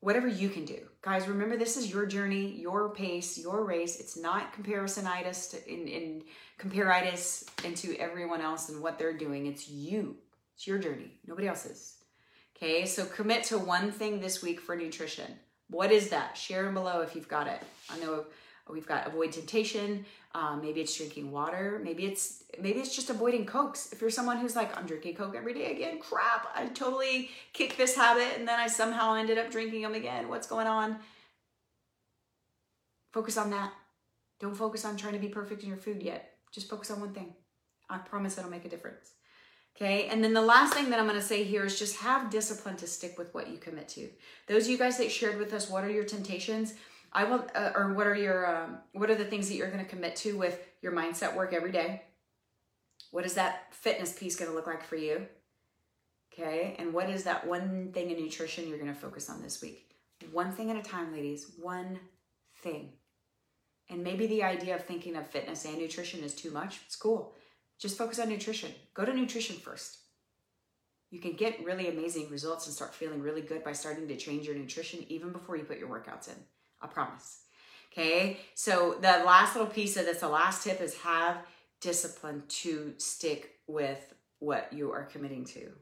whatever 0.03 0.27
you 0.27 0.49
can 0.49 0.65
do. 0.65 0.81
Guys, 1.01 1.29
remember 1.29 1.57
this 1.57 1.77
is 1.77 1.91
your 1.91 2.07
journey, 2.07 2.61
your 2.61 2.91
pace, 2.91 3.39
your 3.39 3.65
race. 3.65 4.01
It's 4.01 4.17
not 4.17 4.53
comparisonitis 4.53 5.51
to, 5.53 5.73
in, 5.73 5.87
in 5.87 6.23
comparitis 6.59 7.49
into 7.65 7.97
everyone 7.99 8.41
else 8.41 8.69
and 8.69 8.83
what 8.83 8.99
they're 8.99 9.17
doing. 9.17 9.47
It's 9.47 9.69
you. 9.69 10.17
It's 10.57 10.67
your 10.67 10.79
journey, 10.79 11.13
nobody 11.27 11.47
else's. 11.47 11.95
Okay, 12.57 12.85
so 12.85 13.05
commit 13.05 13.45
to 13.45 13.59
one 13.59 13.93
thing 13.93 14.21
this 14.21 14.43
week 14.43 14.61
for 14.61 14.77
nutrition. 14.77 15.33
What 15.71 15.93
is 15.93 16.11
that? 16.11 16.37
Share 16.37 16.71
below 16.71 17.01
if 17.03 17.15
you've 17.15 17.29
got 17.29 17.47
it. 17.47 17.63
I 17.89 17.99
know 18.01 18.27
we've 18.71 18.87
got 18.87 19.07
avoid 19.07 19.33
temptation, 19.33 20.05
um, 20.35 20.63
maybe 20.63 20.81
it's 20.81 20.97
drinking 20.97 21.31
water. 21.31 21.81
Maybe 21.83 22.05
it's 22.07 22.45
maybe 22.61 22.81
it's 22.81 22.95
just 22.95 23.11
avoiding 23.11 23.45
cokes. 23.45 23.93
If 23.93 24.01
you're 24.01 24.11
someone 24.11 24.39
who's 24.39 24.57
like, 24.57 24.77
I'm 24.77 24.87
drinking 24.87 25.17
coke 25.17 25.35
every 25.37 25.55
day 25.55 25.73
again, 25.73 25.99
crap! 25.99 26.49
I 26.55 26.67
totally 26.67 27.31
kicked 27.53 27.77
this 27.77 27.97
habit, 27.97 28.39
and 28.39 28.47
then 28.47 28.59
I 28.59 28.67
somehow 28.67 29.15
ended 29.15 29.39
up 29.39 29.51
drinking 29.51 29.83
them 29.83 29.95
again. 29.95 30.29
What's 30.29 30.47
going 30.47 30.67
on? 30.67 30.97
Focus 33.13 33.37
on 33.37 33.51
that. 33.51 33.73
Don't 34.41 34.57
focus 34.57 34.85
on 34.85 34.97
trying 34.97 35.13
to 35.13 35.19
be 35.19 35.29
perfect 35.29 35.63
in 35.63 35.69
your 35.69 35.79
food 35.79 36.03
yet. 36.03 36.31
Just 36.51 36.71
focus 36.71 36.91
on 36.91 37.01
one 37.01 37.13
thing. 37.13 37.35
I 37.91 37.99
promise 37.99 38.39
it'll 38.39 38.51
make 38.51 38.65
a 38.65 38.71
difference. 38.71 39.13
Okay, 39.77 40.07
and 40.07 40.23
then 40.23 40.35
the 40.35 40.43
last 40.43 40.75
thing 40.75 40.91
that 40.91 40.99
I'm 40.99 41.07
going 41.07 41.19
to 41.19 41.25
say 41.25 41.45
here 41.45 41.65
is 41.65 41.79
just 41.79 41.97
have 41.97 42.31
discipline 42.31 42.77
to 42.77 42.87
stick 42.87 43.17
with 43.19 43.33
what 43.35 43.49
you 43.49 43.59
commit 43.59 43.89
to. 43.91 44.09
Those 44.47 44.65
of 44.65 44.71
you 44.71 44.79
guys 44.79 44.99
that 44.99 45.11
shared 45.11 45.39
with 45.39 45.53
us, 45.53 45.71
what 45.71 45.83
are 45.83 45.91
your 45.91 46.05
temptations? 46.05 46.75
I 47.13 47.25
will, 47.25 47.47
uh, 47.55 47.73
or 47.75 47.93
what 47.93 48.07
are 48.07 48.15
your, 48.15 48.47
um, 48.47 48.79
what 48.93 49.11
are 49.11 49.15
the 49.15 49.25
things 49.25 49.49
that 49.49 49.57
you're 49.57 49.71
going 49.71 49.85
to 49.85 49.91
commit 49.91 50.17
to 50.17 50.37
with 50.37 50.59
your 50.81 50.93
mindset 50.93 51.35
work 51.37 51.53
every 51.53 51.73
day? 51.73 52.03
What 53.11 53.27
is 53.27 53.35
that 53.35 53.75
fitness 53.75 54.13
piece 54.13 54.37
going 54.37 54.51
to 54.51 54.57
look 54.57 54.67
like 54.67 54.83
for 54.83 54.97
you? 54.97 55.27
Okay. 56.33 56.75
And 56.79 56.95
what 56.95 57.11
is 57.11 57.25
that 57.25 57.47
one 57.47 57.91
thing 57.93 58.11
in 58.11 58.19
nutrition 58.19 58.69
you're 58.69 58.79
going 58.79 58.93
to 58.93 58.99
focus 58.99 59.29
on 59.29 59.43
this 59.43 59.61
week? 59.61 59.91
One 60.31 60.53
thing 60.53 60.71
at 60.71 60.77
a 60.77 60.83
time, 60.83 61.13
ladies. 61.13 61.53
One 61.61 62.01
thing. 62.63 62.93
And 63.91 64.03
maybe 64.03 64.27
the 64.27 64.43
idea 64.43 64.75
of 64.75 64.85
thinking 64.85 65.17
of 65.17 65.29
fitness 65.29 65.67
and 65.67 65.79
nutrition 65.79 66.25
is 66.25 66.35
too 66.35 66.51
much. 66.51 66.81
It's 66.87 66.97
cool. 66.97 67.35
Just 67.79 67.99
focus 67.99 68.19
on 68.19 68.29
nutrition. 68.29 68.71
Go 68.95 69.05
to 69.05 69.13
nutrition 69.13 69.57
first. 69.57 69.99
You 71.11 71.21
can 71.21 71.33
get 71.33 71.63
really 71.63 71.89
amazing 71.89 72.31
results 72.31 72.67
and 72.67 72.75
start 72.75 72.95
feeling 72.95 73.21
really 73.21 73.43
good 73.43 73.63
by 73.63 73.73
starting 73.73 74.09
to 74.09 74.17
change 74.17 74.47
your 74.47 74.57
nutrition 74.57 75.05
even 75.09 75.31
before 75.31 75.57
you 75.57 75.65
put 75.65 75.79
your 75.79 75.91
workouts 75.91 76.29
in. 76.29 76.37
I 76.83 76.87
promise. 76.89 77.41
Okay, 77.93 78.39
so 78.55 78.97
the 79.01 79.23
last 79.25 79.55
little 79.55 79.71
piece 79.71 79.97
of 79.97 80.07
this, 80.07 80.21
the 80.21 80.29
last 80.29 80.65
tip 80.65 80.81
is 80.81 80.95
have 80.99 81.39
discipline 81.81 82.43
to 82.49 82.95
stick 82.97 83.57
with 83.67 84.15
what 84.39 84.73
you 84.73 84.91
are 84.93 85.05
committing 85.05 85.45
to. 85.45 85.73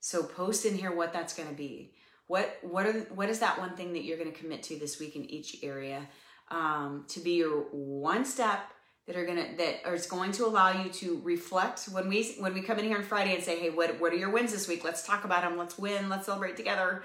So 0.00 0.22
post 0.22 0.66
in 0.66 0.76
here 0.76 0.94
what 0.94 1.12
that's 1.12 1.34
going 1.34 1.48
to 1.48 1.54
be. 1.54 1.94
What 2.26 2.58
what 2.62 2.86
are 2.86 2.92
what 3.14 3.28
is 3.28 3.38
that 3.38 3.58
one 3.58 3.74
thing 3.76 3.92
that 3.94 4.04
you're 4.04 4.18
going 4.18 4.30
to 4.30 4.38
commit 4.38 4.62
to 4.64 4.78
this 4.78 4.98
week 5.00 5.16
in 5.16 5.24
each 5.30 5.62
area 5.62 6.06
um, 6.50 7.04
to 7.08 7.20
be 7.20 7.32
your 7.32 7.62
one 7.72 8.24
step 8.24 8.60
that 9.06 9.16
are 9.16 9.24
gonna 9.24 9.46
that 9.56 9.86
is 9.92 10.06
going 10.06 10.32
to 10.32 10.44
allow 10.44 10.82
you 10.82 10.90
to 10.90 11.20
reflect 11.22 11.84
when 11.86 12.08
we 12.08 12.34
when 12.40 12.52
we 12.52 12.60
come 12.60 12.78
in 12.78 12.84
here 12.84 12.98
on 12.98 13.04
Friday 13.04 13.34
and 13.34 13.42
say, 13.42 13.58
hey, 13.58 13.70
what 13.70 14.00
what 14.00 14.12
are 14.12 14.16
your 14.16 14.30
wins 14.30 14.52
this 14.52 14.68
week? 14.68 14.84
Let's 14.84 15.06
talk 15.06 15.24
about 15.24 15.42
them. 15.42 15.56
Let's 15.56 15.78
win. 15.78 16.08
Let's 16.08 16.26
celebrate 16.26 16.56
together 16.56 17.02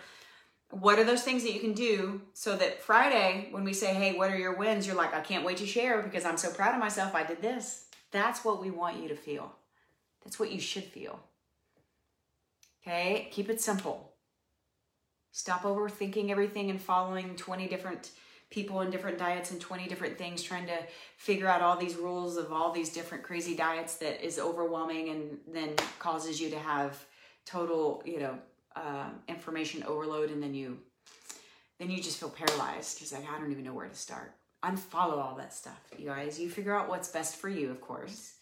what 0.71 0.99
are 0.99 1.03
those 1.03 1.23
things 1.23 1.43
that 1.43 1.53
you 1.53 1.59
can 1.59 1.73
do 1.73 2.21
so 2.33 2.55
that 2.55 2.81
Friday, 2.81 3.49
when 3.51 3.63
we 3.63 3.73
say, 3.73 3.93
hey, 3.93 4.17
what 4.17 4.31
are 4.31 4.37
your 4.37 4.55
wins? 4.55 4.87
You're 4.87 4.95
like, 4.95 5.13
I 5.13 5.21
can't 5.21 5.45
wait 5.45 5.57
to 5.57 5.65
share 5.65 6.01
because 6.01 6.25
I'm 6.25 6.37
so 6.37 6.51
proud 6.51 6.73
of 6.73 6.79
myself. 6.79 7.13
I 7.13 7.23
did 7.23 7.41
this. 7.41 7.85
That's 8.11 8.43
what 8.43 8.61
we 8.61 8.71
want 8.71 9.01
you 9.01 9.09
to 9.09 9.15
feel. 9.15 9.53
That's 10.23 10.39
what 10.39 10.51
you 10.51 10.59
should 10.59 10.83
feel. 10.83 11.19
Okay, 12.81 13.29
keep 13.31 13.49
it 13.49 13.61
simple. 13.61 14.13
Stop 15.31 15.63
overthinking 15.63 16.29
everything 16.29 16.69
and 16.69 16.81
following 16.81 17.35
20 17.35 17.67
different 17.67 18.11
people 18.49 18.81
and 18.81 18.91
different 18.91 19.17
diets 19.17 19.51
and 19.51 19.61
20 19.61 19.87
different 19.87 20.17
things, 20.17 20.43
trying 20.43 20.67
to 20.67 20.77
figure 21.17 21.47
out 21.47 21.61
all 21.61 21.77
these 21.77 21.95
rules 21.95 22.37
of 22.37 22.51
all 22.51 22.71
these 22.71 22.89
different 22.89 23.23
crazy 23.23 23.55
diets 23.55 23.95
that 23.95 24.23
is 24.25 24.37
overwhelming 24.37 25.09
and 25.09 25.37
then 25.47 25.73
causes 25.99 26.39
you 26.39 26.49
to 26.49 26.59
have 26.59 27.05
total, 27.45 28.03
you 28.05 28.19
know, 28.19 28.37
uh, 28.75 29.09
information 29.27 29.83
overload 29.83 30.29
and 30.29 30.41
then 30.41 30.53
you 30.53 30.77
then 31.79 31.89
you 31.89 32.01
just 32.01 32.19
feel 32.19 32.29
paralyzed 32.29 32.97
because 32.97 33.11
like 33.11 33.27
i 33.29 33.39
don't 33.39 33.51
even 33.51 33.63
know 33.63 33.73
where 33.73 33.87
to 33.87 33.95
start. 33.95 34.33
Unfollow 34.63 35.17
all 35.17 35.35
that 35.37 35.53
stuff 35.53 35.79
you 35.97 36.07
guys. 36.07 36.39
You 36.39 36.49
figure 36.49 36.77
out 36.77 36.87
what's 36.87 37.09
best 37.09 37.37
for 37.37 37.49
you 37.49 37.71
of 37.71 37.81
course. 37.81 38.35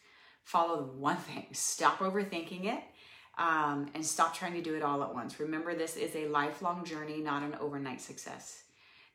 Follow 0.44 0.84
one 0.98 1.18
thing. 1.18 1.46
Stop 1.54 2.00
overthinking 2.00 2.66
it 2.66 2.84
um, 3.38 3.88
and 3.94 4.06
stop 4.06 4.36
trying 4.36 4.54
to 4.54 4.62
do 4.62 4.76
it 4.76 4.84
all 4.84 5.04
at 5.04 5.14
once. 5.14 5.40
Remember 5.40 5.74
this 5.74 5.96
is 5.96 6.16
a 6.16 6.28
lifelong 6.28 6.84
journey 6.84 7.20
not 7.20 7.44
an 7.44 7.56
overnight 7.60 8.02
success. 8.02 8.64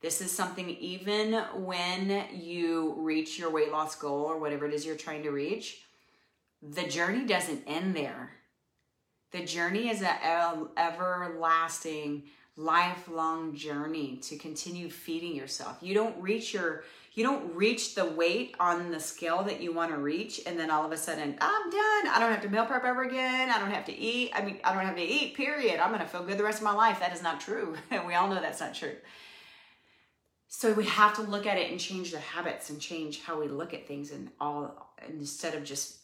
This 0.01 0.21
is 0.21 0.31
something 0.31 0.69
even 0.69 1.33
when 1.55 2.25
you 2.33 2.95
reach 2.99 3.39
your 3.39 3.51
weight 3.51 3.73
loss 3.73 3.95
goal 3.97 4.25
or 4.25 4.39
whatever 4.39 4.67
it 4.67 4.75
is 4.75 4.85
you're 4.85 4.97
trying 4.97 5.23
to 5.23 5.31
reach 5.31 5.85
the 6.73 6.85
journey 6.85 7.27
doesn't 7.27 7.63
end 7.67 7.95
there 7.95 8.31
the 9.35 9.45
journey 9.45 9.91
is 9.91 10.01
an 10.01 10.69
everlasting, 10.77 12.23
lifelong 12.57 13.57
journey 13.57 14.17
to 14.23 14.37
continue 14.37 14.89
feeding 14.89 15.35
yourself. 15.35 15.79
You 15.81 15.93
don't 15.93 16.17
reach 16.23 16.55
your 16.55 16.85
you 17.15 17.25
don't 17.25 17.53
reach 17.55 17.97
the 17.97 18.05
weight 18.05 18.55
on 18.61 18.93
the 18.93 19.01
scale 19.01 19.43
that 19.43 19.61
you 19.61 19.73
want 19.73 19.91
to 19.91 19.99
reach 19.99 20.41
and 20.47 20.59
then 20.59 20.71
all 20.71 20.87
of 20.87 20.93
a 20.93 20.97
sudden 20.97 21.37
i'm 21.41 21.71
done. 21.71 22.07
I 22.09 22.19
don't 22.21 22.31
have 22.31 22.43
to 22.43 22.49
meal 22.49 22.65
prep 22.65 22.85
ever 22.85 23.03
again. 23.03 23.51
I 23.51 23.59
don't 23.59 23.73
have 23.73 23.85
to 23.87 23.93
eat. 23.93 24.31
I 24.37 24.45
mean 24.45 24.61
i 24.63 24.73
don't 24.73 24.87
have 24.87 24.97
to 24.97 25.03
eat 25.03 25.35
period. 25.35 25.81
I'm 25.81 25.89
going 25.89 26.01
to 26.01 26.07
feel 26.07 26.23
good 26.23 26.39
the 26.39 26.45
rest 26.45 26.59
of 26.59 26.65
my 26.65 26.73
life. 26.73 27.01
That 27.01 27.13
is 27.13 27.23
not 27.23 27.41
true. 27.41 27.75
And 27.91 28.07
we 28.07 28.15
all 28.15 28.29
know 28.29 28.41
that's 28.41 28.61
not 28.61 28.73
true. 28.73 28.95
So 30.47 30.73
we 30.75 30.85
have 30.85 31.17
to 31.17 31.23
look 31.23 31.45
at 31.45 31.59
it 31.59 31.73
and 31.73 31.81
change 31.81 32.13
the 32.13 32.21
habits 32.21 32.71
and 32.71 32.81
change 32.81 33.23
how 33.23 33.41
we 33.41 33.49
look 33.49 33.75
at 33.75 33.89
things 33.89 34.13
and 34.13 34.31
all 34.41 34.95
instead 35.09 35.57
of 35.57 35.65
just 35.65 35.99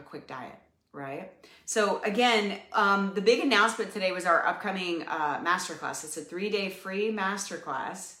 a 0.00 0.02
quick 0.02 0.26
diet 0.26 0.58
right? 0.92 1.30
So 1.64 2.02
again, 2.02 2.58
um, 2.72 3.12
the 3.14 3.20
big 3.20 3.40
announcement 3.40 3.92
today 3.92 4.12
was 4.12 4.24
our 4.24 4.46
upcoming 4.46 5.04
uh, 5.06 5.40
masterclass. 5.40 6.04
It's 6.04 6.16
a 6.16 6.22
three-day 6.22 6.70
free 6.70 7.12
masterclass. 7.12 8.16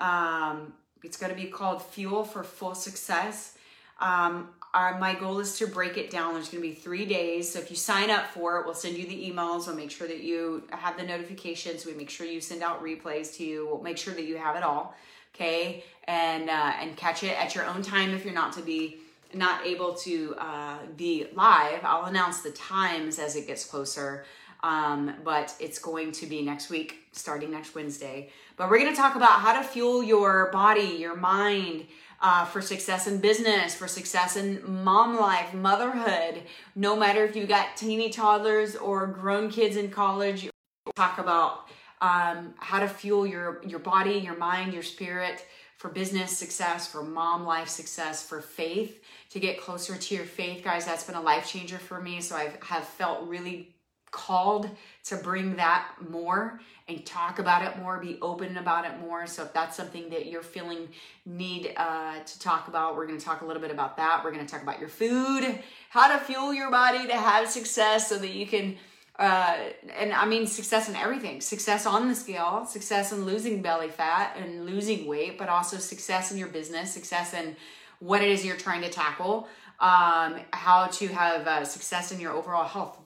Um, 0.00 0.72
it's 1.02 1.16
going 1.16 1.34
to 1.34 1.40
be 1.40 1.48
called 1.48 1.82
Fuel 1.82 2.24
for 2.24 2.42
Full 2.42 2.74
Success. 2.74 3.56
Um, 4.00 4.48
our, 4.74 4.98
my 4.98 5.14
goal 5.14 5.38
is 5.40 5.56
to 5.58 5.66
break 5.66 5.96
it 5.96 6.10
down. 6.10 6.34
There's 6.34 6.48
going 6.48 6.62
to 6.62 6.68
be 6.68 6.74
three 6.74 7.06
days. 7.06 7.52
So 7.52 7.58
if 7.58 7.70
you 7.70 7.76
sign 7.76 8.10
up 8.10 8.26
for 8.26 8.58
it, 8.58 8.66
we'll 8.66 8.74
send 8.74 8.96
you 8.96 9.06
the 9.06 9.30
emails. 9.30 9.66
We'll 9.66 9.76
make 9.76 9.90
sure 9.90 10.06
that 10.06 10.20
you 10.20 10.64
have 10.70 10.98
the 10.98 11.02
notifications. 11.02 11.86
We 11.86 11.94
make 11.94 12.10
sure 12.10 12.26
you 12.26 12.40
send 12.40 12.62
out 12.62 12.82
replays 12.82 13.34
to 13.36 13.44
you. 13.44 13.66
We'll 13.66 13.82
make 13.82 13.96
sure 13.96 14.12
that 14.12 14.24
you 14.24 14.36
have 14.36 14.56
it 14.56 14.62
all. 14.62 14.94
Okay, 15.34 15.84
and 16.04 16.48
uh, 16.48 16.72
and 16.80 16.96
catch 16.96 17.22
it 17.22 17.38
at 17.38 17.54
your 17.54 17.66
own 17.66 17.82
time 17.82 18.14
if 18.14 18.24
you're 18.24 18.32
not 18.32 18.54
to 18.54 18.62
be 18.62 18.96
not 19.34 19.66
able 19.66 19.94
to 19.94 20.34
uh, 20.38 20.78
be 20.96 21.26
live, 21.34 21.80
I'll 21.82 22.04
announce 22.04 22.40
the 22.40 22.50
times 22.50 23.18
as 23.18 23.36
it 23.36 23.46
gets 23.46 23.64
closer. 23.64 24.24
Um, 24.62 25.14
but 25.22 25.54
it's 25.60 25.78
going 25.78 26.12
to 26.12 26.26
be 26.26 26.42
next 26.42 26.70
week, 26.70 27.06
starting 27.12 27.50
next 27.50 27.74
Wednesday. 27.74 28.30
But 28.56 28.70
we're 28.70 28.78
going 28.78 28.90
to 28.90 28.96
talk 28.96 29.14
about 29.14 29.40
how 29.40 29.60
to 29.60 29.66
fuel 29.66 30.02
your 30.02 30.50
body, 30.50 30.96
your 30.98 31.14
mind 31.14 31.86
uh, 32.20 32.46
for 32.46 32.60
success 32.60 33.06
in 33.06 33.18
business, 33.18 33.74
for 33.74 33.86
success 33.86 34.36
in 34.36 34.60
mom 34.64 35.18
life, 35.18 35.52
motherhood. 35.52 36.42
No 36.74 36.96
matter 36.96 37.24
if 37.24 37.36
you 37.36 37.46
got 37.46 37.76
teeny 37.76 38.10
toddlers 38.10 38.76
or 38.76 39.06
grown 39.06 39.50
kids 39.50 39.76
in 39.76 39.90
college, 39.90 40.48
talk 40.94 41.18
about 41.18 41.68
um, 42.00 42.54
how 42.58 42.80
to 42.80 42.88
fuel 42.88 43.26
your 43.26 43.62
your 43.64 43.78
body, 43.78 44.14
your 44.14 44.36
mind, 44.36 44.72
your 44.72 44.82
spirit 44.82 45.44
for 45.76 45.88
business 45.90 46.36
success, 46.36 46.86
for 46.86 47.02
mom 47.02 47.44
life 47.44 47.68
success, 47.68 48.22
for 48.22 48.40
faith 48.40 49.02
to 49.30 49.40
get 49.40 49.60
closer 49.60 49.96
to 49.96 50.14
your 50.14 50.24
faith, 50.24 50.64
guys. 50.64 50.86
That's 50.86 51.04
been 51.04 51.16
a 51.16 51.20
life 51.20 51.46
changer 51.46 51.78
for 51.78 52.00
me. 52.00 52.20
So 52.20 52.36
I 52.36 52.52
have 52.62 52.84
felt 52.84 53.28
really 53.28 53.74
called 54.10 54.70
to 55.04 55.16
bring 55.16 55.56
that 55.56 55.88
more 56.08 56.60
and 56.88 57.04
talk 57.04 57.38
about 57.38 57.62
it 57.62 57.78
more, 57.82 57.98
be 57.98 58.18
open 58.22 58.56
about 58.56 58.86
it 58.86 58.98
more. 59.00 59.26
So 59.26 59.42
if 59.42 59.52
that's 59.52 59.76
something 59.76 60.08
that 60.10 60.26
you're 60.26 60.42
feeling 60.42 60.88
need 61.26 61.74
uh, 61.76 62.20
to 62.20 62.38
talk 62.38 62.68
about, 62.68 62.96
we're 62.96 63.06
going 63.06 63.18
to 63.18 63.24
talk 63.24 63.42
a 63.42 63.44
little 63.44 63.60
bit 63.60 63.70
about 63.70 63.96
that. 63.98 64.24
We're 64.24 64.30
going 64.30 64.46
to 64.46 64.50
talk 64.50 64.62
about 64.62 64.78
your 64.78 64.88
food, 64.88 65.58
how 65.90 66.16
to 66.16 66.24
fuel 66.24 66.54
your 66.54 66.70
body 66.70 67.06
to 67.08 67.16
have 67.16 67.48
success 67.48 68.08
so 68.08 68.18
that 68.18 68.30
you 68.30 68.46
can. 68.46 68.76
Uh, 69.18 69.56
and 69.96 70.12
I 70.12 70.26
mean 70.26 70.46
success 70.46 70.90
in 70.90 70.96
everything 70.96 71.40
success 71.40 71.86
on 71.86 72.08
the 72.08 72.14
scale, 72.14 72.66
success 72.66 73.12
in 73.12 73.24
losing 73.24 73.62
belly 73.62 73.88
fat 73.88 74.36
and 74.36 74.66
losing 74.66 75.06
weight, 75.06 75.38
but 75.38 75.48
also 75.48 75.78
success 75.78 76.30
in 76.32 76.38
your 76.38 76.48
business, 76.48 76.92
success 76.92 77.32
in 77.32 77.56
what 77.98 78.22
it 78.22 78.28
is 78.28 78.44
you're 78.44 78.58
trying 78.58 78.82
to 78.82 78.90
tackle, 78.90 79.48
um, 79.80 80.36
how 80.52 80.88
to 80.92 81.08
have 81.08 81.46
uh, 81.46 81.64
success 81.64 82.12
in 82.12 82.20
your 82.20 82.32
overall 82.32 82.66
health. 82.66 82.98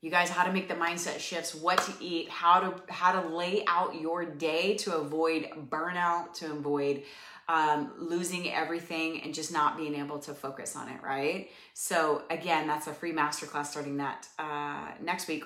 You 0.00 0.12
guys, 0.12 0.30
how 0.30 0.44
to 0.44 0.52
make 0.52 0.68
the 0.68 0.74
mindset 0.74 1.18
shifts, 1.18 1.56
what 1.56 1.78
to 1.78 1.92
eat, 2.00 2.28
how 2.28 2.60
to 2.60 2.92
how 2.92 3.20
to 3.20 3.28
lay 3.34 3.64
out 3.66 4.00
your 4.00 4.24
day 4.24 4.74
to 4.76 4.96
avoid 4.96 5.48
burnout, 5.68 6.34
to 6.34 6.52
avoid 6.52 7.02
um, 7.48 7.92
losing 7.98 8.52
everything 8.52 9.22
and 9.22 9.32
just 9.32 9.52
not 9.52 9.76
being 9.76 9.94
able 9.94 10.18
to 10.18 10.34
focus 10.34 10.76
on 10.76 10.88
it, 10.88 11.02
right? 11.02 11.48
So 11.72 12.22
again, 12.30 12.66
that's 12.66 12.86
a 12.86 12.92
free 12.92 13.12
masterclass 13.12 13.66
starting 13.66 13.96
that 13.96 14.28
uh, 14.38 14.88
next 15.02 15.28
week. 15.28 15.44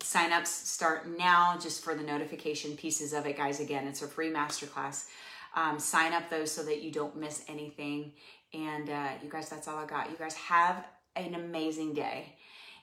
Sign-ups 0.00 0.50
start 0.50 1.16
now 1.16 1.58
just 1.60 1.84
for 1.84 1.94
the 1.94 2.02
notification 2.02 2.76
pieces 2.76 3.12
of 3.12 3.26
it, 3.26 3.36
guys. 3.36 3.60
Again, 3.60 3.86
it's 3.86 4.02
a 4.02 4.08
free 4.08 4.32
masterclass. 4.32 5.06
Um, 5.54 5.78
sign 5.78 6.12
up 6.12 6.30
those 6.30 6.50
so 6.50 6.62
that 6.64 6.82
you 6.82 6.90
don't 6.90 7.16
miss 7.16 7.44
anything. 7.48 8.12
And 8.54 8.88
uh, 8.88 9.08
you 9.22 9.30
guys, 9.30 9.48
that's 9.48 9.68
all 9.68 9.78
I 9.78 9.86
got. 9.86 10.10
You 10.10 10.16
guys 10.16 10.34
have 10.34 10.84
an 11.16 11.34
amazing 11.34 11.94
day. 11.94 12.36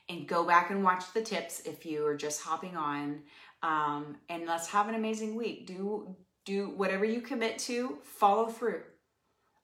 And 0.08 0.26
go 0.26 0.44
back 0.44 0.70
and 0.70 0.82
watch 0.82 1.04
the 1.14 1.22
tips 1.22 1.62
if 1.64 1.86
you 1.86 2.04
are 2.06 2.16
just 2.16 2.42
hopping 2.42 2.76
on. 2.76 3.22
Um, 3.62 4.16
and 4.28 4.46
let's 4.46 4.68
have 4.68 4.88
an 4.88 4.94
amazing 4.94 5.36
week. 5.36 5.66
Do 5.66 6.16
do 6.44 6.70
whatever 6.70 7.04
you 7.04 7.20
commit 7.20 7.58
to, 7.60 7.98
follow 8.02 8.46
through. 8.46 8.82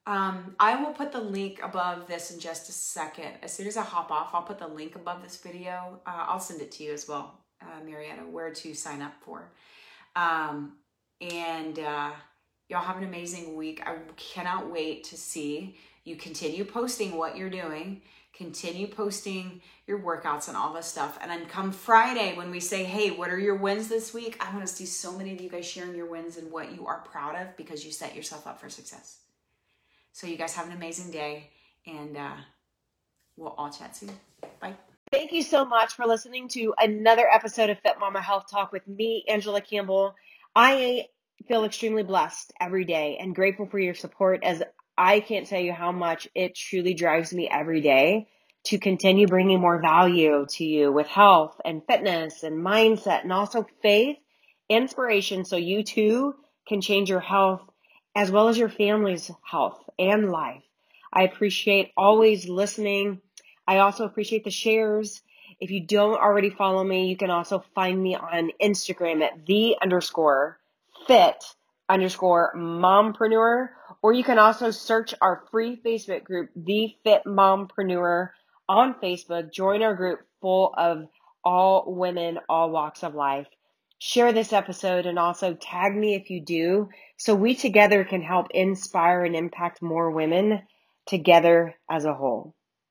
Um, 0.06 0.54
I 0.60 0.80
will 0.80 0.92
put 0.92 1.10
the 1.10 1.20
link 1.20 1.60
above 1.62 2.06
this 2.06 2.30
in 2.30 2.38
just 2.38 2.68
a 2.68 2.72
second. 2.72 3.32
As 3.42 3.52
soon 3.52 3.66
as 3.66 3.76
I 3.76 3.82
hop 3.82 4.10
off, 4.10 4.30
I'll 4.32 4.42
put 4.42 4.58
the 4.58 4.68
link 4.68 4.94
above 4.94 5.22
this 5.22 5.36
video. 5.36 6.00
Uh, 6.06 6.26
I'll 6.28 6.40
send 6.40 6.60
it 6.60 6.70
to 6.72 6.84
you 6.84 6.92
as 6.92 7.08
well, 7.08 7.40
uh, 7.60 7.84
Marietta, 7.84 8.22
where 8.22 8.52
to 8.52 8.74
sign 8.74 9.02
up 9.02 9.14
for. 9.20 9.50
Um, 10.14 10.74
and 11.20 11.78
uh, 11.80 12.12
Y'all 12.68 12.82
have 12.82 12.96
an 12.96 13.04
amazing 13.04 13.54
week. 13.54 13.80
I 13.86 13.96
cannot 14.16 14.72
wait 14.72 15.04
to 15.04 15.16
see 15.16 15.76
you 16.04 16.16
continue 16.16 16.64
posting 16.64 17.16
what 17.16 17.36
you're 17.36 17.50
doing, 17.50 18.02
continue 18.36 18.86
posting 18.86 19.60
your 19.86 19.98
workouts 19.98 20.48
and 20.48 20.56
all 20.56 20.72
this 20.72 20.86
stuff. 20.86 21.18
And 21.20 21.30
then 21.30 21.46
come 21.46 21.72
Friday 21.72 22.36
when 22.36 22.50
we 22.50 22.60
say, 22.60 22.84
hey, 22.84 23.10
what 23.10 23.30
are 23.30 23.38
your 23.38 23.54
wins 23.54 23.88
this 23.88 24.12
week? 24.12 24.36
I 24.40 24.52
want 24.54 24.66
to 24.66 24.72
see 24.72 24.86
so 24.86 25.16
many 25.16 25.32
of 25.32 25.40
you 25.40 25.48
guys 25.48 25.66
sharing 25.66 25.94
your 25.94 26.06
wins 26.06 26.36
and 26.36 26.50
what 26.50 26.74
you 26.74 26.86
are 26.86 27.00
proud 27.00 27.34
of 27.40 27.56
because 27.56 27.84
you 27.84 27.92
set 27.92 28.14
yourself 28.14 28.46
up 28.46 28.60
for 28.60 28.68
success. 28.68 29.18
So, 30.12 30.26
you 30.26 30.36
guys 30.36 30.54
have 30.54 30.66
an 30.66 30.72
amazing 30.72 31.10
day 31.10 31.50
and 31.86 32.16
uh, 32.16 32.36
we'll 33.36 33.54
all 33.58 33.70
chat 33.70 33.96
soon. 33.96 34.10
Bye. 34.60 34.74
Thank 35.12 35.32
you 35.32 35.42
so 35.42 35.64
much 35.64 35.94
for 35.94 36.04
listening 36.04 36.48
to 36.48 36.74
another 36.78 37.28
episode 37.32 37.70
of 37.70 37.78
Fit 37.80 37.94
Mama 38.00 38.20
Health 38.20 38.46
Talk 38.50 38.72
with 38.72 38.86
me, 38.88 39.24
Angela 39.28 39.60
Campbell. 39.60 40.14
I 40.54 41.06
feel 41.46 41.64
extremely 41.64 42.02
blessed 42.02 42.52
every 42.60 42.84
day 42.84 43.18
and 43.20 43.34
grateful 43.34 43.66
for 43.66 43.78
your 43.78 43.94
support 43.94 44.42
as 44.42 44.62
I 44.98 45.20
can't 45.20 45.46
tell 45.46 45.60
you 45.60 45.72
how 45.72 45.92
much 45.92 46.28
it 46.34 46.54
truly 46.54 46.94
drives 46.94 47.32
me 47.32 47.48
every 47.48 47.80
day 47.80 48.28
to 48.64 48.78
continue 48.78 49.26
bringing 49.26 49.60
more 49.60 49.80
value 49.80 50.46
to 50.48 50.64
you 50.64 50.90
with 50.90 51.06
health 51.06 51.60
and 51.64 51.82
fitness 51.86 52.42
and 52.42 52.64
mindset 52.64 53.22
and 53.22 53.32
also 53.32 53.66
faith, 53.82 54.16
inspiration 54.68 55.44
so 55.44 55.56
you 55.56 55.84
too 55.84 56.34
can 56.66 56.80
change 56.80 57.08
your 57.08 57.20
health 57.20 57.62
as 58.16 58.30
well 58.30 58.48
as 58.48 58.58
your 58.58 58.68
family's 58.68 59.30
health 59.42 59.78
and 59.98 60.30
life. 60.30 60.64
I 61.12 61.22
appreciate 61.22 61.92
always 61.96 62.48
listening. 62.48 63.20
I 63.68 63.78
also 63.78 64.04
appreciate 64.04 64.44
the 64.44 64.50
shares. 64.50 65.22
If 65.60 65.70
you 65.70 65.86
don't 65.86 66.18
already 66.18 66.50
follow 66.50 66.82
me, 66.82 67.06
you 67.06 67.16
can 67.16 67.30
also 67.30 67.64
find 67.74 68.02
me 68.02 68.16
on 68.16 68.50
Instagram 68.60 69.22
at 69.22 69.46
the 69.46 69.76
underscore 69.80 70.58
fit 71.06 71.42
underscore 71.88 72.52
mompreneur, 72.56 73.68
or 74.02 74.12
you 74.12 74.24
can 74.24 74.38
also 74.38 74.70
search 74.70 75.14
our 75.20 75.44
free 75.50 75.80
Facebook 75.84 76.24
group, 76.24 76.50
The 76.56 76.96
Fit 77.04 77.22
Mompreneur, 77.26 78.30
on 78.68 78.94
Facebook. 79.02 79.52
Join 79.52 79.82
our 79.82 79.94
group 79.94 80.20
full 80.40 80.74
of 80.76 81.06
all 81.44 81.84
women, 81.86 82.38
all 82.48 82.70
walks 82.70 83.04
of 83.04 83.14
life. 83.14 83.46
Share 83.98 84.32
this 84.32 84.52
episode 84.52 85.06
and 85.06 85.18
also 85.18 85.54
tag 85.54 85.96
me 85.96 86.14
if 86.14 86.28
you 86.28 86.44
do, 86.44 86.88
so 87.16 87.34
we 87.34 87.54
together 87.54 88.04
can 88.04 88.22
help 88.22 88.48
inspire 88.50 89.24
and 89.24 89.36
impact 89.36 89.80
more 89.80 90.10
women 90.10 90.62
together 91.06 91.74
as 91.88 92.04
a 92.04 92.12
whole. 92.12 92.55